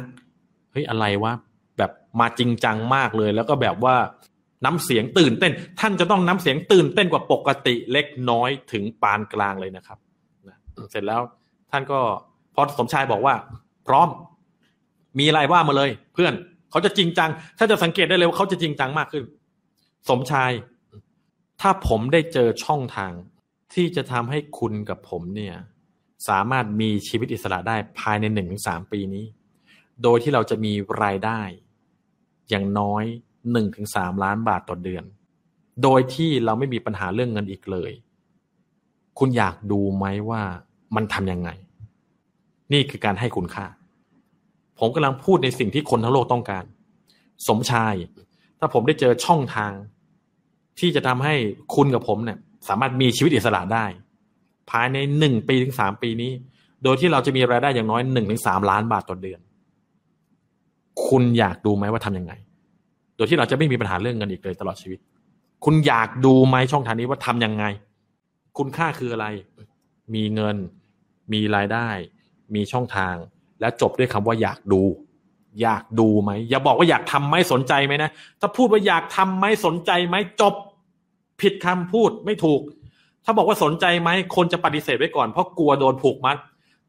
[0.71, 1.33] เฮ้ยอะไรวะ
[1.77, 3.95] แบบมาจริงจังมากเลย แล้วก็แบบว่า
[4.65, 9.97] น้ำเสียงตื่นเต้น ท่านจะต้องน้ำเสียงตื่นเต้นกว่าปกติเล็กน้อยถึงปานกลางเลยนะครับ
[10.91, 11.21] เสร็จแล้ว
[11.71, 11.99] ท่านก็
[12.59, 13.35] อสมชายบอกว่า
[13.87, 14.07] พร้อม
[15.19, 16.33] มีอะไรว่ามาเลย เพื่อน
[16.71, 19.23] เขาจะจริงจัง ถ้าจะสังเกตได้เลยว่าเขาจะจริงจังมากขึ้น
[20.09, 20.51] สมชาย
[21.61, 23.11] ถ้าผมได้เจอช่องทาง
[23.73, 25.55] ที่จะทำให้คุณกับผมเนี่ย
[26.29, 29.25] สามารถมีชีวิตอิสระได้ภายในหนึ่งถึงสามปีนี้
[30.03, 31.41] โดยที่เราจะมีรายได้
[32.49, 33.03] อย่างน้อย
[33.51, 35.03] หนึ่งถึงสามล้านบาทต่อเดือน
[35.83, 37.91] โดยที่เราไม่มีปัญหาเรื่องเงินอีกเลย
[39.19, 40.41] คุณอยากดูไหมว่า
[40.95, 41.49] มันทำยังไง
[42.73, 43.65] นี่คือการให้คุณค่า
[44.79, 46.63] ผมกำลังพูดในสิ่งที่คนทั้งโลกต้องการ
[47.47, 47.95] สมชาย
[48.59, 49.73] ถ้าผมได้เจอช่องทาง
[50.79, 51.35] ที่จะทำให้
[51.75, 53.85] คุณกับผมเนี่ย สามารถมีชีวิตอิสระได้
[54.69, 56.31] ภายในหนึ่งปีถึงสามปีนี้
[56.83, 59.39] โดยที่เราจะมีรายได้อย่างน้อยหนึ่งถึงสามล้านบาทต่อเดือน
[61.07, 62.33] คุณอยากดูไหมว่าทำยังไง
[63.15, 64.99] โดยที่เราจะไม่มีปัญหาเรื่องเงินอีกเลยตลอดชีวิต
[65.65, 67.65] คุณอยากดูไหมช่องทางนี้ว่าทำยังไง
[68.57, 69.27] คุณค่าคืออะไร
[70.15, 70.55] มีเงิน
[71.33, 71.87] มีรายได้
[72.55, 73.15] มีช่องทาง
[73.59, 74.81] และจบด้วยคำว่าอยากดู
[75.61, 80.53] อยากดูไหมอย่าบอกว่าอยากทำไหมสนใจไหมนะถ้าพูดว่าอยากทำไหมสนใจไหมจบ
[81.41, 82.61] ผิดคำพูดไม่ถูก
[83.25, 86.37] ถ้าบอกว่าสนใจไหมคนจะปฏิเสธไว้ก่อนเพราะกลัวโดนผูกมัด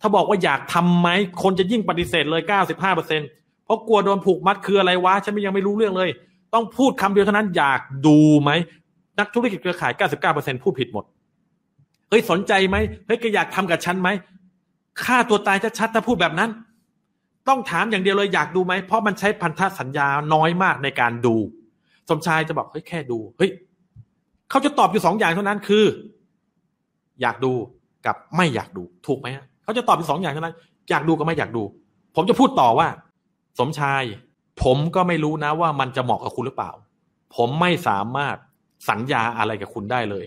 [0.00, 1.08] ถ้าบอกว่าอยากทำไหม
[1.42, 3.20] คนจะยิ่งปฏิเสธเลยเก้าสิบห้าเปอร์เซ็น
[3.64, 6.10] เพราะกลัวโดนผูกมัดคืออะไรวะฉันยังไม่รู้เรื่องเลย
[6.54, 8.50] ต้องพูดคำเดียวเท่านั้นอยากดูไหม
[9.18, 11.04] นักธุรกิจเครือข่ายเก้าสิบเก้าเปอร์เซ็นพูดผิดหมด
[12.08, 14.08] เฮ้ยสนใจไหม เฮ้ยแกอยากทำกับฉันไหม
[15.04, 16.50] ฆ่าตัวตายชัดๆถ้าพูดแบบนั้น
[17.48, 21.36] ต้องถามอย่างเดียวเลยอยากดูไหมเพราะมันใช้พันธสัญญาน้อยมากในการดู
[22.08, 23.50] สมชายจะบอกเฮ้ยแค่ดูเฮ้ย
[24.50, 25.84] เขาจะตอบอยู่สองอย่างเท่านั้นคือ
[27.20, 27.52] อยากดู
[28.06, 29.28] กับไม่อยากดูถูกไหม
[29.64, 30.54] เขาจะตอบอยู่สองอย่างเท่านั้น
[30.90, 31.62] อยากดูกับไม่อยากดู
[32.16, 32.88] ผมจะพูดต่อว่า
[33.58, 34.02] สมชาย
[34.62, 36.70] ผมก็ไม่รู้นะว่ามันจะเหมาะกับคุณหรือเปล่า
[37.36, 38.36] ผมไม่สามารถ
[38.88, 40.24] สัญญาอะไรกับคุณได้เลย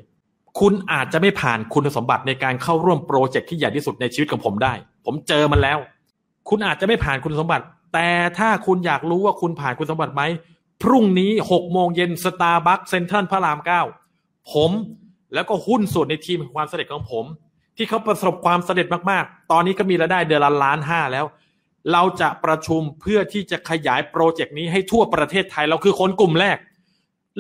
[0.60, 4.74] คุณอาจจะไม่ผ่านคุณสมบัติในการเข้าร่วมโปรเจกต์ที่ใหญ่ที่สุดในชีวิตของผมได้
[5.06, 5.80] ผมเจอมันแล้ว
[6.49, 10.24] คุณอาจจะไม่ผ่านคุณสมบัติ แต่ถ้าคุณอยากรู้ว่าคุณผ่านคุณสมบัติไหม
[10.84, 13.82] พรุ่งนี้หกโมงเย็นสตาร์บัคเซ็นทรัลพระรามเก้า
[14.54, 14.72] ผม
[15.34, 17.26] แล้วก็หุ้นส่วนในทีมความสำเร็จของผม
[17.78, 21.26] ที่เขาประสบความสำเร็จมากๆ ตอนนี้ก็มีรายได้เดือนละล้านห้าแล้ว
[21.91, 26.58] เราจะประชุมเพื่อที่จะขยายโปรเจกต์นี้ให้ทั่วประเทศไทยเราคือคนกลุ่มแรก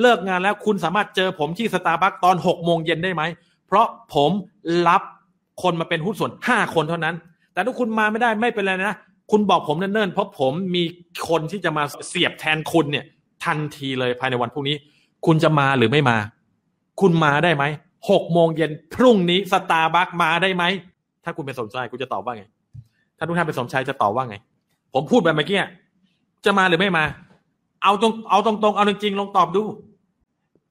[0.01, 3.23] เลิกงานแล้วคุณสามารถเจอผมที่สตาร์บัคตอนหกโมงเย็นได้ไหม
[3.67, 4.31] เพราะผม
[4.87, 5.01] รับ
[5.63, 7.15] คนมาเป็นหุ้นส่วนห้าคนเท่านั้น
[7.53, 8.95] แต่ถ้าคุณมาไม่ได้ไม่เป็นไรนะ
[9.31, 10.83] คุณบอกผมเนิ่นๆ เพราะผมมี
[11.29, 13.05] คนที่จะมาเสียบแทนคุณเนี่ย
[13.45, 14.75] ทันทีเลยภายในวันพรุ่งนี้
[15.25, 16.17] คุณจะมาหรือไม่มา
[17.01, 17.63] คุณมาได้ไหม
[18.09, 20.63] หกโมงเย็นพรุ่งนี้สตาร์บัคมาได้ไหม
[21.23, 22.43] ถ้าคุณเป็นสมชายคุณจะตอบว่าไง
[23.17, 24.35] ถ้าทุกท่านเป็นสมชายจะตอบว่าไง
[24.93, 25.59] ผมพูดแบบเมื่อกี้
[26.45, 27.03] จะมาหรือไม่มา
[27.83, 29.63] เอาตรงเอาตรงๆเอาจริงๆลองตอบดู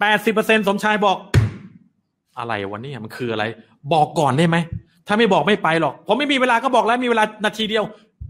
[0.01, 1.17] แปดสิบเปอร์เซ็นสมชายบอก
[2.39, 3.45] อะไรวันนี้มันคืออะไร
[3.93, 4.57] บอกก่อนได้ไหม
[5.07, 7.85] ถ้าไม่บอกไม่ไปหรอก ผมไม่มีเวลาก็บอกแล้วมีเวลานาทีเดียว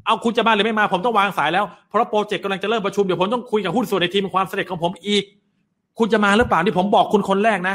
[0.07, 5.24] เอาคุณจะมาหรือไม่มาผมต้องวางสายแล้ว เพราะโปรเจกต์กำลังจะเริ่มประชุมเดี๋ยวผมต้องคุยกับหุ้นส่วนในทีมความสำเร็จของผมอีก
[5.99, 7.74] คุณจะมาหรือเปล่าที่ผมบอกคุณคนแรกนะ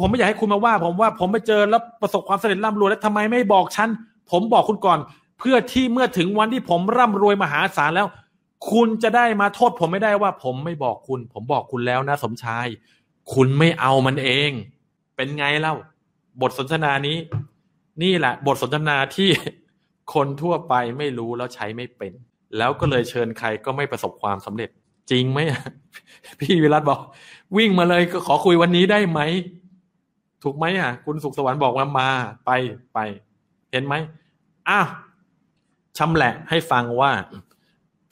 [0.00, 3.88] ผมไม่อยากให้คุณมาว่า ผมว่าผมไปเจอแล้วประสบความสำเร็จร่ำรวยแล้วทำไมไม่บอกฉัน
[4.30, 4.98] ผมบอกคุณก่อน
[5.38, 8.06] เพื่อที่เมื่อถึงวันที่ผมร่ำรวยมหาศาลแล้ว
[8.70, 12.66] คุณจะได้มาโทษผมไม่ได้ว่า ผมไม่บอกคุณ ผมบอกคุณแล้วนะ สมชาย
[13.34, 14.50] คุณไม่เอามันเอง
[15.16, 15.74] เป็นไงเล่า
[16.42, 17.16] บทสนทนานี้
[18.02, 19.30] นี่แหละ บทสนทนาที่
[20.14, 22.12] คนทั่วไปไม่รู้แล้วใช้ไม่เป็น
[22.56, 24.70] แล้วก็เลยเชิญใครก็ไม่ประสบความสำเร็จ
[25.10, 25.38] จริงไหม
[26.40, 27.00] พี่วิรัตบอก
[27.56, 29.20] วิ่งมาเลยก็ขอคุยวันนี้ได้ไหม
[30.42, 32.08] ถูกไหมอะ คุณสุขสวรรค์บอกว่ามา
[32.46, 32.50] ไป
[32.94, 32.98] ไป
[33.70, 33.94] เห็นไหม
[34.68, 34.88] อ้าว
[35.98, 37.10] ชำแหละให้ฟังว่า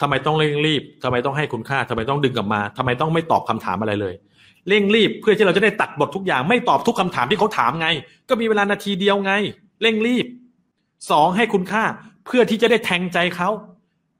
[0.06, 4.14] ทำไมต้องเร่งรีบทำไมต้องให้คุณค่าทำไมต้องดึงกลับมาทำไมต้องไม่ตอบคำถามอะไรเลย
[4.68, 7.88] เร่งรีบเพื่อที่เราจะได้ตัดบททุกอย่าง ไม่ตอบทุกคำถามที่เขาถามไง
[8.28, 9.32] ก็มีเวลานาทีเดียวไง
[9.82, 10.26] เร่งรีบ
[11.10, 11.84] สองให้คุณค่า
[12.26, 13.48] เพื่อที่จะได้แทงใจเขา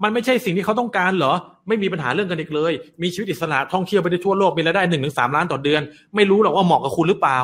[0.03, 1.33] มันไม่ใช่สิ่งที่เขาต้องการเหรอ
[1.69, 2.73] ไม่มีปัญหาเรื่องกันอีกเลย
[3.03, 5.83] มีชีวิตอิสระท่องเที่ยวไปได้ทั่วโลกมีรายได้หนึ่งถึงสามล้านต่อเดือน
[6.15, 7.39] ไม่รู้หรอกว่าเหมาะกับคุณหรือเปล่า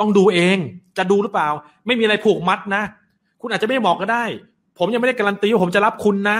[0.00, 0.56] ต้องดูเอง
[0.98, 1.48] จะดูหรือเปล่า
[1.86, 2.82] ไม่มีอะไรผูกมัดนะ
[3.40, 4.24] คุณอาจจะไม่เหมาะก็ได้
[4.78, 6.38] ผมยังไม่ได้การันตีว่าผมจะรับคุณนะ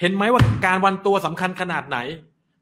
[0.00, 1.98] เห็นไหมว่าการวันตัวสำคัญขนาดไหน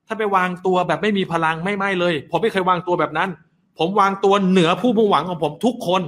[0.06, 3.30] ถ้าไปวางตัวแบบไม่มีพลังไม่ไม่เลย ผมไม่เคยวางตัวแบบนั้น
[3.78, 6.02] ผมวางตัวเหนือผู้มุ่งหวังของผมทุกคน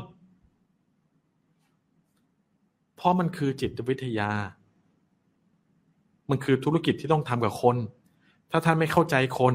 [2.96, 4.30] เพราะมันคือจิตวิทยา
[6.30, 7.76] มันคือธุรกิจที่ต้องทำกับคน
[8.50, 9.54] ถ้าท่านไม่เข้าใจคน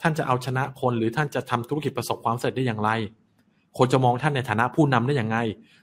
[0.00, 2.90] ท่านจะเอาชนะคนหรือท่านจะทำธุรกิจประสบความสำเร็จได้อย่างไร
[3.78, 5.38] คนจะมองท่านในฐานะผู้นำได้อย่างไง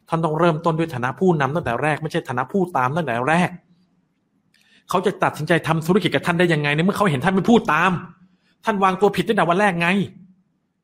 [0.09, 3.49] ท่านต้องเริ่มต้นด้วยฐานะผู้นำตั้งแต่แรก ไม่ใช่ฐานะผู้ตามตั้งแต่แรก
[4.89, 7.91] เขาจะตัดสินใจทำธุรกิจกับท่านได้ยังไงในเมื่อเขาเห็นท่านเป็นผู้ตาม
[8.65, 9.87] ท่านวางตัวผิดตั้งแต่วันแรกไง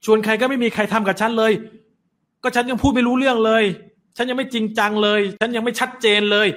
[0.06, 1.52] ชวนใครก็ไม่มีใครทำกับฉันเลย
[2.44, 3.64] ก็ฉันยังพูดไม่รู้เรื่องเลย
[4.18, 6.48] ฉันยังไม่จริงจังเลย ฉันยังไม่ชัดเจนเลย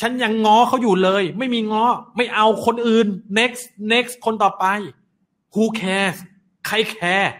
[0.00, 1.84] ฉันยังง้อเขาอยู่เลย ไม่มีง้อ
[2.16, 3.06] ไม่เอาคนอื่น
[3.38, 4.64] next next คนต่อไป
[5.54, 6.16] who cares
[6.66, 7.30] ใครแคร์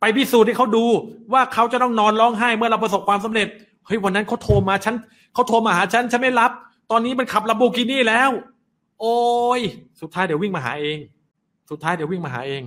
[0.00, 0.84] ไปพิสูจน์ให้เขาดู
[1.32, 3.48] ว่าเขาจะต้องนอนร้องไห้เมื่อเราประสบความสำเร็จ
[3.86, 4.94] เฮ้ยวันนั้นเขาโทรมาฉัน
[5.34, 6.50] เขาโทรมาหาฉันฉันไม่รับ
[6.90, 8.30] ตอนนี้มันขับลาโบกินี่แล้ว
[9.00, 9.16] โอ้
[9.58, 9.60] ย
[10.00, 10.98] สุดท้ายเดี๋ยววิ่งมาหาเอง
[11.70, 12.62] สุดท้ายเดี๋ยววิ่งมาหาเอง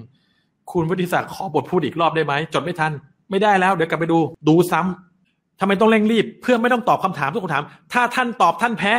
[0.71, 2.91] คุณวุฒิศักดิ์ขอบทพูดอีกรอบได้ไหม จดไม่ทัน
[3.29, 7.63] ไม่ได้แล้ว เดี๋ยวกลับไปดู ดูซ้ำทำไมต้องเร่งรีบ เพื่อไม่ต้องตอบคำถามทุกคำถาม
[7.93, 8.93] ถ้าท่านตอบท่านแพ้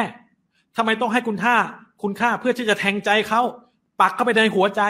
[0.77, 1.57] ทำไมต้องให้คุณค่า
[2.03, 3.41] คุณค่าเพื่อที่จะแทงใจเขา
[4.01, 4.83] ปักเข้าไปในหัวใจ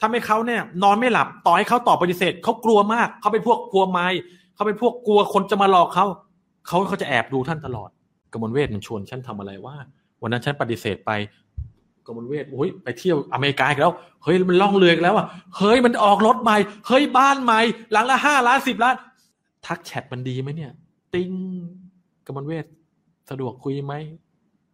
[0.00, 4.06] ทำให้เขาเนี่ย นอนไม่หลับ ต่อให้เขาตอบปฏิเสธเขากลัวมาก เขาเป็นพวกกลัวไม้
[4.54, 6.06] เขาเป็นพวกกลัวคนจะมาหลอกเขา
[6.66, 7.90] เขาเขาจะแอบดูท่านตลอด
[8.34, 9.76] กมลเวทมันชวนฉันทำอะไรว่า
[10.22, 11.10] วันนั้นฉันปฏิเสธไป
[12.06, 13.92] กมลเวทโอ้ยไปเที่ยวอเมริกาอีกแล้ว
[14.24, 15.26] เฮ้ยมันล่องเรืออีกแล้วอะ
[15.56, 16.56] เฮ้ยมันออกรถใหม่
[16.86, 17.60] เฮ้ยบ้านใหม่
[17.92, 18.96] หลังละห้าล้านสิบล้าน
[19.66, 20.72] ทักแชทมันดีไหมเนี่ย
[21.14, 21.30] ติ้ง
[22.26, 22.66] กมลเวท
[23.30, 23.94] สะดวกคุยไหม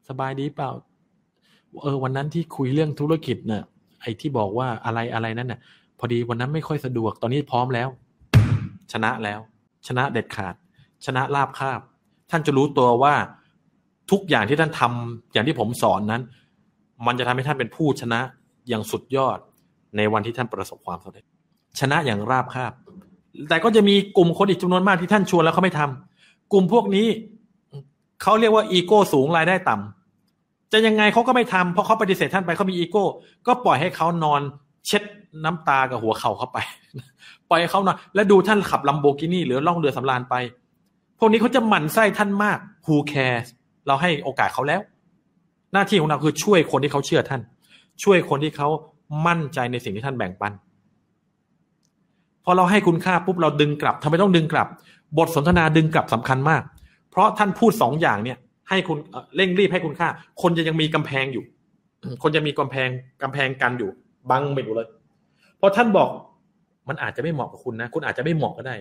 [0.09, 0.71] สบายดีเปล่า
[1.83, 3.63] เออ วันนั้นที่คุยเรื่องธุรกิจเนี่ย
[4.03, 5.61] ไอ้ที่บอกว่าอะไรอะไรนั่นน่ะ
[5.99, 7.89] พอดีวันนั้นไม่ค่อยสะดวกตอนนี้พร้อมแล้ว
[8.93, 9.41] ชนะแล้ว
[9.87, 10.55] ชนะเด็ดขาด
[11.07, 11.81] ชนะราบคาบ
[12.31, 13.15] ท่านจะรู้ตัวว่า
[14.11, 16.23] ทุกอย่างที่ท่านทำอย่างที่ผมสอนนั้น
[17.07, 18.21] มันจะทำให้ท่านเป็นผู้ชนะ
[18.69, 19.39] อย่างสุดยอด
[19.97, 21.25] ในวันที่ท่านประสบความสำเร็จ
[21.81, 22.73] ชนะอย่างราบคาบ
[23.49, 27.07] แต่ก็จะมีกลุ่มคนอีกจำนวนมากที่ท่านชวนแล้วเขาไม่ทำกลุ่มพวกนี้
[28.23, 33.05] เขาเรียกว่าอีโก้สูงรายได้ต่ำจะยังไงเขาก็ไม่ทำเพราะเขาปฏิเสธท่านไปเขามีอีโก้
[33.47, 34.41] ก็ปล่อยให้เขานอน
[34.87, 35.03] เช็ด
[35.45, 36.59] น้ำตากับหัวเข่าเข้าไป
[37.49, 40.35] ปล่อยให้เขานอนแล้วดูท่านขับลัมโบกินี่หรือล่องเรือสำราญไป
[41.19, 43.47] พวกนี้เขาจะหมั่นไส้ท่านมาก who cares
[43.91, 44.81] เราให้โอกาสเขาแล้ว
[45.73, 47.41] หน้าที่ของเราคือช่วยคนที่เขาเชื่อท่าน
[48.05, 48.69] ช่วยคนที่เขา
[49.27, 50.53] มั่นใจในสิ่งที่ท่านแบ่งปัน
[52.45, 54.67] พอเราให้คุณค่าปุ๊บเราดึงกลับทำไมต้องดึงกลับ
[55.19, 56.63] บทสนทนาดึงกลับสำคัญมาก
[57.11, 58.39] เพราะท่านพูดสองอย่างเนี่ย
[58.69, 58.99] ให้คุณ
[59.37, 60.09] เร่งรีบให้คุณค่า
[60.43, 61.45] คนจะยังมีกำแพงอยู่
[62.23, 62.89] คนจะมีกำแพง
[63.23, 63.91] กำแพงกันอยู่
[64.31, 64.89] บังไม่ดูเลย
[65.61, 66.09] พอท่านบอก
[66.89, 68.75] มันอาจจะไม่เหมาะกับคุณนะ คุณอาจจะไม่เหมาะก็ได้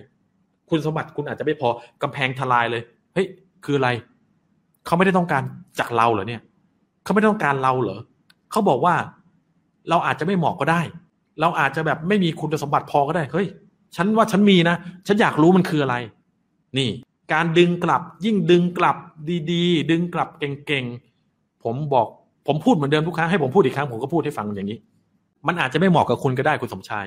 [0.70, 1.70] คุณสมบัติคุณอาจจะไม่พอ
[2.04, 2.82] กำแพงทลายเลย
[3.14, 3.28] เฮ้ย
[3.66, 3.90] คืออะไร
[4.86, 5.44] เขาไม่ได้ต้องการ
[5.80, 6.42] จากเราเหรอเนี่ย
[7.04, 8.00] เขาไม่ต้องการเราเหรอ
[8.52, 8.96] เขาบอกว่า
[9.90, 10.82] เราอาจจะไม่เหมาะก็ได้
[11.42, 13.48] เราอาจจะแบบไม่มีคุณสมบัติพอก็ได้เฮ้ย
[13.96, 14.76] ฉันว่าฉันมีนะ
[15.08, 15.96] ฉันอยากรู้มันคืออะไร
[16.78, 16.90] นี่
[17.34, 18.98] การดึงกลับยิ่งดึงกลับ
[19.52, 22.08] ดีๆ ดึงกลับเก่งๆ ผมบอก
[22.48, 24.78] ผมพูดเหมือนเดิมทุกครั้งให้ผมพูดอีกครั้งผมก็พูดให้ฟังอย่างนี้
[25.48, 27.06] มันอาจจะไม่เหมาะกับคุณก็ได้คุณสมชาย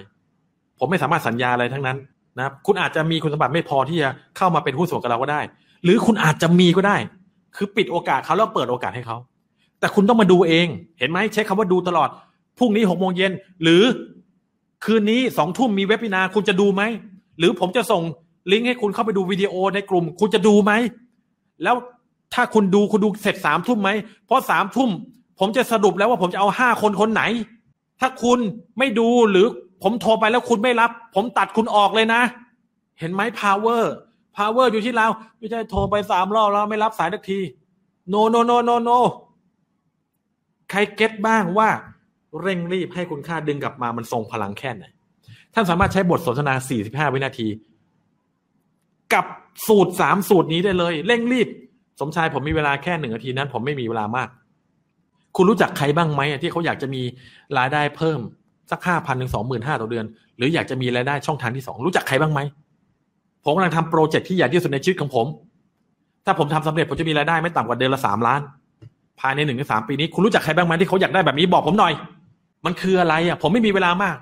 [0.79, 1.97] ผมไม่สามารถสัญญาอะไรทั้งนั้น
[2.37, 5.41] นะครับคุณอาจจะมีคุณสมบัติไม่พอที่จะเข้ามาเป็นหุ้นส่วนกับเราก็ได้
[5.85, 6.97] หรือคุณอาจจะมีก็ได้
[7.57, 9.17] คือปิดโอกาสเขาแล้วเปิดโอกาสให้เขา
[9.81, 10.67] แต่คุณต้องมาดูเอง
[10.99, 12.09] เห็นไหมใช้คำว่าดูตลอด
[12.59, 13.83] พรุ่งนี้หกโมงเย็น หรือ
[14.85, 16.83] คืนนี้สองทุ่มมีเว็บินา คุณจะดูไหม
[17.39, 18.03] หรือผมจะส่ง
[18.51, 20.73] ลิงก์ให้คุณเข้าไปดูวิดีโอในกลุ่ม คุณจะดูไหม
[21.63, 21.77] แล้ว
[22.35, 23.91] ถ้าคุณดูคุณดูเสร็จสามทุ่มไหม
[24.27, 24.91] เพราะสามทุ่ม
[25.39, 27.23] ผมจะสรุปแล้วว่าผมจะเอาห้าคนคนไหน
[28.01, 28.39] ถ้าคุณ
[28.79, 29.47] ไม่ดูหรือ
[29.83, 32.23] ผมโทรไปแล้วคุณไม่รับ ผมตัดคุณออกเลยนะ
[33.01, 33.83] เห็นไหม power
[34.37, 35.07] power อร์อยู่ที่เรา
[35.39, 37.41] ไม่ใช่โทรไปสามรอบแล้วไม่รับสายทักที
[38.13, 38.99] no no no no no
[40.71, 41.69] ใครเก็ตบ้างว่า
[42.43, 44.85] เร่งรีบให้คุณค่าดึงกลับมามันทรงพลังแค่ไหน
[45.55, 46.55] ท่านสามารถใช้บทสนทนา
[47.09, 47.49] 45 วินาที
[49.15, 49.25] กับ
[49.67, 51.49] สูตรสามสูตรนี้ได้เลย เร่งรีบ
[52.01, 54.29] สมชายผมมีเวลาแค่หนึ่งนาทีนั้น ผมไม่มีเวลามาก
[55.37, 57.03] คุณรู้จักใครบ้างไหมที่เขาอยากจะมี
[57.59, 58.21] รายได้เพิ่ม
[58.71, 60.07] สักห้าพันถึงสองหมื่นห้าต่อเดือน
[60.37, 62.41] หรืออยากจะมีรายได้ช่องทางที่สองรู้จักใครบ้างไหม
[63.45, 65.27] ผมกำลังทำโปรเจกต์ที่ใหญ่ที่สุดในชีวิตของผม
[66.27, 68.41] ถ้าผมทำสำเร็จผมจะมีรายได้ไม่ต่ำกว่าเดือนละสามล้าน
[69.21, 71.93] ภายในหนึ่งถึงสามปีนี้ คุณรู้จักใครบ้างไหมที่เขาอยากได้แบบนี้บอกผมหน่อย
[72.65, 74.17] มันคืออะไรอะ ผมไม่มีเวลามาก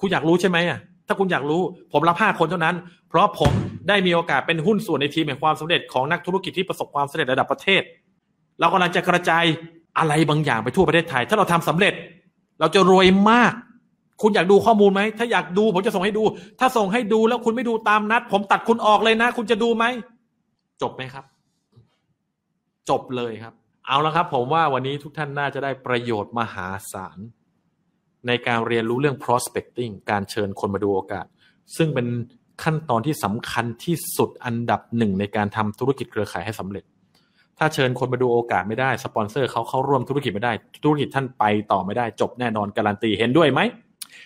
[0.00, 1.62] คุณอยากรู้ใช่ไหมอะถ้าคุณอยากรู้
[1.92, 2.74] ผมรับห้าคนเท่านั้น
[3.08, 3.52] เพราะผม
[3.88, 7.82] ได้มีโอกาสเป็นหุ้นส่วนในทีมแห่งความสำเร็จของนักธุรกิจที่ประสบความสำเร็จระดับประเทศ
[8.60, 9.44] เรากำลังจะกระจาย
[9.98, 11.94] อะไรบางอย่างไปทั่วประเทศไทย ถ้าเราทำสำเร็จ
[12.60, 13.52] เราจะรวยมาก
[14.22, 16.22] คุณอยากดูข้อมูลไหม ถ้าอยากดูผมจะส่งให้ดู
[16.60, 19.84] ถ้าส่งให้ดูแล้วคุณไม่ดูตามนัด ผมตัดคุณออกเลยนะ คุณจะดูไหม
[20.82, 21.24] จบไหมครับ
[22.90, 23.54] จบเลยครับ
[23.86, 27.18] เอาละครับ ผมว่าวันนี้ทุกท่านน่าจะได้ประโยชน์มหาศาล
[28.26, 31.26] ในการเรียนรู้เรื่อง prospecting การเชิญคนมาดูโอกาส
[31.76, 32.06] ซึ่งเป็น
[32.62, 36.84] ขั้นตอนที่สำคัญที่สุดอันดับหนึ่งในการทำธุรกิจเครือข่ายให้สำเร็จ
[37.58, 40.52] ถ้าเชิญคนมาดูโอกาสไม่ได้ สปอนเซอร์เขาเข้าร่วมธุรกิจไม่ได้
[40.84, 43.60] ธุรกิจท่านไปต่อไม่ได้ จบแน่นอนการันตีเห็นด้วยไหม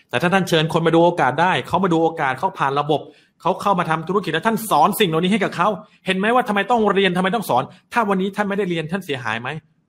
[0.09, 3.01] แต่ถ้าท่านเชิญคนมาดูโอกาสได้ เขามาดูโอกาสเขาผ่านระบบ
[3.41, 5.69] เขาเข้ามาทำธุรกิจแล้วท่านสอนสิ่งเหล่านี้ให้กับเขา
[6.07, 9.49] เห็นไหมว่าทำไมต้องเรียนทำไมต้องสอน ถ้าวันนี้ท่านไม่ได้เรียนท่านเสียหายไหม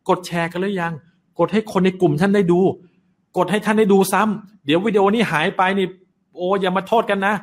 [0.10, 0.94] กดแชร์กันหรือยัง
[1.40, 2.60] กดให้คนในกลุ่มท่านได้ดู
[3.38, 5.88] กดให้ท่านได้ดูซ้ำเดี๋ยววิดีโอนี้หายไปนี่
[6.36, 7.34] โอ้อย่ามาโทษกันนะ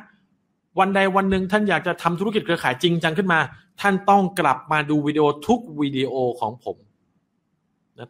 [0.79, 3.39] วันใดวันหนึ่งท่านอยากจะทำธุรกิจเครือข่ายจริงจังขึ้นมา
[3.81, 6.77] ท่านต้องกลับมาดูวิดีโอทุกวิดีโอของผม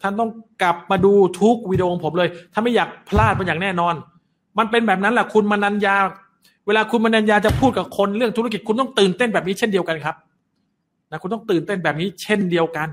[0.03, 0.29] ท่านต้อง
[0.61, 3.95] กลับมาดูทุกวิดีโอของผมเลย ถ้าไม่อยากพลาดมันอย่างแน่นอน
[4.57, 5.95] มันเป็นแบบนั้นแหละคุณมนัญญา
[6.67, 10.15] เวลาคุณมนัญญาจะพูดกับคนเรื่องธุรกิจคุณต้องตื่นเต้นแบบนี้เช่นเดียวกันครับ
[11.11, 12.87] นะคุณต้องตื่นเต้นแบบนี้เช่นเดียวกัน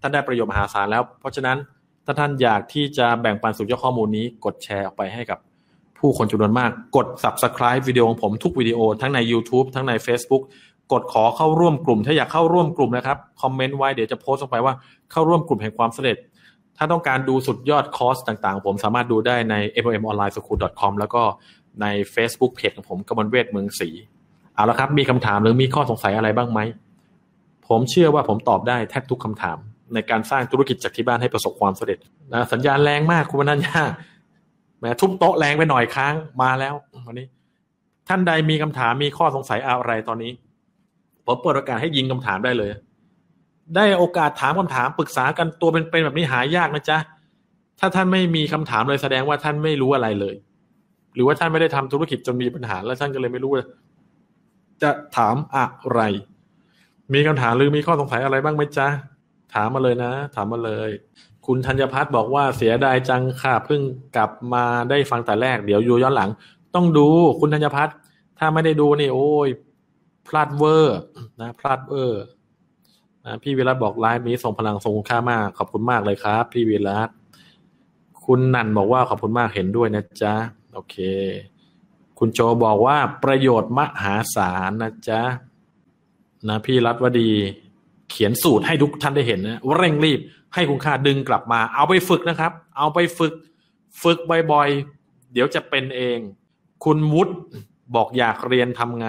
[0.00, 1.56] ท่านได้ประโยชน์มหาศาลแล้ว เพราะฉะนั้น
[2.04, 5.38] ถ้าท่านอยากที่จะแบ่งปันสุดยอดข้อมูลนี้ กดแชร์ออกไปให้กับ
[5.98, 10.42] ผู้คนจำนวนมาก กด subscribe วิดีโอของผมทุกวิดีโอ ทั้งใน YouTube ทั้งใน Facebook
[10.92, 14.74] กดขอเข้าร่วมกลุ่ม ถ้าอยากเข้าร่วมกลุ่มนะครับ คอมเมนต์ไว้เดี๋ยวจะโพสต์ลงไปว่า
[15.10, 16.16] เข้าร่วมกลุ่มแห่งความสำเร็จ
[16.82, 21.22] ถ้าต้องการดูสุดยอดคอร์สต่างๆ ผมสามารถดูได้ใน mmonlineschool.com แล้วก็
[21.82, 23.88] ใน Facebook Page ของผมกมลเวทเมืองศรี
[24.54, 26.60] เอาละครับ มีคำถามหรือมีข้อสงสัยอะไรบ้างไหม
[27.68, 29.58] ผมเชื่อว่าผมตอบได้แทบทุกคำถาม
[29.94, 31.98] ในการสร้างธุรกิจจากที่บ้านให้ประสบความสำเร็จ
[32.32, 33.80] นะสัญญาณแรงมากคุณวนัญญา
[34.78, 36.74] แหมทุบโต๊ะแรงไปหน่อยค้างมาแล้ว
[37.06, 37.26] วันนี้
[38.08, 40.32] ท่านใดมีคำถามมีข้อสงสัยอะไรตอนนี้
[41.24, 42.70] ผมเปิดโอกาสให้ยิงคำถามได้เลย
[43.76, 46.98] ได้โอกาสถามคำถามปรึกษากันตัวเป็นๆแบบนี้หายากนะจ๊ะ
[47.80, 50.34] ถ้าท่านไม่มีคำถามเลยแสดงว่าท่านไม่รู้อะไรเลย
[51.14, 53.52] หรือว่าท่านไม่ได้ทำธุรกิจจนมีปัญหา แล้วท่านก็เลยไม่รู้
[54.82, 56.00] จะถามอะไร
[57.14, 58.88] มีคำถามหรือมีข้อสงสัยอะไรบ้างไหมจ๊ะ
[59.54, 60.90] ถามมาเลยนะ ถามมาเลย
[61.46, 63.80] คุณธัญพัฒน์บอกว่าเสียดายจังค่ะเพิ่ง
[64.16, 66.30] กลับมาได้ฟังแต่แรกเดี๋ยวดูย้อนหลัง
[66.74, 67.08] ต้องดู
[67.40, 67.96] คุณธัญพัฒน์
[68.38, 69.48] ถ้าไม่ได้ดูนี่โอ้ย
[70.28, 70.98] พลาดเวอร์
[71.40, 72.22] นะพลาดเวอร์
[73.42, 77.10] พี่วิรัตบอกไลฟ์นี้ส่งพลังทรงคุณค่ามาก ขอบคุณมากเลยครับ พี่วิรัต
[78.24, 80.34] คุณนันบอกว่าขอบคุณมากเห็นด้วยนะจ๊ะ
[80.72, 80.96] โอเค
[82.18, 85.22] คุณโจบอกว่าประโยชน์มหาศาลนะจ๊ะ
[86.48, 87.30] นะพี่รัตวดี
[88.10, 90.20] เขียนสูตรให้ทุกท่านได้เห็นนะว่าเร่งรีบ
[90.54, 93.34] ให้คุณค่าดึงกลับมา เอาไปฝึกนะครับ เอาไปฝึก
[94.02, 94.18] ฝึก
[94.52, 96.18] บ่อยๆเดี๋ยวจะเป็นเอง
[96.84, 97.34] คุณวุฒิ
[97.94, 99.08] บอกอยากเรียนทำไง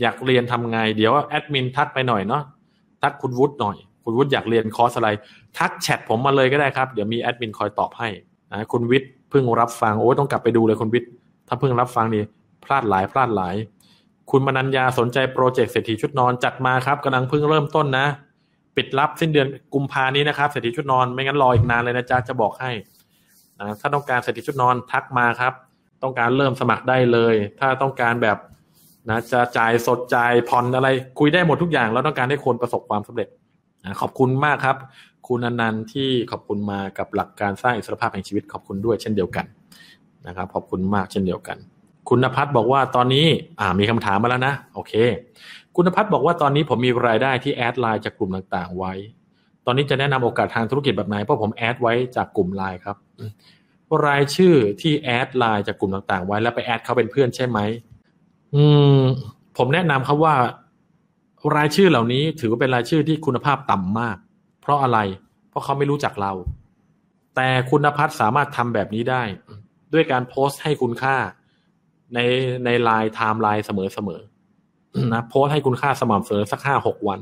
[0.00, 2.42] อยากเรียนทำไง เดี๋ยวแอดมินทักไปหน่อยเนาะ
[3.02, 5.08] ทักคุณวุฒิหน่อย คุณวุฒิอยากเรียนคอร์สอะไร
[5.58, 8.08] ทักแชทผมมาเลยก็ได้ครับ เดี๋ยวมีแอดมินคอยตอบให้
[8.50, 11.10] นะคุณวิทย์เพิ่งรับฟังโอ้ต้องกลับไปดูเลยคุณวิทย์
[11.48, 12.22] ถ้าเพิ่งรับฟังนี่
[12.64, 13.54] พลาดหลายพลาดหลาย
[14.30, 18.06] คุณมนัญญาสนใจโปรเจกต์เศรษฐีชุดนอนจัดมาครับกำลังเพิ่งเริ่มต้นนะ
[18.76, 22.70] ปิดรับสิ้นเดือนกุมภานี้นะครับเศรษฐีชุดนอนไม่งั้นรออีกนานเลยนะจ๊ะจะบอกให้
[23.60, 25.52] นะถ้าต้องการเศรษฐีชุดนอนทักมาครับ
[26.02, 28.36] ต้องการเริ่มสมัครได้เลย ถ้าต้องการแบบ
[29.08, 33.28] นะจะจ่ายสดจ่ายผ่อนอะไรคุยได้หมดทุกอย่าง แล้วต้องการให้คนประสบความสำเร็จ
[33.84, 34.76] นะขอบคุณมากครับ
[35.28, 39.46] คุณอนันต์ที่ขอบคุณมากับหลักการสร้างอิสรภาพแห่งชีวิตขอบคุณด้วยเช่นเดียวกัน
[40.26, 41.56] นะครับ ขอบคุณมากเช่นเดียวกัน
[42.08, 43.26] คุณนภัทรบอกว่าตอนนี้
[43.60, 44.92] อ่ามีคำถามมาแล้วนะโอเค
[45.74, 48.92] คุณนภัทรบอกว่าตอนนี้ผมมีรายชื่อที่แอดไลน์จากกลุ่มต่างๆ ไว้
[49.66, 52.96] ตอนนี้จะแนะนำโอกาสทางธุรกิจแบบไหนเพราะผมแอดไว้จากกลุ่มไลน์ครับ
[54.06, 57.58] รายชื่อที่แอดไลน์จากกลุ่มต่างๆ ไว้แล้วไปแอดเขาเป็นเพื่อนใช่ไหม
[58.54, 58.64] อื
[58.98, 59.00] ม
[59.56, 60.34] ผมแนะนำครับว่า
[61.56, 64.16] รายชื่อเหล่านี้ถือว่าเป็นรายชื่อที่คุณภาพต่ำมาก
[64.60, 64.98] เพราะอะไร
[65.48, 66.32] เพราะเขาไม่รู้จักเรา
[67.36, 69.22] แต่คุณพัฒน์สามารถทำแบบนี้ได้
[69.92, 71.16] ด้วยการโพสต์ให้คุณค่า
[72.14, 72.18] ใน
[72.64, 77.20] ในไลน์ไทม์ไลน์เสมอๆนะโพสต์ให้คุณค่าสม่ำเสมอสักห้าหกวัน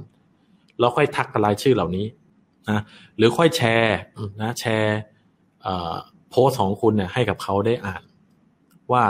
[0.78, 2.06] แล้วค่อยทักกับรายชื่อเหล่านี้
[2.70, 2.80] นะ
[3.16, 3.98] หรือค่อยแชร์
[4.42, 4.98] นะแชร์
[6.30, 8.02] โพสต์ของคุณเนี่ยให้กับเขาได้อ่าน
[8.92, 9.04] ว่า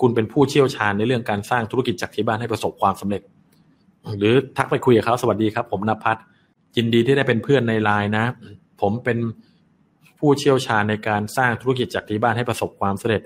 [0.00, 3.22] คุณเป็นผู้เชี่ยวชาญในเรื่องการสร้างธุรกิจจากที่บ้านให้ประสบความสำเร็จ
[4.18, 6.20] หรือทักไปคุยกับเขาสวัสดีครับ ผมนภัทร
[6.76, 8.24] ยินดีที่ได้เป็นเพื่อนในไลน์นะ
[8.80, 9.18] ผมเป็น
[10.18, 13.22] ผู้เชี่ยวชาญในการสร้างธุรกิจจากที่บ้านให้ประสบความสำเร็จ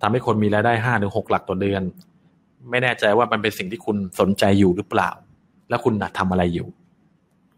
[0.00, 1.82] ทำให้คนมีรายได้ห้าถึงหกหลักต่อเดือน
[2.70, 5.10] ไม่แน่ใจว่ามันเป็นสิ่งที่คุณสนใจอยู่หรือเปล่า
[5.68, 6.66] แล้วคุณทำอะไรอยู่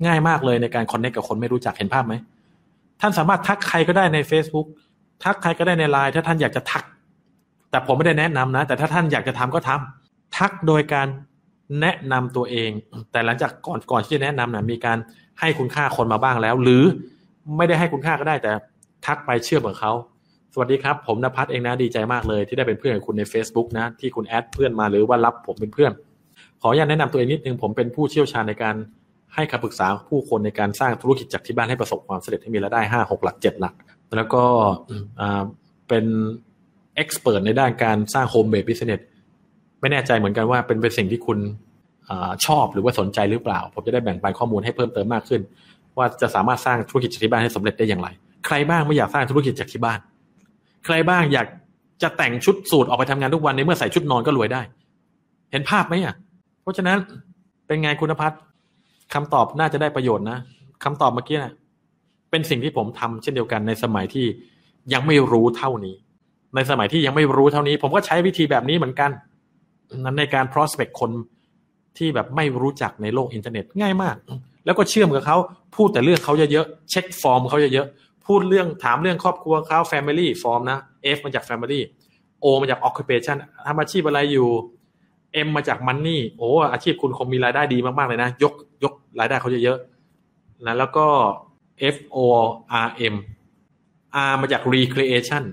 [0.07, 2.15] ง่ายมากเลยในการคอนเนคกับคนไม่รู้จักเห็นภาพไหม
[3.01, 4.67] ท่านสามารถทักใครก็ได้ใน Facebook
[5.25, 6.85] ทักใครก็ได้ในไลน์ถ้าท่านอยากจะทัก
[7.75, 11.09] แต่ผมไม่ได้แนะนำนะ แต่ถ้าท่านอยากจะทำก็ทำทักโดยการ
[11.81, 12.71] แนะนำตัวเอง
[13.13, 14.99] แต่หลังจากก่อนก่อนที่จะแนะนำนะมีการ
[15.41, 16.83] ให้คุณค่าคนมาบ้างแล้ว หรือ
[17.57, 18.53] ไม่ได้ให้คุณค่าก็ได้แต่
[19.07, 19.93] ทักไปเชื่อเหมกับเขา
[20.53, 25.93] สวัสดีครับ ผมนภัสเองนะดีใจมากเลย ที่ได้เป็นเพื่อนกับคุณใน Facebook นะ ที่คุณแอดเพื่อนมาหรือว่ารับผมเป็นเพื่อน
[26.61, 28.75] ขออนุญาตแนะนำตัวเองนิดนึงผมเป็นผู้เชี่ยวชาญในการ
[29.35, 33.75] ให้คำปรึกษาผู้คนในการสร้างธุรกิจจากที่บ้านให้ประสบความสำเร็จให้มีรายได้ห้าหกหลักเจ็ดหลัก
[34.17, 34.45] แล้วก็
[35.89, 36.05] เป็น
[36.97, 39.01] expert ในด้านการสร้าง home based business
[39.81, 41.39] ไม่แน่ใจเหมือนกันว่าเป็นเป็นสิ่งที่คุณ
[42.11, 42.13] อ
[42.47, 45.41] ชอบหรือว่าสนใจหรือเปล่า ผมจะได้แบ่งปันข้อมูลให้เพิ่มเติมมากขึ้น
[45.99, 48.09] ว่าจะสามารถสร้างธุรกิจจากที่บ้านให้สำเร็จได้อย่างไร
[48.47, 49.99] ใครบ้างไม่อยากสร้างธุรกิจจากที่บ้าน
[50.85, 51.47] ใครบ้างอยาก
[52.03, 54.63] จะแต่งชุดสูทออกไปทำงานทุกวันในเมื่อใส่ชุดนอนก็รวยได้
[55.51, 56.15] เห็นภาพไหมอะ
[56.63, 56.97] เพราะฉะนั้น
[57.67, 58.41] เป็นไงคุณพัฒน์
[59.15, 60.39] คำตอบน่าจะได้ประโยชน์นะ
[60.85, 61.53] คำตอบเมื่อกี้นะ
[62.31, 64.27] เป็นสิ่งที่ผมทำเช่นเดียวกันในสมัยที่
[64.93, 65.95] ยังไม่รู้เท่านี้
[66.55, 69.11] ในสมัยที่ยังไม่รู้เท่านี้ ผมก็ใช้วิธีแบบนี้เหมือนกัน
[69.99, 71.11] นั้นในการ prospect คน
[71.99, 74.17] ที่แบบไม่รู้จักในโลกอินเทอร์เน็ตง่ายมาก
[74.65, 75.37] แล้วก็เชื่อมกับเขา
[75.77, 80.79] พูดแต่เรื่องเขาเยอะๆเช็คฟอร์มเขาเยอะๆพูดเรื่องถามเรื่องครอบครัวเขา family FORM นะ
[81.17, 81.81] F มาจาก family
[82.45, 83.37] O มาจาก occupation
[83.67, 84.49] ทำอาชีพอะไรอยู่
[85.47, 88.53] M มาจาก money โอ้อาชีพคุณคงมีรายได้ดีมากๆเลยนะ ยก
[88.85, 91.07] ยกรายได้เขาเยอะๆนะแล้วก็
[91.95, 92.19] F O
[92.87, 93.15] R M
[94.31, 95.45] R มาจาก recreation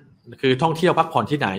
[0.41, 1.49] คือท่องเที่ยวพักผ่อนที่ไหน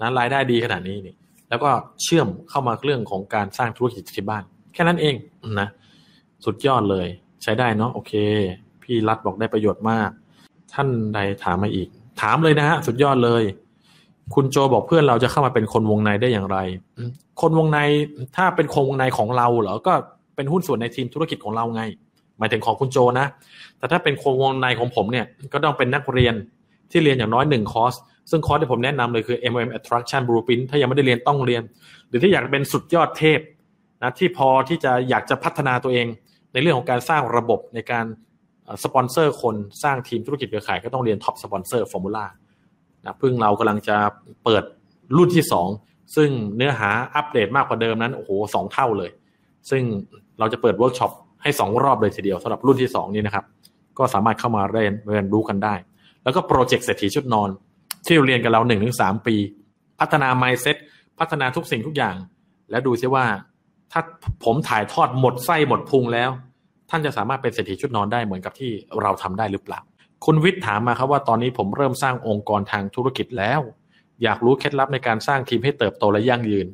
[0.00, 1.14] นะรายได้ดีขนาดนี้นี่
[1.48, 1.70] แล้วก็
[2.02, 5.14] เชื่อมเข้ามาเรื่องของการสร้างธุรกิจที่บ้าน แค่นั้นเอง
[5.60, 5.68] นะ
[6.44, 7.06] สุดยอดเลย
[7.42, 8.12] ใช้ได้เนาะโอเค
[8.82, 10.10] พี่รัฐบอกได้ประโยชน์มาก
[10.74, 11.88] ท่านใดถามมาอีก
[12.20, 13.42] ถามเลยนะฮะสุดยอดเลย
[14.34, 16.58] คุณโจบอกเพื่อนเราจะเข้ามาเป็นคนวงในได้อย่างไร
[17.40, 17.78] คนวงใน
[18.36, 19.92] ถ้าเป็นคนวงในของเราเหรอก็
[20.36, 21.82] เป็นหุ้นส่วนในทีมธุรกิจของเราไง
[22.38, 23.26] หมายถึงของคุณโจนะ
[23.78, 26.34] แต่ถ้าเป็นคนวงในของผมเนี่ย ก็ต้องเป็นนักเรียน
[26.90, 27.94] ที่เรียนอย่างน้อยหนึ่งคอร์ส
[28.30, 31.62] ซึ่งคอร์สที่ผมแนะนำเลยคือ MLM Attraction Blueprint ถ้ายังไม่ได้เรียนต้องเรียน
[32.08, 33.40] หรือที่อยากเป็นสุดยอดเทพ
[34.02, 36.06] นะที่พอที่จะอยากจะพัฒนาตัวเอง
[36.52, 38.04] ในเรื่องของการสร้างระบบในการ
[38.84, 42.26] สปอนเซอร์คนสร้างทีมธุรกิจเครือข่ายก็ต้องเรียน Top Sponsor Formula
[43.04, 43.96] นะเพิ่งเรากำลังจะ
[44.44, 44.64] เปิด
[45.16, 45.68] รุ่นที่สอง
[46.16, 49.10] ซึ่งเนื้อหาอัปเดตมากกว่าเดิมนั้นโอ้โหสองเท่าเลย
[49.70, 49.82] ซึ่ง
[50.38, 53.44] เราจะเปิดเวิร์กช็อปให้สองรอบเลยทีเดียวสำหรับรุ่นที่สองนี้นะครับ
[53.98, 55.74] ก็สามารถเข้ามาเรียนเรียนรู้กันได้
[56.26, 57.48] แล้วก็โปรเจกต์เศรษฐีชุดนอน
[58.06, 59.36] ที่เรียนกับเราหนึ่งถึงสามปี
[60.00, 60.76] พัฒนา mindset
[61.18, 62.16] พัฒนาทุกสิ่งทุกอย่าง
[62.70, 63.24] แล้วดูซิว่า
[63.92, 64.00] ถ้า
[64.44, 66.30] ผมถ่ายทอดหมดไส้หมดพุงแล้ว
[66.90, 68.70] ท่านจะสามารถเป็นเศรษฐีชุดนอนได้เหมือนกับที่
[69.02, 69.80] เราทำได้หรือเปล่า
[70.24, 73.60] คุณวิทย์ถามมาครับว่าตอนนี้ผมเริ่มสร้างองค์กรทางธุรกิจแล้ว
[74.22, 76.66] อยากรู้เคล็ดลับในการสร้างทีมให้เติบโตและยั่งยืน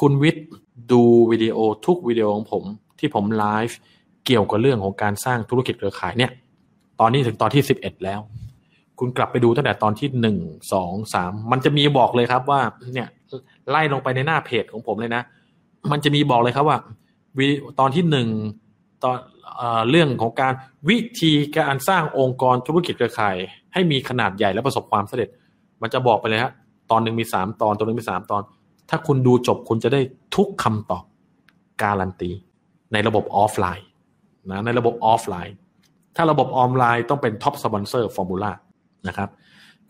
[0.00, 0.44] คุณวิทย์
[0.92, 2.64] ดูวิดีโอทุกวิดีโอของผม
[2.98, 3.76] ที่ผมไลฟ์
[4.26, 6.30] เกี่ยวกับเรื่องของการสร้างธุรกิจเครือข่ายเนี่ย
[7.00, 8.20] ตอนนี้ถึงตอนที่สิบเอ็ดแล้ว
[8.98, 10.38] คุณกลับไปดูตั้งแต่ตอนที่หนึ่ง
[10.72, 12.60] สองสามมันจะมีบอกเลยครับว่า
[12.94, 13.08] เนี่ย
[13.70, 15.22] ไล่ลงไปในหน้าเพจของผมเลยนะ
[15.90, 16.78] มันจะมีบอกเลยครับว่า
[17.38, 17.46] วิ
[17.80, 18.28] ตอนที่หนึ่ง
[19.04, 19.16] ตอน
[19.90, 20.52] เรื่องของการ
[20.88, 23.36] วิธีการสร้างองค์กรธุรกิจเครือข่าย
[23.72, 25.28] ให้มีขนาดใหญ่และประสบความสำเร็จ
[25.82, 26.52] มันจะบอกไปเลยฮะ
[26.90, 28.42] ตอนหนึ่งมีสามตอนตอนหนึ่งมีสามตอน
[28.90, 30.00] ถ้าคุณดูจบคุณจะได้
[30.36, 31.04] ทุกคำตอบ
[31.82, 32.30] การันตี
[32.92, 33.86] ในระบบออฟไลน์
[34.50, 35.56] นะในระบบออฟไลน์
[36.16, 38.52] ถ้าระบบออนไลน์ต้องเป็น Top Sponsor Formula
[39.08, 39.28] นะครับ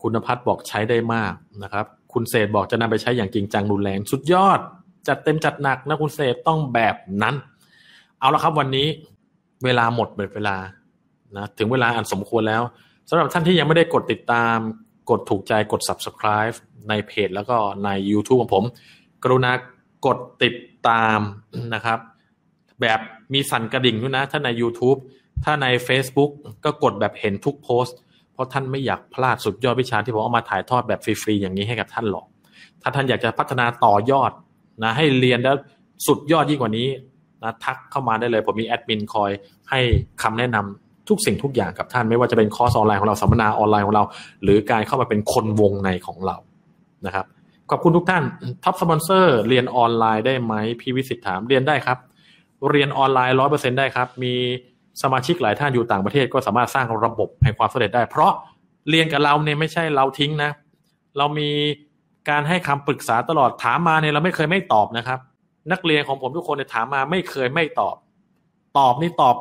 [0.01, 1.33] คุณพัฒน์บอกใช้ได้มาก
[1.63, 4.59] นะครับ คุณเศษบอกจะนำไปใช้อย่างจริงจังรุนแรงสุดยอด
[5.07, 7.35] จัดเต็มจัดหนักนะคุณเศษต้องแบบนั้น
[8.19, 8.87] เอาละครับวันนี้
[9.63, 10.57] เวลาหมดหมดเวลา
[11.35, 12.63] นะถึงเวลาอันสมควรแล้ว
[13.09, 14.57] สำหรับท่านที่ยังไม่ได้กดติดตาม
[15.09, 16.55] กดถูกใจกด subscribe
[16.89, 18.63] ในเพจแล้วก็ใน YouTube ของผม
[19.23, 19.51] กรุณา
[20.05, 20.55] กดติด
[20.87, 21.19] ตาม
[21.73, 21.99] นะครับ
[22.81, 22.99] แบบ
[23.33, 24.99] มีสั่นกระดิ่งด้วยนะ ถ้าใน YouTube
[25.43, 26.31] ถ้าใน Facebook
[26.65, 27.97] ก็กดแบบเห็นทุกโพสต์
[28.35, 32.25] เพราะท่านไม่อยากพลาดสุดยอดวิชาที่ผมเอามาถ่ายทอดแบบฟรีๆอย่างนี้ให้กับท่านหรอก
[32.81, 34.31] ถ้าท่านอยากจะพัฒนาต่อยอด
[34.83, 35.55] นะให้เรียนแล้ว
[36.07, 36.87] สุดยอดยิ่งกว่านี้
[37.43, 39.31] นะทักเข้ามาได้เลย ผมมีแอดมินคอย
[39.69, 39.79] ให้
[40.21, 44.03] คำแนะนำทุกสิ่งทุกอย่างกับท่าน ไม่ว่าจะเป็นคอร์สออนไลน์ของเราสัมมนาออนไลน์ของเรา
[44.43, 46.35] หรือการเข้ามาเป็นคนวงในของเรา
[47.05, 47.25] นะครับ
[47.71, 48.23] ขอบคุณทุกท่าน
[48.63, 51.97] Top Sponsor เรียนออนไลน์ได้ไหมพี่วิสิตถามเรียนได้ครับ
[52.69, 54.33] เรียนออนไลน์ร้อยเปอร์เซ็นต์ได้ครับ มี
[55.01, 58.31] สมาชิกหลายท่านอยู่ต่างประเทศก็สามารถสร้างระบบแห่งความสำเร็จได้ เพราะ
[58.89, 60.51] เรียนกับเราเนี่ยไม่ใช่เราทิ้งนะ
[61.17, 61.49] เรามี
[62.29, 65.19] การให้คำปรึกษาตลอดถามมาเนี่ยเราไม่เคยไม่ตอบนะครับ
[65.71, 67.95] นักเรียนของผมทุกคนเนี่ยถามมาไม่เคยไม่ตอบ
[68.77, 69.35] ตอบนี่ตอบ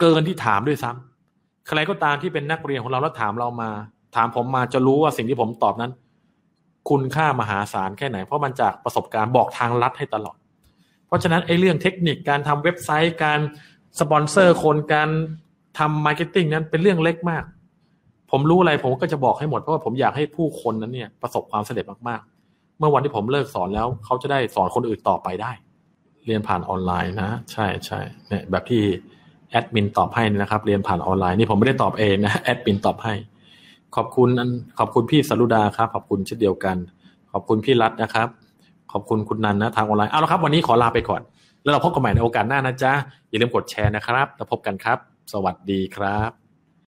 [0.00, 3.70] เกินที่ถามด้วยซ้ำใครก็ตามที่เป็นนักเรียนของเราแล้วถามเรามา
[4.16, 5.92] ถามผมมาจะรู้ว่าสิ่งที่ผมตอบนั้น
[6.90, 10.36] คุณค่ามหาศาลแค่ไหน เพราะมันจากประสบการณ์บอกทางลัดให้ตลอด
[11.06, 13.40] เพราะฉะนั้นไอ้เรื่องเทคนิคการทำเว็บไซต์การ
[14.00, 15.08] สปอนเซอร์คนการ
[15.78, 17.44] ทำ marketing นั้นเป็นเรื่องเล็กมาก
[18.30, 25.52] ผมรู้อะไรผมก็จะบอกให้หมด เพราะว่าผมอยากให้ผู้คนนั้นเนี่ยประสบความสำเร็จมากๆ เมื่อวันที่ผมเลิกสอนแล้วเขาจะได้สอนคนอื่นต่อไปได้
[26.26, 28.82] เรียนผ่านออนไลน์นะ ใช่ใช่เนี่ยแบบที่
[29.50, 33.14] แอดมินตอบให้นะครับ เรียนผ่านออนไลน์นี่ผมไม่ได้ตอบเองนะแอดมินตอบให้
[33.96, 34.28] ขอบคุณ
[34.78, 36.76] ขอบคุณพี่สรุดาครับ ขอบคุณเช่นเดียวกัน
[37.32, 38.28] ขอบคุณพี่รัตนะครับ
[38.92, 41.22] ขอบคุณคุณนันนะทางออนไลน์เอาละครับ วันนี้ขอลาไปก่อน
[41.64, 42.92] แล้วเราพบกันใหม่ในโอกาสหน้านะจ๊ะ
[43.28, 44.98] อย่าลืมกดแชร์นะครับ แล้วพบกันครับ
[45.32, 46.43] สวัสดีครับ